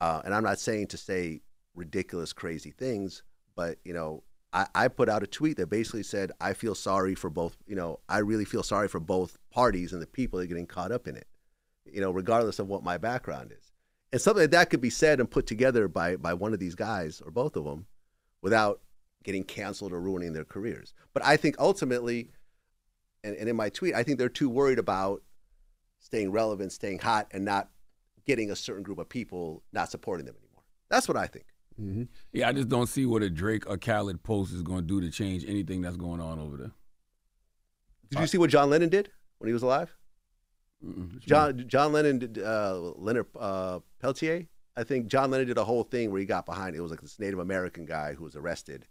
Uh, 0.00 0.20
and 0.24 0.34
I'm 0.34 0.44
not 0.44 0.58
saying 0.58 0.88
to 0.88 0.96
say 0.96 1.42
ridiculous, 1.74 2.32
crazy 2.32 2.70
things, 2.70 3.22
but 3.54 3.78
you 3.84 3.94
know 3.94 4.22
I, 4.52 4.66
I 4.74 4.88
put 4.88 5.08
out 5.08 5.22
a 5.22 5.26
tweet 5.26 5.56
that 5.56 5.70
basically 5.70 6.02
said 6.02 6.32
I 6.40 6.52
feel 6.52 6.74
sorry 6.74 7.14
for 7.14 7.30
both. 7.30 7.56
You 7.66 7.76
know 7.76 8.00
I 8.08 8.18
really 8.18 8.44
feel 8.44 8.62
sorry 8.62 8.88
for 8.88 9.00
both 9.00 9.38
parties 9.50 9.92
and 9.92 10.02
the 10.02 10.06
people 10.06 10.38
that 10.38 10.44
are 10.44 10.48
getting 10.48 10.66
caught 10.66 10.92
up 10.92 11.08
in 11.08 11.16
it. 11.16 11.26
You 11.86 12.00
know 12.00 12.10
regardless 12.10 12.58
of 12.58 12.68
what 12.68 12.84
my 12.84 12.98
background 12.98 13.52
is, 13.52 13.72
and 14.12 14.20
something 14.20 14.42
like 14.42 14.50
that 14.50 14.70
could 14.70 14.80
be 14.80 14.90
said 14.90 15.20
and 15.20 15.30
put 15.30 15.46
together 15.46 15.88
by 15.88 16.16
by 16.16 16.34
one 16.34 16.52
of 16.52 16.60
these 16.60 16.74
guys 16.74 17.22
or 17.24 17.30
both 17.30 17.56
of 17.56 17.64
them, 17.64 17.86
without 18.42 18.80
getting 19.22 19.44
canceled 19.44 19.92
or 19.92 20.00
ruining 20.00 20.32
their 20.32 20.44
careers. 20.44 20.92
But 21.14 21.24
I 21.24 21.36
think 21.36 21.56
ultimately, 21.58 22.30
and, 23.24 23.36
and 23.36 23.48
in 23.48 23.56
my 23.56 23.68
tweet, 23.68 23.94
I 23.94 24.02
think 24.02 24.18
they're 24.18 24.28
too 24.28 24.50
worried 24.50 24.78
about 24.78 25.22
staying 26.00 26.32
relevant, 26.32 26.72
staying 26.72 26.98
hot, 26.98 27.28
and 27.32 27.44
not 27.44 27.70
getting 28.26 28.50
a 28.50 28.56
certain 28.56 28.82
group 28.82 28.98
of 28.98 29.08
people 29.08 29.62
not 29.72 29.90
supporting 29.90 30.26
them 30.26 30.34
anymore. 30.36 30.62
That's 30.90 31.08
what 31.08 31.16
I 31.16 31.26
think. 31.26 31.46
yeah 32.32 32.48
i 32.48 32.52
just 32.52 32.68
don't 32.68 32.86
see 32.86 33.06
what 33.06 33.22
a 33.22 33.30
drake 33.30 33.68
or 33.68 33.78
khaled 33.78 34.22
post 34.22 34.52
is 34.52 34.62
going 34.62 34.82
to 34.82 34.86
do 34.86 35.00
to 35.00 35.10
change 35.10 35.42
anything 35.48 35.80
that's 35.80 35.96
going 35.96 36.20
on 36.20 36.38
over 36.38 36.56
there 36.58 36.70
Did 38.10 38.20
you 38.20 38.26
see 38.26 38.36
what 38.36 38.50
John 38.50 38.68
Lennon 38.68 38.90
did 38.90 39.10
when 39.38 39.48
he 39.48 39.54
was 39.54 39.62
alive? 39.62 39.90
John 41.20 41.64
John 41.66 41.92
Lennon 41.92 42.18
did 42.18 42.38
uh, 42.38 42.78
Leonard 42.96 43.26
uh, 43.38 43.80
Peltier. 44.00 44.46
I 44.76 44.84
think 44.84 45.06
John 45.06 45.30
Lennon 45.30 45.46
did 45.46 45.56
a 45.58 45.64
whole 45.64 45.82
thing 45.84 46.10
where 46.10 46.20
he 46.20 46.26
got 46.26 46.44
behind. 46.44 46.76
It 46.76 46.80
was 46.80 46.90
like 46.90 47.00
this 47.00 47.18
Native 47.18 47.38
American 47.38 47.84
guy 47.86 48.12
who 48.14 48.24
was 48.24 48.36
arrested 48.36 48.86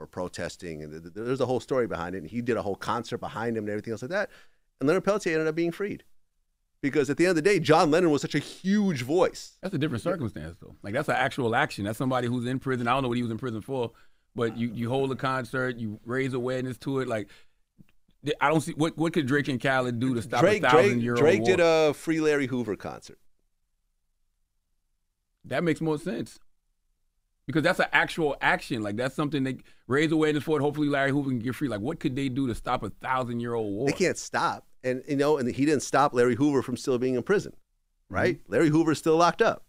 for 0.00 0.06
protesting, 0.06 0.82
and 0.82 0.90
th- 0.90 1.02
th- 1.02 1.26
there's 1.26 1.42
a 1.42 1.46
whole 1.46 1.60
story 1.60 1.86
behind 1.86 2.14
it. 2.14 2.22
And 2.22 2.30
he 2.30 2.40
did 2.40 2.56
a 2.56 2.62
whole 2.62 2.74
concert 2.74 3.18
behind 3.18 3.54
him 3.54 3.64
and 3.64 3.70
everything 3.70 3.92
else 3.92 4.00
like 4.00 4.10
that. 4.10 4.30
And 4.80 4.88
Leonard 4.88 5.04
Peltier 5.04 5.34
ended 5.34 5.46
up 5.46 5.54
being 5.54 5.72
freed 5.72 6.04
because 6.80 7.10
at 7.10 7.18
the 7.18 7.26
end 7.26 7.30
of 7.30 7.36
the 7.36 7.42
day, 7.42 7.60
John 7.60 7.90
Lennon 7.90 8.10
was 8.10 8.22
such 8.22 8.34
a 8.34 8.38
huge 8.38 9.02
voice. 9.02 9.58
That's 9.60 9.74
a 9.74 9.78
different 9.78 10.02
circumstance, 10.02 10.56
though. 10.58 10.74
Like 10.82 10.94
that's 10.94 11.10
an 11.10 11.16
actual 11.16 11.54
action. 11.54 11.84
That's 11.84 11.98
somebody 11.98 12.28
who's 12.28 12.46
in 12.46 12.58
prison. 12.60 12.88
I 12.88 12.92
don't 12.92 13.02
know 13.02 13.08
what 13.08 13.18
he 13.18 13.22
was 13.22 13.30
in 13.30 13.36
prison 13.36 13.60
for, 13.60 13.90
but 14.34 14.56
you 14.56 14.70
you 14.72 14.88
hold 14.88 15.12
a 15.12 15.16
concert, 15.16 15.76
you 15.76 16.00
raise 16.06 16.32
awareness 16.32 16.78
to 16.78 17.00
it. 17.00 17.06
Like 17.06 17.28
I 18.40 18.48
don't 18.48 18.62
see 18.62 18.72
what 18.72 18.96
what 18.96 19.12
could 19.12 19.26
Drake 19.26 19.48
and 19.48 19.60
Khaled 19.60 20.00
do 20.00 20.14
to 20.14 20.22
stop 20.22 20.40
Drake 20.40 20.62
a 20.62 20.70
thousand 20.70 20.92
Drake, 20.92 21.02
year 21.02 21.12
old 21.12 21.20
Drake 21.20 21.40
war? 21.42 21.46
did 21.46 21.60
a 21.60 21.92
Free 21.92 22.22
Larry 22.22 22.46
Hoover 22.46 22.74
concert. 22.74 23.18
That 25.44 25.62
makes 25.62 25.82
more 25.82 25.98
sense. 25.98 26.38
Because 27.46 27.62
that's 27.62 27.80
an 27.80 27.86
actual 27.92 28.36
action. 28.40 28.82
Like 28.82 28.96
that's 28.96 29.14
something 29.16 29.42
they 29.42 29.56
raise 29.88 30.12
awareness 30.12 30.44
for 30.44 30.56
it. 30.58 30.60
Hopefully 30.62 30.88
Larry 30.88 31.10
Hoover 31.10 31.30
can 31.30 31.40
get 31.40 31.54
free. 31.54 31.68
Like 31.68 31.80
what 31.80 31.98
could 31.98 32.14
they 32.14 32.28
do 32.28 32.46
to 32.46 32.54
stop 32.54 32.82
a 32.84 32.90
thousand 32.90 33.40
year 33.40 33.54
old 33.54 33.72
war? 33.74 33.86
They 33.86 33.92
can't 33.92 34.16
stop, 34.18 34.66
and 34.84 35.02
you 35.08 35.16
know, 35.16 35.36
and 35.38 35.52
he 35.52 35.64
didn't 35.66 35.82
stop 35.82 36.14
Larry 36.14 36.36
Hoover 36.36 36.62
from 36.62 36.76
still 36.76 36.96
being 36.98 37.14
in 37.16 37.22
prison, 37.22 37.52
right? 38.08 38.36
Mm-hmm. 38.38 38.52
Larry 38.52 38.68
Hoover's 38.68 38.98
still 38.98 39.16
locked 39.16 39.42
up, 39.42 39.64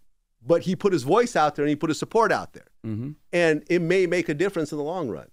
but 0.45 0.61
he 0.61 0.75
put 0.75 0.93
his 0.93 1.03
voice 1.03 1.35
out 1.35 1.55
there 1.55 1.63
and 1.65 1.69
he 1.69 1.75
put 1.75 1.89
his 1.89 1.97
support 1.99 2.31
out 2.31 2.53
there, 2.53 2.67
Mm-hmm. 2.85 3.11
and 3.33 3.63
it 3.67 3.81
may 3.81 4.05
make 4.05 4.29
a 4.29 4.33
difference 4.35 4.71
in 4.71 4.77
the 4.77 4.83
long 4.83 5.09
run. 5.09 5.27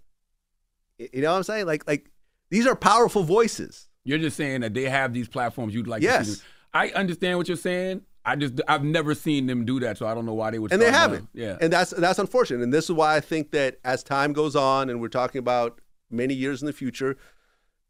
You 0.99 1.23
know 1.23 1.31
what 1.33 1.37
I'm 1.39 1.43
saying? 1.45 1.67
Like, 1.67 1.87
like 1.87 2.11
these 2.51 2.67
are 2.67 2.75
powerful 2.75 3.23
voices. 3.25 3.89
You're 4.05 4.19
just 4.19 4.37
saying 4.37 4.63
that 4.63 4.73
they 4.75 4.85
have 4.85 5.13
these 5.13 5.29
platforms 5.29 5.75
you'd 5.75 5.87
like 5.87 6.01
to 6.01 6.07
Yes. 6.07 6.43
I 6.73 6.89
understand 6.91 7.37
what 7.39 7.47
you're 7.49 7.57
saying. 7.59 8.03
I 8.29 8.37
just 8.37 8.61
I've 8.69 8.85
never 8.85 9.15
seen 9.15 9.47
them 9.47 9.65
do 9.65 9.81
that, 9.81 9.97
so 9.97 10.07
I 10.07 10.15
don't 10.15 10.27
know 10.27 10.35
why 10.35 10.51
they 10.51 10.59
would 10.59 10.71
and 10.71 10.83
they 10.83 10.91
haven't. 10.91 11.33
doing- 11.33 11.49
Yeah. 11.49 11.57
and 11.61 11.73
that's 11.73 11.93
that's 11.93 12.19
unfortunate. 12.19 12.63
And 12.63 12.73
this 12.73 12.85
is 12.85 12.93
why 12.93 13.17
I 13.17 13.21
think 13.21 13.53
that 13.53 13.79
as 13.85 14.03
time 14.03 14.35
goes 14.35 14.55
on, 14.55 14.91
and 14.91 15.01
we're 15.01 15.09
talking 15.09 15.39
about 15.39 15.81
many 16.11 16.35
years 16.35 16.61
in 16.61 16.67
the 16.67 16.75
future, 16.75 17.17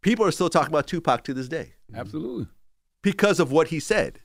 people 0.01 0.25
are 0.25 0.31
still 0.31 0.49
talking 0.49 0.69
about 0.69 0.87
Tupac 0.87 1.25
to 1.25 1.35
this 1.35 1.49
day 1.49 1.75
mm-hmm. 1.91 2.01
Absolutely. 2.01 2.47
because 3.03 3.41
of 3.41 3.51
what 3.51 3.69
he 3.69 3.81
said, 3.81 4.21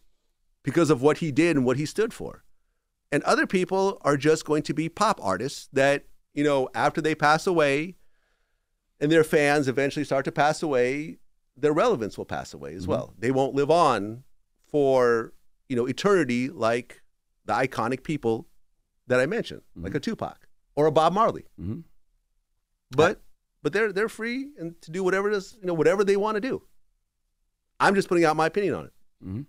because 0.62 0.92
of 0.92 1.02
what 1.02 1.18
he 1.18 1.32
did 1.32 1.56
and 1.56 1.66
what 1.66 1.78
he 1.78 1.86
stood 1.86 2.14
for. 2.14 2.44
And 3.12 3.24
other 3.24 3.48
people 3.48 4.00
are 4.02 4.18
just 4.18 4.46
going 4.46 4.64
to 4.64 4.74
be 4.74 4.90
pop 4.90 5.20
artists 5.24 5.68
that 5.74 6.06
you 6.36 6.44
know 6.44 6.70
after 6.76 7.02
they 7.02 7.16
pass 7.16 7.48
away, 7.48 7.96
and 9.00 9.12
their 9.12 9.24
fans 9.24 9.68
eventually 9.68 10.06
start 10.06 10.26
to 10.26 10.32
pass 10.32 10.62
away, 10.62 11.18
their 11.58 11.74
relevance 11.74 12.20
will 12.20 12.26
pass 12.26 12.54
away 12.54 12.76
as 12.76 12.84
mm-hmm. 12.84 12.92
well. 12.92 13.14
They 13.18 13.32
won't 13.32 13.56
live 13.56 13.72
on 13.72 14.24
for 14.70 15.34
you 15.70 15.76
know 15.76 15.86
eternity 15.86 16.50
like 16.50 17.02
the 17.46 17.54
iconic 17.54 18.04
people 18.04 18.48
that 19.08 19.20
I 19.20 19.26
mentioned, 19.26 19.62
like 19.76 19.96
a 19.96 20.00
Tupac 20.00 20.48
or 20.76 20.86
a 20.86 20.92
Bob 20.92 21.14
Marley. 21.14 21.46
Mm-hmm. 21.60 21.80
But 22.92 23.22
but 23.62 23.74
they're 23.74 23.92
they're 23.92 24.10
free 24.10 24.52
and 24.58 24.80
to 24.82 24.92
do 24.92 25.04
whatever 25.04 25.30
it 25.30 25.36
is 25.36 25.58
you 25.60 25.68
know 25.68 25.74
whatever 25.74 26.04
they 26.04 26.18
want 26.18 26.36
to 26.36 26.42
do. 26.42 26.64
I'm 27.80 27.96
just 27.96 28.08
putting 28.08 28.26
out 28.26 28.36
my 28.36 28.48
opinion 28.48 28.76
on 28.76 28.86
it. 28.86 28.94
Mm-hmm. 29.26 29.42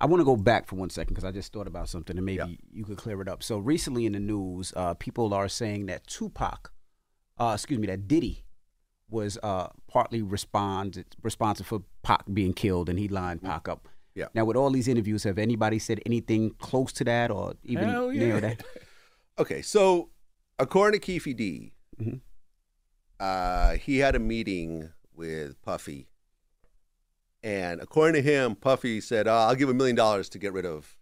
I 0.00 0.06
want 0.06 0.20
to 0.20 0.24
go 0.24 0.36
back 0.36 0.66
for 0.66 0.76
one 0.76 0.90
second 0.90 1.14
because 1.14 1.24
I 1.24 1.32
just 1.32 1.52
thought 1.52 1.66
about 1.66 1.88
something 1.88 2.16
and 2.16 2.24
maybe 2.24 2.60
you 2.70 2.84
could 2.84 2.96
clear 2.96 3.20
it 3.20 3.28
up. 3.28 3.42
So 3.42 3.58
recently 3.58 4.06
in 4.06 4.12
the 4.12 4.20
news, 4.20 4.72
uh, 4.76 4.94
people 4.94 5.34
are 5.34 5.48
saying 5.48 5.86
that 5.86 6.06
Tupac, 6.06 6.72
uh, 7.38 7.52
excuse 7.54 7.80
me, 7.80 7.88
that 7.88 8.06
Diddy 8.06 8.44
was 9.10 9.38
uh, 9.42 9.68
partly 9.88 10.22
respond, 10.22 11.04
responsible 11.22 11.66
for 11.66 11.84
Pac 12.02 12.24
being 12.32 12.52
killed 12.52 12.88
and 12.88 12.98
he 12.98 13.08
lined 13.08 13.42
Pac 13.42 13.68
up. 13.68 13.88
Yeah. 14.18 14.26
Now 14.34 14.44
with 14.44 14.56
all 14.56 14.70
these 14.70 14.88
interviews, 14.88 15.22
have 15.24 15.38
anybody 15.38 15.78
said 15.78 16.00
anything 16.04 16.50
close 16.58 16.92
to 16.94 17.04
that 17.04 17.30
or 17.30 17.54
even 17.64 17.88
Hell 17.88 18.10
near 18.10 18.34
yeah. 18.34 18.40
that? 18.40 18.64
Okay, 19.38 19.62
so 19.62 20.10
according 20.58 20.98
to 21.00 21.06
Keefe 21.06 21.36
D, 21.36 21.72
Mhm. 22.02 22.20
uh, 23.20 23.74
he 23.76 23.98
had 23.98 24.16
a 24.16 24.18
meeting 24.18 24.90
with 25.14 25.62
Puffy, 25.62 26.08
and 27.42 27.80
according 27.80 28.20
to 28.20 28.28
him, 28.28 28.56
Puffy 28.56 29.00
said, 29.00 29.28
oh, 29.28 29.32
"I'll 29.32 29.54
give 29.54 29.68
a 29.68 29.74
million 29.74 29.94
dollars 29.96 30.28
to 30.30 30.38
get 30.38 30.52
rid 30.52 30.66
of 30.66 30.96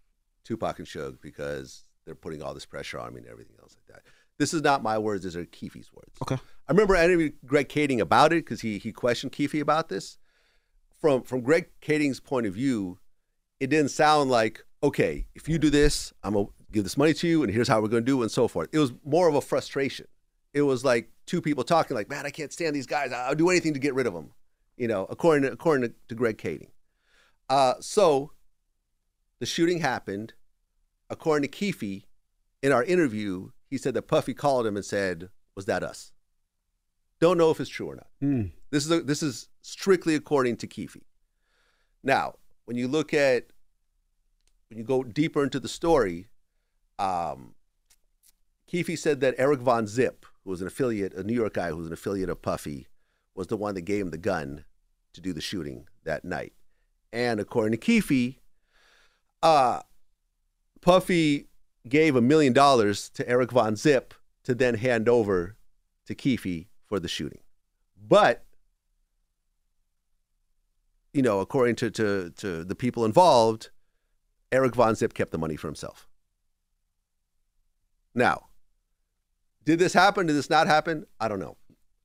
Tupac 0.45 0.79
and 0.79 0.87
Suge 0.87 1.19
because 1.23 1.85
they're 2.05 2.15
putting 2.15 2.43
all 2.43 2.53
this 2.53 2.67
pressure 2.67 2.99
on 2.99 3.15
me 3.15 3.21
and 3.23 3.29
everything 3.31 3.57
else 3.63 3.75
like 3.75 3.87
that." 3.97 4.03
This 4.39 4.53
is 4.53 4.61
not 4.61 4.83
my 4.83 4.99
words; 4.99 5.25
these 5.25 5.35
are 5.37 5.47
Keefe's 5.47 5.91
words. 5.93 6.15
Okay. 6.21 6.37
I 6.69 6.73
remember 6.73 6.95
I 6.95 7.05
interviewed 7.07 7.35
Greg 7.47 7.69
Kading 7.71 8.01
about 8.01 8.33
it 8.35 8.45
because 8.45 8.61
he 8.61 8.79
he 8.79 8.93
questioned 8.93 9.33
Keefe 9.33 9.55
about 9.55 9.89
this. 9.89 10.19
From 11.01 11.23
from 11.23 11.41
Greg 11.41 11.71
Kading's 11.81 12.21
point 12.21 12.47
of 12.47 12.53
view, 12.53 12.99
it 13.61 13.69
didn't 13.69 13.91
sound 13.91 14.31
like 14.31 14.65
okay, 14.83 15.27
if 15.35 15.49
you 15.49 15.59
do 15.59 15.71
this, 15.71 16.13
I'm 16.23 16.35
gonna 16.35 16.47
give 16.71 16.85
this 16.85 16.97
money 16.97 17.15
to 17.15 17.27
you, 17.27 17.43
and 17.43 17.53
here's 17.53 17.69
how 17.69 17.81
we're 17.81 17.89
gonna 17.89 18.03
do, 18.03 18.21
it, 18.21 18.25
and 18.25 18.31
so 18.31 18.49
forth. 18.49 18.69
It 18.73 18.79
was 18.79 18.93
more 19.05 19.29
of 19.29 19.35
a 19.35 19.41
frustration. 19.41 20.07
It 20.55 20.63
was 20.63 20.85
like 20.85 21.11
two 21.27 21.41
people 21.41 21.65
talking, 21.65 21.97
like, 21.97 22.09
man, 22.09 22.25
I 22.25 22.31
can't 22.31 22.53
stand 22.53 22.75
these 22.75 22.87
guys. 22.87 23.13
I'll 23.13 23.35
do 23.35 23.51
anything 23.51 23.75
to 23.75 23.81
get 23.81 23.95
rid 23.95 24.07
of 24.07 24.15
them. 24.15 24.33
You 24.77 24.89
know, 24.89 25.07
according 25.09 25.43
to, 25.43 25.53
according 25.53 25.89
to, 25.89 25.95
to 26.09 26.15
Greg 26.15 26.39
Kading. 26.39 26.69
Uh, 27.49 27.75
so 27.81 28.33
the 29.39 29.47
shooting 29.47 29.81
happened. 29.81 30.35
According 31.09 31.43
to 31.43 31.57
Keefe, 31.57 32.05
in 32.63 32.73
our 32.73 32.83
interview, 32.83 33.51
he 33.71 33.79
said 33.79 33.95
that 33.95 34.03
Puffy 34.03 34.35
called 34.35 34.67
him 34.67 34.77
and 34.77 34.85
said, 34.85 35.31
"Was 35.55 35.67
that 35.67 35.85
us?" 35.85 36.13
Don't 37.21 37.39
know 37.39 37.51
if 37.51 37.61
it's 37.61 37.71
true 37.71 37.91
or 37.91 37.97
not. 37.97 38.09
Mm. 38.23 38.51
This 38.71 38.85
is 38.85 38.91
a, 38.91 39.01
this 39.01 39.23
is 39.23 39.49
strictly 39.63 40.15
according 40.15 40.57
to 40.59 40.67
Keefe. 40.67 40.97
Now, 42.03 42.35
when 42.67 42.77
you 42.77 42.87
look 42.87 43.15
at 43.15 43.47
when 44.69 44.79
you 44.79 44.85
go 44.85 45.03
deeper 45.03 45.43
into 45.43 45.61
the 45.61 45.69
story, 45.69 46.27
um, 46.99 47.55
Keefe 48.67 48.99
said 48.99 49.21
that 49.21 49.37
Eric 49.39 49.61
Von 49.61 49.87
Zip, 49.87 50.27
who 50.45 50.51
was 50.51 50.61
an 50.61 50.67
affiliate, 50.67 51.15
a 51.15 51.23
New 51.23 51.35
York 51.35 51.55
guy 51.55 51.71
who 51.71 51.77
was 51.77 51.87
an 51.87 51.93
affiliate 51.93 52.29
of 52.29 52.43
Puffy, 52.43 52.89
was 53.35 53.47
the 53.47 53.57
one 53.57 53.75
that 53.75 53.83
gave 53.83 54.03
him 54.03 54.11
the 54.11 54.19
gun 54.19 54.65
to 55.13 55.21
do 55.21 55.33
the 55.33 55.41
shooting 55.41 55.87
that 56.05 56.25
night. 56.25 56.53
And 57.13 57.39
according 57.39 57.73
to 57.73 57.79
Keefe, 57.79 58.41
uh, 59.43 59.81
Puffy 60.81 61.47
gave 61.89 62.17
a 62.17 62.21
million 62.21 62.53
dollars 62.53 63.09
to 63.11 63.29
Eric 63.29 63.53
Von 63.53 63.77
Zip 63.77 64.15
to 64.43 64.55
then 64.55 64.75
hand 64.75 65.09
over 65.09 65.57
to 66.07 66.15
Keefe 66.15 66.67
for 66.85 66.99
the 66.99 67.09
shooting. 67.09 67.41
But, 67.97 68.45
you 71.17 71.23
know, 71.23 71.41
according 71.41 71.77
to, 71.77 71.91
to, 71.91 72.31
to 72.37 72.63
the 72.63 72.75
people 72.75 73.05
involved, 73.07 73.71
Eric 74.53 74.75
Von 74.75 74.95
Zip 74.95 75.15
kept 75.15 75.33
the 75.33 75.39
money 75.39 75.57
for 75.57 75.67
himself. 75.67 76.07
Now, 78.15 78.49
did 79.65 79.79
this 79.79 79.95
happen? 79.95 80.27
Did 80.27 80.37
this 80.37 80.51
not 80.51 80.67
happen? 80.67 81.07
I 81.19 81.29
don't 81.29 81.41
know. 81.41 81.57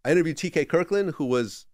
I 0.06 0.12
interviewed 0.12 0.38
TK 0.38 0.68
Kirkland, 0.68 1.16
who 1.16 1.26
was 1.26 1.66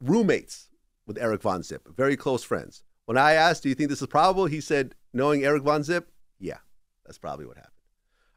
roommates 0.00 0.68
with 1.06 1.18
Eric 1.18 1.42
Von 1.42 1.64
Zip, 1.64 1.86
very 1.96 2.16
close 2.16 2.44
friends. 2.44 2.84
When 3.06 3.18
I 3.18 3.32
asked, 3.32 3.64
Do 3.64 3.68
you 3.68 3.74
think 3.74 3.90
this 3.90 4.00
is 4.00 4.06
probable? 4.06 4.46
He 4.46 4.60
said, 4.60 4.94
Knowing 5.12 5.44
Eric 5.44 5.64
Von 5.64 5.82
Zip, 5.82 6.10
yeah, 6.38 6.58
that's 7.04 7.18
probably 7.18 7.46
what 7.46 7.56
happened. 7.56 7.72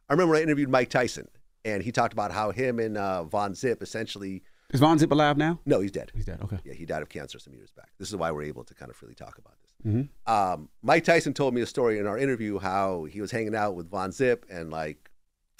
I 0.09 0.13
remember 0.13 0.35
I 0.35 0.41
interviewed 0.41 0.69
Mike 0.69 0.89
Tyson, 0.89 1.27
and 1.63 1.83
he 1.83 1.91
talked 1.91 2.13
about 2.13 2.31
how 2.31 2.51
him 2.51 2.79
and 2.79 2.97
uh, 2.97 3.23
Von 3.23 3.53
Zip 3.53 3.83
essentially. 3.83 4.43
Is 4.71 4.79
Von 4.79 4.97
Zip 4.97 5.11
alive 5.11 5.37
now? 5.37 5.59
No, 5.65 5.81
he's 5.81 5.91
dead. 5.91 6.11
He's 6.13 6.25
dead. 6.25 6.39
Okay. 6.43 6.57
Yeah, 6.63 6.73
he 6.73 6.85
died 6.85 7.01
of 7.01 7.09
cancer 7.09 7.39
some 7.39 7.53
years 7.53 7.71
back. 7.71 7.91
This 7.99 8.09
is 8.09 8.15
why 8.15 8.31
we're 8.31 8.43
able 8.43 8.63
to 8.63 8.73
kind 8.73 8.89
of 8.89 8.95
freely 8.95 9.15
talk 9.15 9.37
about 9.37 9.55
this. 9.61 9.93
Mm-hmm. 9.93 10.31
Um, 10.31 10.69
Mike 10.81 11.03
Tyson 11.03 11.33
told 11.33 11.53
me 11.53 11.61
a 11.61 11.65
story 11.65 11.99
in 11.99 12.07
our 12.07 12.17
interview 12.17 12.59
how 12.59 13.03
he 13.05 13.19
was 13.19 13.31
hanging 13.31 13.55
out 13.55 13.75
with 13.75 13.89
Von 13.89 14.11
Zip 14.11 14.45
and 14.49 14.71
like 14.71 15.09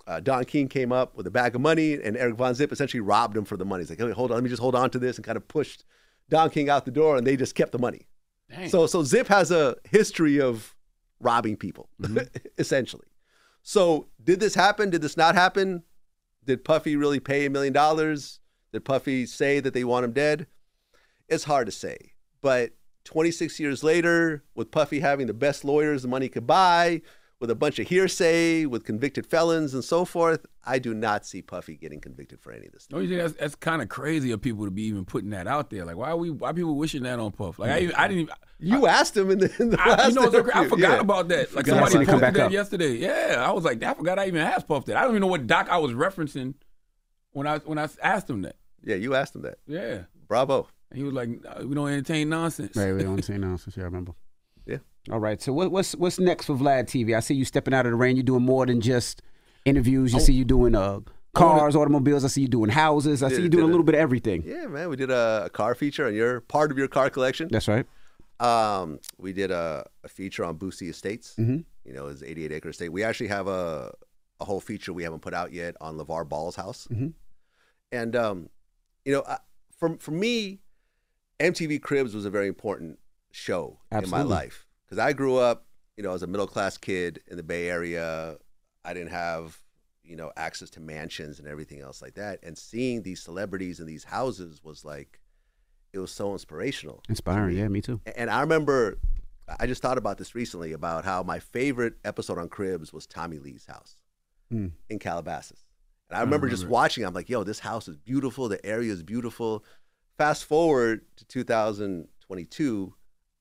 uh, 0.08 0.20
Don 0.20 0.46
King 0.46 0.68
came 0.68 0.92
up 0.92 1.16
with 1.16 1.28
a 1.28 1.32
bag 1.32 1.56
of 1.56 1.62
money 1.62 1.94
and 1.94 2.16
Eric 2.16 2.36
Von 2.36 2.56
Zip 2.56 2.72
essentially 2.72 3.02
robbed 3.02 3.36
him 3.36 3.46
for 3.46 3.58
the 3.58 3.66
money. 3.66 3.84
He's 3.84 3.90
like, 3.90 4.00
hey, 4.00 4.12
hold 4.12 4.32
on, 4.32 4.36
let 4.36 4.44
me 4.44 4.50
just 4.50 4.62
hold 4.62 4.76
on 4.76 4.90
to 4.92 5.00
this 5.00 5.18
and 5.18 5.26
kind 5.26 5.38
of 5.38 5.48
pushed 5.48 5.84
Don 6.30 6.50
King 6.50 6.70
out 6.70 6.86
the 6.86 6.92
door 6.92 7.18
and 7.18 7.28
they 7.28 7.36
just 7.36 7.56
kept 7.56 7.72
the 7.72 7.80
money. 7.80 8.08
Dang. 8.50 8.70
So 8.70 8.88
so 8.88 9.04
Zip 9.04 9.28
has 9.28 9.52
a 9.52 9.76
history 9.90 10.40
of 10.40 10.76
robbing 11.20 11.58
people, 11.58 11.90
essentially. 12.58 13.08
So 13.64 14.08
did 14.24 14.40
this 14.40 14.56
happen? 14.56 14.90
Did 14.90 15.02
this 15.02 15.18
not 15.18 15.36
happen? 15.36 15.84
Did 16.46 16.64
Puffy 16.64 16.96
really 16.96 17.20
pay 17.20 17.46
a 17.46 17.50
million 17.50 17.74
dollars? 17.74 18.41
Did 18.74 18.86
Puffy 18.86 19.26
say 19.26 19.60
that 19.60 19.74
they 19.74 19.84
want 19.84 20.06
him 20.06 20.12
dead? 20.14 20.48
It's 21.28 21.44
hard 21.46 21.66
to 21.68 21.72
say. 21.72 22.14
But 22.42 22.72
26 23.06 23.60
years 23.60 23.84
later, 23.84 24.44
with 24.56 24.72
Puffy 24.72 25.00
having 25.00 25.28
the 25.28 25.34
best 25.34 25.64
lawyers 25.66 26.02
the 26.04 26.08
money 26.08 26.30
could 26.30 26.48
buy, 26.48 27.02
with 27.40 27.50
a 27.50 27.56
bunch 27.56 27.80
of 27.80 27.88
hearsay, 27.88 28.66
with 28.68 28.84
convicted 28.86 29.26
felons 29.26 29.74
and 29.74 29.84
so 29.84 30.06
forth, 30.06 30.46
I 30.64 30.78
do 30.78 30.94
not 30.94 31.26
see 31.26 31.42
Puffy 31.42 31.76
getting 31.76 32.00
convicted 32.00 32.40
for 32.40 32.52
any 32.52 32.68
of 32.68 32.72
this. 32.74 32.86
Think 32.86 33.10
that's, 33.10 33.34
that's 33.34 33.56
kind 33.56 33.82
of 33.82 33.90
crazy 33.90 34.32
of 34.32 34.42
people 34.44 34.64
to 34.66 34.70
be 34.72 34.84
even 34.84 35.06
putting 35.06 35.32
that 35.32 35.48
out 35.48 35.72
there? 35.72 35.84
Like, 35.84 35.96
why 35.96 36.12
are 36.12 36.18
we? 36.18 36.30
Why 36.30 36.54
people 36.54 36.76
wishing 36.76 37.02
that 37.04 37.18
on 37.18 37.32
Puff? 37.32 37.58
Like, 37.58 37.72
I, 37.72 37.80
even, 37.80 37.96
I 37.96 38.08
didn't 38.08 38.22
even. 38.22 38.36
You 38.60 38.86
asked 38.86 39.18
him 39.18 39.32
in 39.32 39.40
the, 39.40 39.52
in 39.60 39.72
the 39.72 39.82
I, 39.82 39.90
last 39.90 40.10
you 40.10 40.22
know, 40.22 40.28
I 40.54 40.68
forgot 40.68 40.78
Yeah. 40.78 41.00
about 41.00 41.30
that. 41.30 41.56
Like 41.56 41.66
somebody 41.66 41.96
posted 41.96 42.22
back 42.22 42.34
that 42.36 42.46
up. 42.46 42.52
yesterday. 42.52 42.94
Yeah, 42.98 43.44
I 43.44 43.52
was 43.54 43.64
like, 43.64 43.82
I 43.82 43.96
forgot 43.96 44.20
I 44.20 44.28
even 44.28 44.42
asked 44.42 44.68
Puff 44.68 44.86
that. 44.86 44.96
I 44.98 45.02
don't 45.02 45.12
even 45.12 45.22
know 45.22 45.28
what 45.28 45.48
doc 45.48 45.68
I 45.72 45.80
was 45.80 45.94
referencing 45.94 46.54
when 47.32 47.48
I 47.48 47.58
when 47.58 47.80
I 47.80 47.90
asked 48.04 48.30
him 48.30 48.44
that. 48.44 48.58
Yeah, 48.84 48.96
you 48.96 49.16
asked 49.16 49.36
him 49.36 49.42
that. 49.44 49.58
Yeah, 49.68 50.04
Bravo. 50.28 50.68
and 50.90 50.98
he 50.98 51.04
was 51.04 51.14
like, 51.14 51.30
"We 51.64 51.76
don't 51.76 51.90
entertain 51.90 52.30
nonsense." 52.30 52.76
Right, 52.76 52.94
we 52.94 53.04
don't 53.04 53.24
say 53.26 53.38
nonsense. 53.38 53.76
Yeah, 53.78 53.84
I 53.84 53.86
remember. 53.86 54.14
Yeah. 54.66 54.78
All 55.12 55.20
right. 55.20 55.42
So 55.42 55.54
what, 55.54 55.72
what's 55.72 55.96
what's 55.96 56.20
next 56.20 56.46
for 56.46 56.56
Vlad 56.56 56.86
TV? 56.86 57.16
I 57.16 57.20
see 57.22 57.36
you 57.36 57.46
stepping 57.46 57.74
out 57.74 57.86
of 57.86 57.92
the 57.92 57.96
rain. 57.98 58.16
You're 58.16 58.24
doing 58.24 58.44
more 58.44 58.66
than 58.66 58.82
just 58.82 59.22
interviews. 59.66 60.14
You 60.14 60.20
see 60.20 60.34
you 60.34 60.46
doing 60.46 60.76
uh 60.76 61.00
cars, 61.34 61.76
automobiles. 61.76 62.26
I 62.26 62.28
see 62.28 62.42
you 62.42 62.48
doing 62.48 62.70
houses. 62.70 63.24
I 63.24 63.30
see 63.30 63.42
you 63.44 63.50
doing 63.50 63.64
a 63.64 63.68
little 63.68 63.82
a- 63.82 63.86
bit 63.86 63.96
of 63.96 64.02
everything. 64.02 64.44
Yeah, 64.46 64.68
man. 64.68 64.90
We 64.90 64.96
did 64.98 65.10
a, 65.12 65.44
a 65.46 65.50
car 65.50 65.76
feature 65.76 66.06
on 66.08 66.14
your 66.14 66.42
part 66.42 66.72
of 66.72 66.78
your 66.78 66.88
car 66.88 67.10
collection. 67.10 67.48
That's 67.52 67.68
right. 67.68 67.86
Um, 68.40 69.00
we 69.20 69.34
did 69.34 69.52
a, 69.52 69.86
a 70.04 70.08
feature 70.10 70.44
on 70.44 70.58
Boosie 70.58 70.90
Estates. 70.90 71.36
Mhm. 71.40 71.64
You 71.86 71.94
know, 71.94 72.08
his 72.08 72.22
88 72.24 72.52
acre 72.52 72.70
estate. 72.70 72.90
We 72.90 73.04
actually 73.04 73.28
have 73.28 73.48
a 73.48 73.94
a 74.40 74.46
whole 74.46 74.60
feature 74.60 74.92
we 74.92 75.04
haven't 75.04 75.22
put 75.22 75.34
out 75.36 75.52
yet 75.54 75.76
on 75.82 75.98
LaVar 75.98 76.28
Ball's 76.28 76.56
house. 76.56 76.88
Mhm. 76.92 77.14
And 77.92 78.16
um, 78.16 78.50
you 79.06 79.14
know, 79.14 79.24
I, 79.28 79.38
for 79.78 79.98
for 79.98 80.12
me, 80.12 80.60
MTV 81.40 81.82
Cribs 81.82 82.14
was 82.14 82.26
a 82.26 82.30
very 82.30 82.48
important 82.48 83.00
show 83.32 83.80
in 83.92 84.10
my 84.10 84.22
life 84.22 84.68
because 84.86 85.00
I 85.00 85.14
grew 85.14 85.38
up, 85.38 85.66
you 85.98 86.04
know, 86.04 86.14
as 86.14 86.24
a 86.24 86.28
middle 86.28 86.48
class 86.48 86.78
kid 86.78 87.22
in 87.28 87.38
the 87.38 87.44
Bay 87.44 87.70
Area. 87.70 88.38
I 88.84 88.94
didn't 88.94 89.12
have 89.12 89.58
you 90.04 90.16
know 90.16 90.32
access 90.36 90.70
to 90.72 90.80
mansions 90.80 91.40
and 91.40 91.48
everything 91.48 91.82
else 91.82 92.02
like 92.02 92.16
that, 92.16 92.40
and 92.44 92.58
seeing 92.58 93.04
these 93.04 93.22
celebrities 93.22 93.80
in 93.80 93.86
these 93.86 94.04
houses 94.04 94.64
was 94.64 94.84
like, 94.84 95.20
it 95.94 96.00
was 96.00 96.12
so 96.12 96.34
inspirational. 96.34 97.04
Inspiring. 97.10 97.56
me. 97.56 97.62
Yeah, 97.62 97.68
me 97.68 97.82
too. 97.82 98.02
And 98.16 98.30
I 98.30 98.42
remember, 98.42 98.98
I 99.60 99.68
just 99.68 99.82
thought 99.82 99.98
about 100.00 100.18
this 100.18 100.34
recently 100.36 100.74
about 100.74 101.06
how 101.06 101.22
my 101.24 101.40
favorite 101.40 101.94
episode 102.04 102.38
on 102.40 102.50
Cribs 102.50 102.92
was 102.92 103.06
Tommy 103.06 103.38
Lee's 103.40 103.66
house 103.68 103.98
Hmm. 104.50 104.68
in 104.90 104.98
Calabasas. 105.00 105.64
And 106.12 106.18
I 106.18 106.22
remember 106.22 106.48
mm-hmm, 106.48 106.52
just 106.52 106.64
mm-hmm. 106.64 106.72
remember 106.72 106.80
it. 106.80 106.84
watching. 106.84 107.06
I'm 107.06 107.14
like, 107.14 107.30
yo, 107.30 107.44
this 107.44 107.60
house 107.60 107.88
is 107.88 107.96
beautiful. 107.96 108.50
The 108.50 108.64
area 108.66 108.92
is 108.92 109.02
beautiful. 109.02 109.64
Fast 110.18 110.44
forward 110.44 111.06
to 111.16 111.26
2022, 111.26 112.94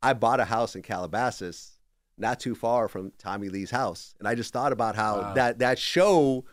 I 0.02 0.12
bought 0.12 0.38
a 0.38 0.44
house 0.44 0.76
in 0.76 0.82
Calabasas, 0.82 1.72
not 2.16 2.38
too 2.38 2.54
far 2.54 2.86
from 2.86 3.12
Tommy 3.18 3.48
Lee's 3.48 3.72
house, 3.72 4.14
and 4.18 4.28
I 4.28 4.36
just 4.36 4.52
thought 4.52 4.72
about 4.72 4.94
how 4.94 5.18
Wow. 5.18 5.34
that 5.34 5.58
that 5.58 5.78
show, 5.80 6.44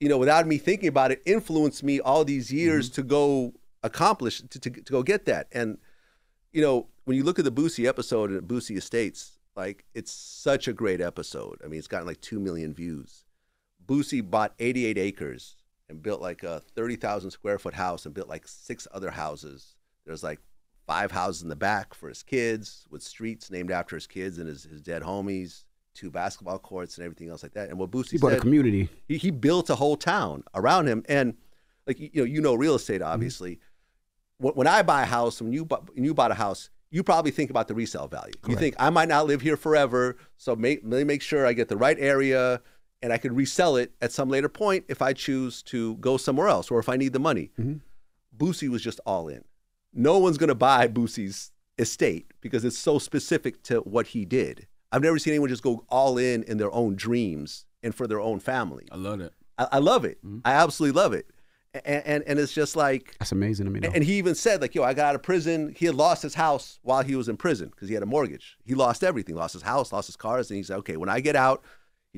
you 0.00 0.08
know, 0.08 0.18
without 0.18 0.46
me 0.46 0.58
thinking 0.58 0.88
about 0.88 1.12
it, 1.12 1.22
influenced 1.24 1.82
me 1.84 2.00
all 2.00 2.24
these 2.24 2.52
years 2.52 2.86
mm-hmm. 2.86 2.94
to 2.96 3.02
go 3.04 3.54
accomplish 3.84 4.42
to, 4.42 4.58
to 4.58 4.70
to 4.70 4.92
go 4.92 5.02
get 5.04 5.26
that. 5.26 5.46
And 5.52 5.78
you 6.52 6.60
know, 6.60 6.88
when 7.04 7.16
you 7.16 7.22
look 7.22 7.38
at 7.38 7.44
the 7.44 7.52
Boosie 7.52 7.86
episode 7.86 8.32
at 8.32 8.48
Boosie 8.48 8.76
Estates, 8.76 9.38
like 9.54 9.84
it's 9.94 10.12
such 10.12 10.66
a 10.66 10.72
great 10.72 11.00
episode. 11.00 11.60
I 11.64 11.68
mean, 11.68 11.78
it's 11.78 11.88
gotten 11.88 12.06
like 12.06 12.20
two 12.20 12.40
million 12.40 12.74
views. 12.74 13.24
Boosie 13.88 14.28
bought 14.28 14.54
88 14.58 14.98
acres 14.98 15.56
and 15.88 16.02
built 16.02 16.20
like 16.20 16.42
a 16.42 16.60
30,000 16.74 17.30
square 17.30 17.58
foot 17.58 17.74
house 17.74 18.04
and 18.04 18.14
built 18.14 18.28
like 18.28 18.46
six 18.46 18.86
other 18.92 19.10
houses. 19.10 19.74
There's 20.04 20.22
like 20.22 20.40
five 20.86 21.10
houses 21.10 21.42
in 21.42 21.48
the 21.48 21.56
back 21.56 21.94
for 21.94 22.08
his 22.08 22.22
kids 22.22 22.86
with 22.90 23.02
streets 23.02 23.50
named 23.50 23.70
after 23.70 23.96
his 23.96 24.06
kids 24.06 24.38
and 24.38 24.46
his, 24.48 24.64
his 24.64 24.82
dead 24.82 25.02
homies, 25.02 25.64
two 25.94 26.10
basketball 26.10 26.58
courts 26.58 26.98
and 26.98 27.04
everything 27.04 27.30
else 27.30 27.42
like 27.42 27.54
that. 27.54 27.70
And 27.70 27.78
what 27.78 27.90
Boosie 27.90 28.12
He 28.12 28.18
bought 28.18 28.34
a 28.34 28.40
community. 28.40 28.88
he, 29.08 29.16
he 29.16 29.30
built 29.30 29.70
a 29.70 29.74
whole 29.74 29.96
town 29.96 30.44
around 30.54 30.86
him 30.86 31.02
and 31.08 31.34
like 31.88 31.98
you 31.98 32.10
know 32.14 32.24
you 32.24 32.40
know 32.40 32.54
real 32.54 32.76
estate 32.76 33.00
mm-hmm. 33.00 33.10
obviously 33.10 33.58
when, 34.36 34.52
when 34.54 34.66
i 34.68 34.82
buy 34.82 35.02
a 35.02 35.06
house 35.06 35.42
when 35.42 35.52
you 35.52 35.64
bu- 35.64 35.82
when 35.94 36.04
you 36.04 36.14
bought 36.14 36.30
a 36.30 36.34
house 36.34 36.70
you 36.90 37.02
probably 37.02 37.30
think 37.30 37.50
about 37.50 37.66
the 37.66 37.74
resale 37.74 38.06
value 38.06 38.32
you 38.46 38.54
think 38.54 38.76
i 38.78 38.90
might 38.90 39.08
not 39.08 39.26
live 39.26 39.40
here 39.40 39.56
forever 39.56 40.16
so 40.36 40.54
make, 40.54 40.80
let 40.84 40.98
me 40.98 41.04
make 41.04 41.22
sure 41.22 41.46
i 41.46 41.52
get 41.52 41.68
the 41.68 41.76
right 41.76 41.96
area 41.98 42.60
and 43.02 43.12
i 43.12 43.18
could 43.18 43.34
resell 43.34 43.76
it 43.76 43.92
at 44.00 44.12
some 44.12 44.28
later 44.28 44.48
point 44.48 44.84
if 44.88 45.02
i 45.02 45.12
choose 45.12 45.62
to 45.62 45.96
go 45.96 46.16
somewhere 46.16 46.48
else 46.48 46.70
or 46.70 46.78
if 46.78 46.88
i 46.88 46.96
need 46.96 47.12
the 47.12 47.18
money 47.18 47.50
mm-hmm. 47.58 47.76
Boosie 48.36 48.68
was 48.68 48.82
just 48.82 49.00
all 49.04 49.28
in 49.28 49.42
no 49.92 50.18
one's 50.18 50.38
going 50.38 50.48
to 50.48 50.54
buy 50.54 50.86
Boosie's 50.86 51.50
estate 51.76 52.32
because 52.40 52.64
it's 52.64 52.78
so 52.78 52.98
specific 52.98 53.62
to 53.64 53.78
what 53.80 54.08
he 54.08 54.24
did 54.24 54.66
i've 54.92 55.02
never 55.02 55.18
seen 55.18 55.32
anyone 55.32 55.48
just 55.48 55.62
go 55.62 55.84
all 55.88 56.18
in 56.18 56.42
in 56.44 56.58
their 56.58 56.72
own 56.72 56.94
dreams 56.94 57.66
and 57.82 57.94
for 57.94 58.06
their 58.06 58.20
own 58.20 58.40
family 58.40 58.86
I 58.90 58.96
love 58.96 59.20
it. 59.20 59.32
I, 59.58 59.68
I 59.72 59.78
love 59.78 60.04
it. 60.04 60.18
Mm-hmm. 60.24 60.38
I 60.44 60.52
absolutely 60.52 60.98
love 61.00 61.12
it. 61.12 61.26
And, 61.84 62.06
and 62.06 62.24
and 62.26 62.38
it's 62.38 62.52
just 62.52 62.76
like, 62.76 63.16
That's 63.18 63.32
amazing 63.32 63.66
to 63.66 63.70
me. 63.70 63.80
Though. 63.80 63.90
and 63.94 64.02
he 64.02 64.14
even 64.14 64.34
said 64.34 64.62
like, 64.62 64.74
yo, 64.74 64.82
I 64.82 64.94
got 64.94 65.06
out 65.06 65.14
of 65.14 65.22
prison. 65.22 65.74
He 65.76 65.86
had 65.86 65.94
lost 65.94 66.22
his 66.22 66.34
house 66.34 66.78
while 66.82 67.02
he 67.02 67.14
was 67.14 67.28
in 67.28 67.36
prison 67.36 67.68
because 67.68 67.88
he 67.88 67.94
had 67.94 68.02
a 68.02 68.06
mortgage. 68.06 68.56
He 68.64 68.74
lost 68.74 69.04
everything, 69.04 69.34
lost 69.34 69.52
his 69.52 69.62
house, 69.62 69.92
lost 69.92 70.06
his 70.06 70.16
cars, 70.16 70.50
and 70.50 70.56
he 70.56 70.62
said, 70.62 70.78
okay, 70.78 70.96
when 70.96 71.10
I 71.10 71.20
get 71.20 71.36
out, 71.36 71.62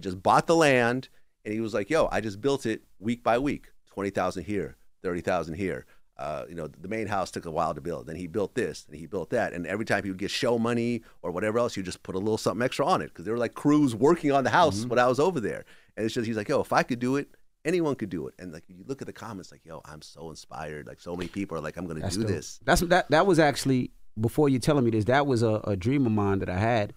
he 0.01 0.09
just 0.09 0.23
bought 0.23 0.47
the 0.47 0.57
land, 0.57 1.11
and 1.45 1.53
he 1.53 1.61
was 1.61 1.75
like, 1.75 1.91
yo, 1.91 2.09
I 2.11 2.23
just 2.23 2.41
built 2.41 2.65
it 2.65 2.83
week 2.99 3.23
by 3.23 3.39
week, 3.39 3.69
twenty 3.87 4.09
thousand 4.09 4.45
here, 4.45 4.77
thirty 5.03 5.21
thousand 5.21 5.55
here. 5.55 5.85
Uh, 6.17 6.45
you 6.49 6.55
know, 6.55 6.67
the 6.67 6.89
main 6.89 7.07
house 7.07 7.31
took 7.31 7.45
a 7.45 7.51
while 7.51 7.75
to 7.75 7.81
build. 7.81 8.07
Then 8.07 8.17
he 8.17 8.27
built 8.27 8.55
this, 8.55 8.87
and 8.89 8.99
he 8.99 9.07
built 9.07 9.31
that, 9.31 9.53
and 9.53 9.67
every 9.67 9.85
time 9.85 10.03
he 10.03 10.11
would 10.11 10.19
get 10.19 10.31
show 10.31 10.59
money 10.59 11.03
or 11.23 11.31
whatever 11.31 11.59
else, 11.59 11.75
he 11.75 11.81
would 11.81 11.87
just 11.87 12.03
put 12.03 12.15
a 12.15 12.19
little 12.19 12.39
something 12.39 12.65
extra 12.65 12.87
on 12.87 13.03
it 13.03 13.07
because 13.09 13.27
there 13.27 13.35
were 13.35 13.39
like 13.39 13.55
crews 13.55 13.95
working 13.95 14.33
on 14.33 14.43
the 14.45 14.51
house 14.51 14.87
when 14.87 14.99
I 14.99 15.07
was 15.07 15.21
over 15.21 15.39
there. 15.39 15.65
And 15.97 16.07
it's 16.07 16.15
just 16.15 16.27
he's 16.27 16.37
like, 16.37 16.49
yo, 16.49 16.61
if 16.61 16.73
I 16.73 16.83
could 16.83 16.99
do 16.99 17.17
it, 17.17 17.29
anyone 17.67 17.95
could 17.95 18.11
do 18.11 18.27
it. 18.27 18.35
And 18.39 18.53
like 18.53 18.65
you 18.69 18.85
look 18.87 19.03
at 19.03 19.07
the 19.07 19.13
comments, 19.13 19.53
like, 19.53 19.65
yo, 19.65 19.83
I'm 19.85 20.01
so 20.01 20.31
inspired. 20.31 20.87
Like 20.87 21.01
so 21.01 21.15
many 21.15 21.29
people 21.29 21.59
are 21.59 21.61
like, 21.61 21.77
I'm 21.77 21.87
gonna 21.87 22.09
do 22.09 22.21
dope. 22.21 22.27
this. 22.27 22.59
That's 22.65 22.81
that. 22.83 23.11
That 23.11 23.27
was 23.27 23.39
actually 23.39 23.91
before 24.19 24.49
you 24.49 24.59
telling 24.59 24.85
me 24.85 24.91
this. 24.91 25.05
That 25.07 25.27
was 25.27 25.43
a, 25.43 25.61
a 25.65 25.77
dream 25.77 26.07
of 26.07 26.13
mine 26.13 26.39
that 26.39 26.49
I 26.49 26.59
had. 26.59 26.95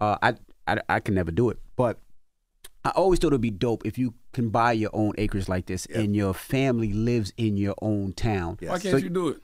Uh, 0.00 0.16
I, 0.22 0.34
I 0.66 0.80
I 0.88 1.00
can 1.00 1.14
never 1.14 1.30
do 1.30 1.50
it, 1.50 1.58
but 1.76 1.98
I 2.84 2.90
always 2.90 3.18
thought 3.18 3.28
it'd 3.28 3.40
be 3.40 3.50
dope 3.50 3.86
if 3.86 3.96
you 3.96 4.12
can 4.32 4.50
buy 4.50 4.72
your 4.72 4.90
own 4.92 5.12
acres 5.16 5.48
like 5.48 5.66
this, 5.66 5.86
Yeah. 5.88 6.00
and 6.00 6.14
your 6.14 6.34
family 6.34 6.92
lives 6.92 7.32
in 7.36 7.56
your 7.56 7.74
own 7.80 8.12
town. 8.12 8.58
Yes. 8.60 8.70
Why 8.70 8.78
can't 8.78 8.92
So- 8.92 8.96
you 8.98 9.08
do 9.08 9.28
it? 9.28 9.38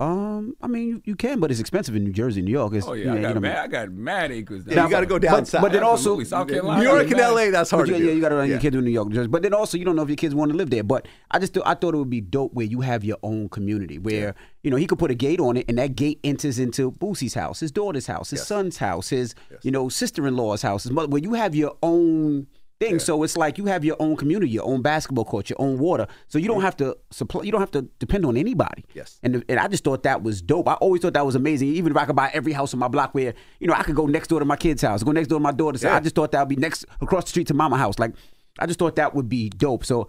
Um, 0.00 0.54
I 0.62 0.66
mean, 0.66 0.88
you, 0.88 1.02
you 1.04 1.14
can, 1.14 1.40
but 1.40 1.50
it's 1.50 1.60
expensive 1.60 1.94
in 1.94 2.04
New 2.04 2.12
Jersey, 2.12 2.40
New 2.40 2.50
York. 2.50 2.72
It's, 2.72 2.86
Oh 2.86 2.94
you 2.94 3.04
yeah, 3.04 3.12
know, 3.12 3.18
I 3.18 3.20
got 3.22 3.28
you 3.28 3.34
know, 3.34 3.40
mad. 3.40 3.58
I 3.58 3.66
got 3.66 3.90
mad 3.90 4.32
acres. 4.32 4.64
Yeah, 4.66 4.84
you 4.84 4.90
got 4.90 5.00
to 5.00 5.06
go 5.06 5.18
down 5.18 5.40
but- 5.40 5.48
south. 5.48 5.60
but 5.60 5.72
then 5.72 5.82
also- 5.82 6.00
Absolutely. 6.20 6.24
South 6.24 6.48
Carolina. 6.48 6.82
New 6.82 6.88
York 6.88 7.10
and. 7.10 7.20
LA, 7.20 7.50
that's 7.50 7.70
hard 7.70 7.82
But 7.82 7.86
to 7.86 7.92
yeah, 7.92 7.98
do. 7.98 8.04
yeah, 8.06 8.12
you 8.12 8.20
got 8.22 8.30
to 8.30 8.36
run. 8.36 8.48
Yeah. 8.48 8.54
You 8.54 8.60
can't 8.62 8.72
do 8.72 8.80
New 8.80 8.90
York, 8.90 9.08
New 9.08 9.14
Jersey. 9.14 9.28
But 9.28 9.42
then 9.42 9.52
also, 9.52 9.76
you 9.76 9.84
don't 9.84 9.96
know 9.96 10.02
if 10.02 10.08
your 10.08 10.16
kids 10.16 10.34
want 10.34 10.50
to 10.52 10.56
live 10.56 10.70
there. 10.70 10.82
But 10.82 11.06
I 11.30 11.38
just, 11.38 11.52
thought- 11.52 11.66
I 11.66 11.74
thought 11.74 11.94
it 11.94 11.98
would 11.98 12.08
be 12.08 12.22
dope 12.22 12.54
where 12.54 12.64
you 12.66 12.80
have 12.80 13.04
your 13.04 13.18
own 13.22 13.50
community, 13.50 13.98
where 13.98 14.34
you 14.62 14.70
know 14.70 14.78
he 14.78 14.86
could 14.86 14.98
put 14.98 15.10
a 15.10 15.14
gate 15.14 15.38
on 15.38 15.58
it, 15.58 15.66
and 15.68 15.76
that 15.78 15.96
gate 15.96 16.18
enters 16.24 16.58
into 16.58 16.92
Boosie's 16.92 17.34
house, 17.34 17.60
his 17.60 17.70
daughter's 17.70 18.06
house, 18.06 18.30
his 18.30 18.40
Yes. 18.40 18.48
son's 18.48 18.76
house, 18.78 19.10
his 19.10 19.34
you 19.62 19.70
know 19.70 19.90
sister-in-law's 19.90 20.62
house, 20.62 20.84
his 20.84 20.92
mother. 20.92 21.08
Where 21.08 21.20
you 21.22 21.34
have 21.34 21.54
your 21.54 21.76
own 21.82 22.46
thing. 22.80 22.98
So 22.98 23.22
it's 23.22 23.36
like 23.36 23.58
you 23.58 23.66
have 23.66 23.84
your 23.84 23.96
own 24.00 24.16
community, 24.16 24.50
your 24.50 24.64
own 24.64 24.82
basketball 24.82 25.24
court, 25.24 25.50
your 25.50 25.60
own 25.60 25.78
water. 25.78 26.06
So 26.28 26.38
you 26.38 26.48
don't 26.48 26.56
mm-hmm. 26.56 26.64
have 26.64 26.76
to 26.78 26.96
supply. 27.10 27.42
You 27.42 27.52
don't 27.52 27.60
have 27.60 27.70
to 27.72 27.82
depend 27.98 28.26
on 28.26 28.36
anybody. 28.36 28.84
Yes. 28.94 29.18
And 29.22 29.44
and 29.48 29.60
I 29.60 29.68
just 29.68 29.84
thought 29.84 30.02
that 30.02 30.22
was 30.22 30.42
dope. 30.42 30.68
I 30.68 30.74
always 30.74 31.02
thought 31.02 31.12
that 31.12 31.24
was 31.24 31.34
amazing. 31.34 31.68
Even 31.68 31.92
if 31.92 31.98
I 31.98 32.06
could 32.06 32.16
buy 32.16 32.30
every 32.32 32.52
house 32.52 32.74
on 32.74 32.80
my 32.80 32.88
block, 32.88 33.14
where 33.14 33.34
you 33.60 33.66
know 33.66 33.74
I 33.74 33.82
could 33.82 33.94
go 33.94 34.06
next 34.06 34.28
door 34.28 34.40
to 34.40 34.44
my 34.44 34.56
kid's 34.56 34.82
house, 34.82 35.02
go 35.02 35.12
next 35.12 35.28
door 35.28 35.38
to 35.38 35.42
my 35.42 35.52
daughter's. 35.52 35.82
house. 35.82 35.92
I 35.92 36.00
just 36.00 36.16
thought 36.16 36.32
that 36.32 36.40
would 36.40 36.48
be 36.48 36.56
next 36.56 36.86
across 37.00 37.24
the 37.24 37.30
street 37.30 37.46
to 37.48 37.54
mama 37.54 37.76
house. 37.76 37.98
Like 37.98 38.14
I 38.58 38.66
just 38.66 38.78
thought 38.78 38.96
that 38.96 39.14
would 39.14 39.28
be 39.28 39.50
dope. 39.50 39.84
So 39.84 40.08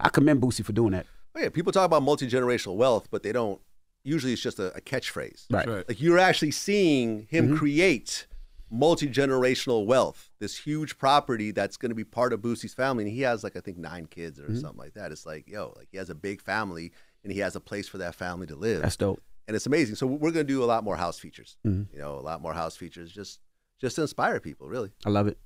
I 0.00 0.08
commend 0.08 0.40
Boosie 0.40 0.64
for 0.64 0.72
doing 0.72 0.92
that. 0.92 1.06
Oh, 1.34 1.40
yeah, 1.40 1.50
people 1.50 1.72
talk 1.72 1.84
about 1.84 2.02
multi 2.02 2.26
generational 2.28 2.76
wealth, 2.76 3.08
but 3.10 3.22
they 3.22 3.32
don't. 3.32 3.60
Usually, 4.04 4.32
it's 4.32 4.42
just 4.42 4.58
a, 4.58 4.72
a 4.74 4.80
catchphrase. 4.80 5.46
Right. 5.50 5.66
right. 5.68 5.88
Like 5.88 6.00
you're 6.00 6.18
actually 6.18 6.52
seeing 6.52 7.26
him 7.28 7.48
mm-hmm. 7.48 7.56
create 7.56 8.26
multi 8.70 9.08
generational 9.08 9.86
wealth. 9.86 10.30
This 10.38 10.56
huge 10.58 10.98
property 10.98 11.50
that's 11.50 11.76
going 11.76 11.90
to 11.90 11.94
be 11.94 12.04
part 12.04 12.32
of 12.32 12.40
Boosie's 12.40 12.74
family, 12.74 13.04
and 13.04 13.12
he 13.12 13.22
has 13.22 13.44
like 13.44 13.56
I 13.56 13.60
think 13.60 13.78
nine 13.78 14.06
kids 14.06 14.38
or 14.40 14.54
something 14.56 14.78
like 14.78 14.94
that. 14.94 15.12
It's 15.12 15.26
like 15.26 15.48
yo, 15.48 15.72
like 15.76 15.88
he 15.90 15.98
has 15.98 16.10
a 16.10 16.14
big 16.14 16.40
family, 16.40 16.92
and 17.22 17.32
he 17.32 17.40
has 17.40 17.56
a 17.56 17.60
place 17.60 17.88
for 17.88 17.98
that 17.98 18.14
family 18.14 18.46
to 18.48 18.56
live. 18.56 18.82
That's 18.82 18.96
dope. 18.96 19.22
and 19.48 19.54
it's 19.54 19.66
amazing. 19.66 19.94
So 19.96 20.06
we're 20.06 20.32
going 20.32 20.46
to 20.46 20.52
do 20.52 20.62
a 20.62 20.66
lot 20.66 20.84
more 20.84 20.96
house 20.96 21.18
features. 21.18 21.56
You 21.64 21.86
know, 21.94 22.14
a 22.14 22.20
lot 22.20 22.40
more 22.42 22.52
house 22.54 22.76
features, 22.76 23.12
just 23.12 23.40
just 23.80 23.96
to 23.96 24.02
inspire 24.02 24.40
people, 24.40 24.68
really. 24.68 24.90
I 25.04 25.10
love 25.10 25.26
it. 25.28 25.38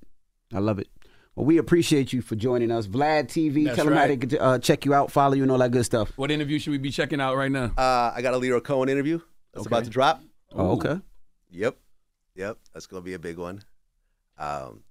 I 0.53 0.59
love 0.59 0.79
it. 0.79 0.87
Well, 1.35 1.45
we 1.45 1.57
appreciate 1.57 2.11
you 2.11 2.21
for 2.21 2.35
joining 2.35 2.71
us. 2.71 2.87
Vlad 2.87 3.27
TV, 3.27 3.63
That's 3.63 3.77
tell 3.77 3.85
them 3.85 3.95
how 3.95 4.05
they 4.07 4.17
can 4.17 4.37
uh, 4.37 4.59
check 4.59 4.83
you 4.83 4.93
out, 4.93 5.11
follow 5.11 5.33
you, 5.33 5.43
and 5.43 5.51
all 5.51 5.59
that 5.59 5.71
good 5.71 5.85
stuff. 5.85 6.11
What 6.17 6.29
interview 6.29 6.59
should 6.59 6.71
we 6.71 6.77
be 6.77 6.91
checking 6.91 7.21
out 7.21 7.37
right 7.37 7.51
now? 7.51 7.71
Uh, 7.77 8.11
I 8.13 8.21
got 8.21 8.33
a 8.33 8.37
Lyor 8.37 8.61
Cohen 8.61 8.89
interview 8.89 9.21
that's 9.53 9.65
about 9.65 9.85
to 9.85 9.89
drop. 9.89 10.21
Oh, 10.53 10.71
okay. 10.71 10.99
Yep, 11.51 11.77
yep, 12.35 12.57
that's 12.73 12.87
going 12.87 13.01
to 13.01 13.05
be 13.05 13.13
a 13.13 13.19
big 13.19 13.37
one. 13.37 13.61
Um, 14.37 14.83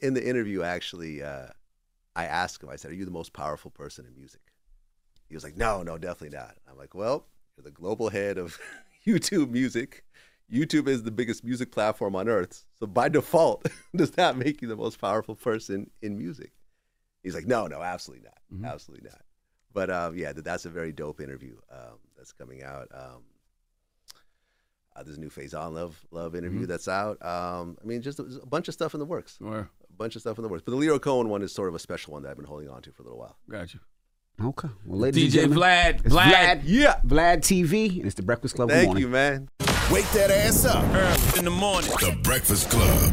in 0.00 0.14
the 0.14 0.26
interview, 0.26 0.62
actually, 0.62 1.22
uh, 1.22 1.48
I 2.14 2.26
asked 2.26 2.62
him. 2.62 2.68
I 2.68 2.76
said, 2.76 2.92
"Are 2.92 2.94
you 2.94 3.04
the 3.04 3.10
most 3.10 3.32
powerful 3.32 3.70
person 3.70 4.06
in 4.06 4.14
music?" 4.14 4.40
He 5.28 5.34
was 5.34 5.44
like, 5.44 5.56
"No, 5.56 5.82
no, 5.82 5.98
definitely 5.98 6.36
not." 6.36 6.56
I'm 6.68 6.76
like, 6.76 6.94
"Well, 6.94 7.26
you're 7.56 7.64
the 7.64 7.70
global 7.70 8.08
head 8.08 8.38
of 8.38 8.58
YouTube 9.06 9.50
Music. 9.50 10.04
YouTube 10.52 10.88
is 10.88 11.02
the 11.02 11.10
biggest 11.10 11.42
music 11.42 11.72
platform 11.72 12.14
on 12.14 12.28
earth. 12.28 12.64
So 12.78 12.86
by 12.86 13.08
default, 13.08 13.66
does 13.96 14.12
that 14.12 14.36
make 14.36 14.62
you 14.62 14.68
the 14.68 14.76
most 14.76 15.00
powerful 15.00 15.34
person 15.34 15.90
in 16.02 16.16
music?" 16.16 16.52
He's 17.22 17.34
like, 17.34 17.46
"No, 17.46 17.66
no, 17.66 17.82
absolutely 17.82 18.26
not, 18.26 18.72
absolutely 18.72 19.08
not." 19.08 19.22
But 19.72 19.90
um, 19.90 20.16
yeah, 20.16 20.32
that's 20.32 20.66
a 20.66 20.70
very 20.70 20.92
dope 20.92 21.20
interview 21.20 21.56
um, 21.70 21.98
that's 22.16 22.32
coming 22.32 22.62
out. 22.62 22.88
Um, 22.94 23.24
uh, 24.96 25.02
there's 25.02 25.16
a 25.16 25.20
new 25.20 25.30
Faizon 25.30 25.72
Love 25.74 25.98
Love 26.10 26.34
interview 26.34 26.66
that's 26.66 26.88
out. 26.88 27.24
Um, 27.24 27.76
I 27.82 27.86
mean, 27.86 28.02
just 28.02 28.18
a, 28.18 28.24
a 28.42 28.46
bunch 28.46 28.68
of 28.68 28.74
stuff 28.74 28.94
in 28.94 29.00
the 29.00 29.06
works. 29.06 29.38
Or 29.44 29.58
A 29.58 29.92
bunch 29.96 30.14
of 30.16 30.20
stuff 30.22 30.38
in 30.38 30.42
the 30.42 30.48
works. 30.48 30.62
But 30.64 30.72
the 30.72 30.78
Lyor 30.78 31.00
Cohen 31.00 31.28
one 31.28 31.42
is 31.42 31.52
sort 31.52 31.68
of 31.68 31.74
a 31.74 31.78
special 31.78 32.12
one 32.12 32.22
that 32.22 32.30
I've 32.30 32.36
been 32.36 32.46
holding 32.46 32.68
on 32.68 32.82
to 32.82 32.92
for 32.92 33.02
a 33.02 33.04
little 33.06 33.18
while. 33.18 33.36
got 33.50 33.72
you. 33.74 33.80
Okay. 34.42 34.68
Well, 34.84 34.98
ladies 34.98 35.22
and 35.22 35.32
DJ 35.32 35.34
gentlemen, 35.54 35.58
Vlad. 35.62 36.04
it's 36.06 36.14
Vlad. 36.14 36.32
Vlad. 36.32 36.60
Yeah. 36.64 37.00
Vlad 37.06 37.38
TV, 37.38 37.96
and 37.98 38.06
it's 38.06 38.16
the 38.16 38.22
Breakfast 38.22 38.56
Club. 38.56 38.68
Good 38.68 38.74
Thank 38.74 38.86
morning. 38.86 39.02
you, 39.02 39.08
man. 39.08 39.48
Wake 39.92 40.10
that 40.10 40.30
ass 40.30 40.64
up 40.64 40.82
early 40.92 41.38
in 41.38 41.44
the 41.44 41.50
morning. 41.52 41.90
The 42.00 42.18
Breakfast 42.22 42.68
Club. 42.70 43.12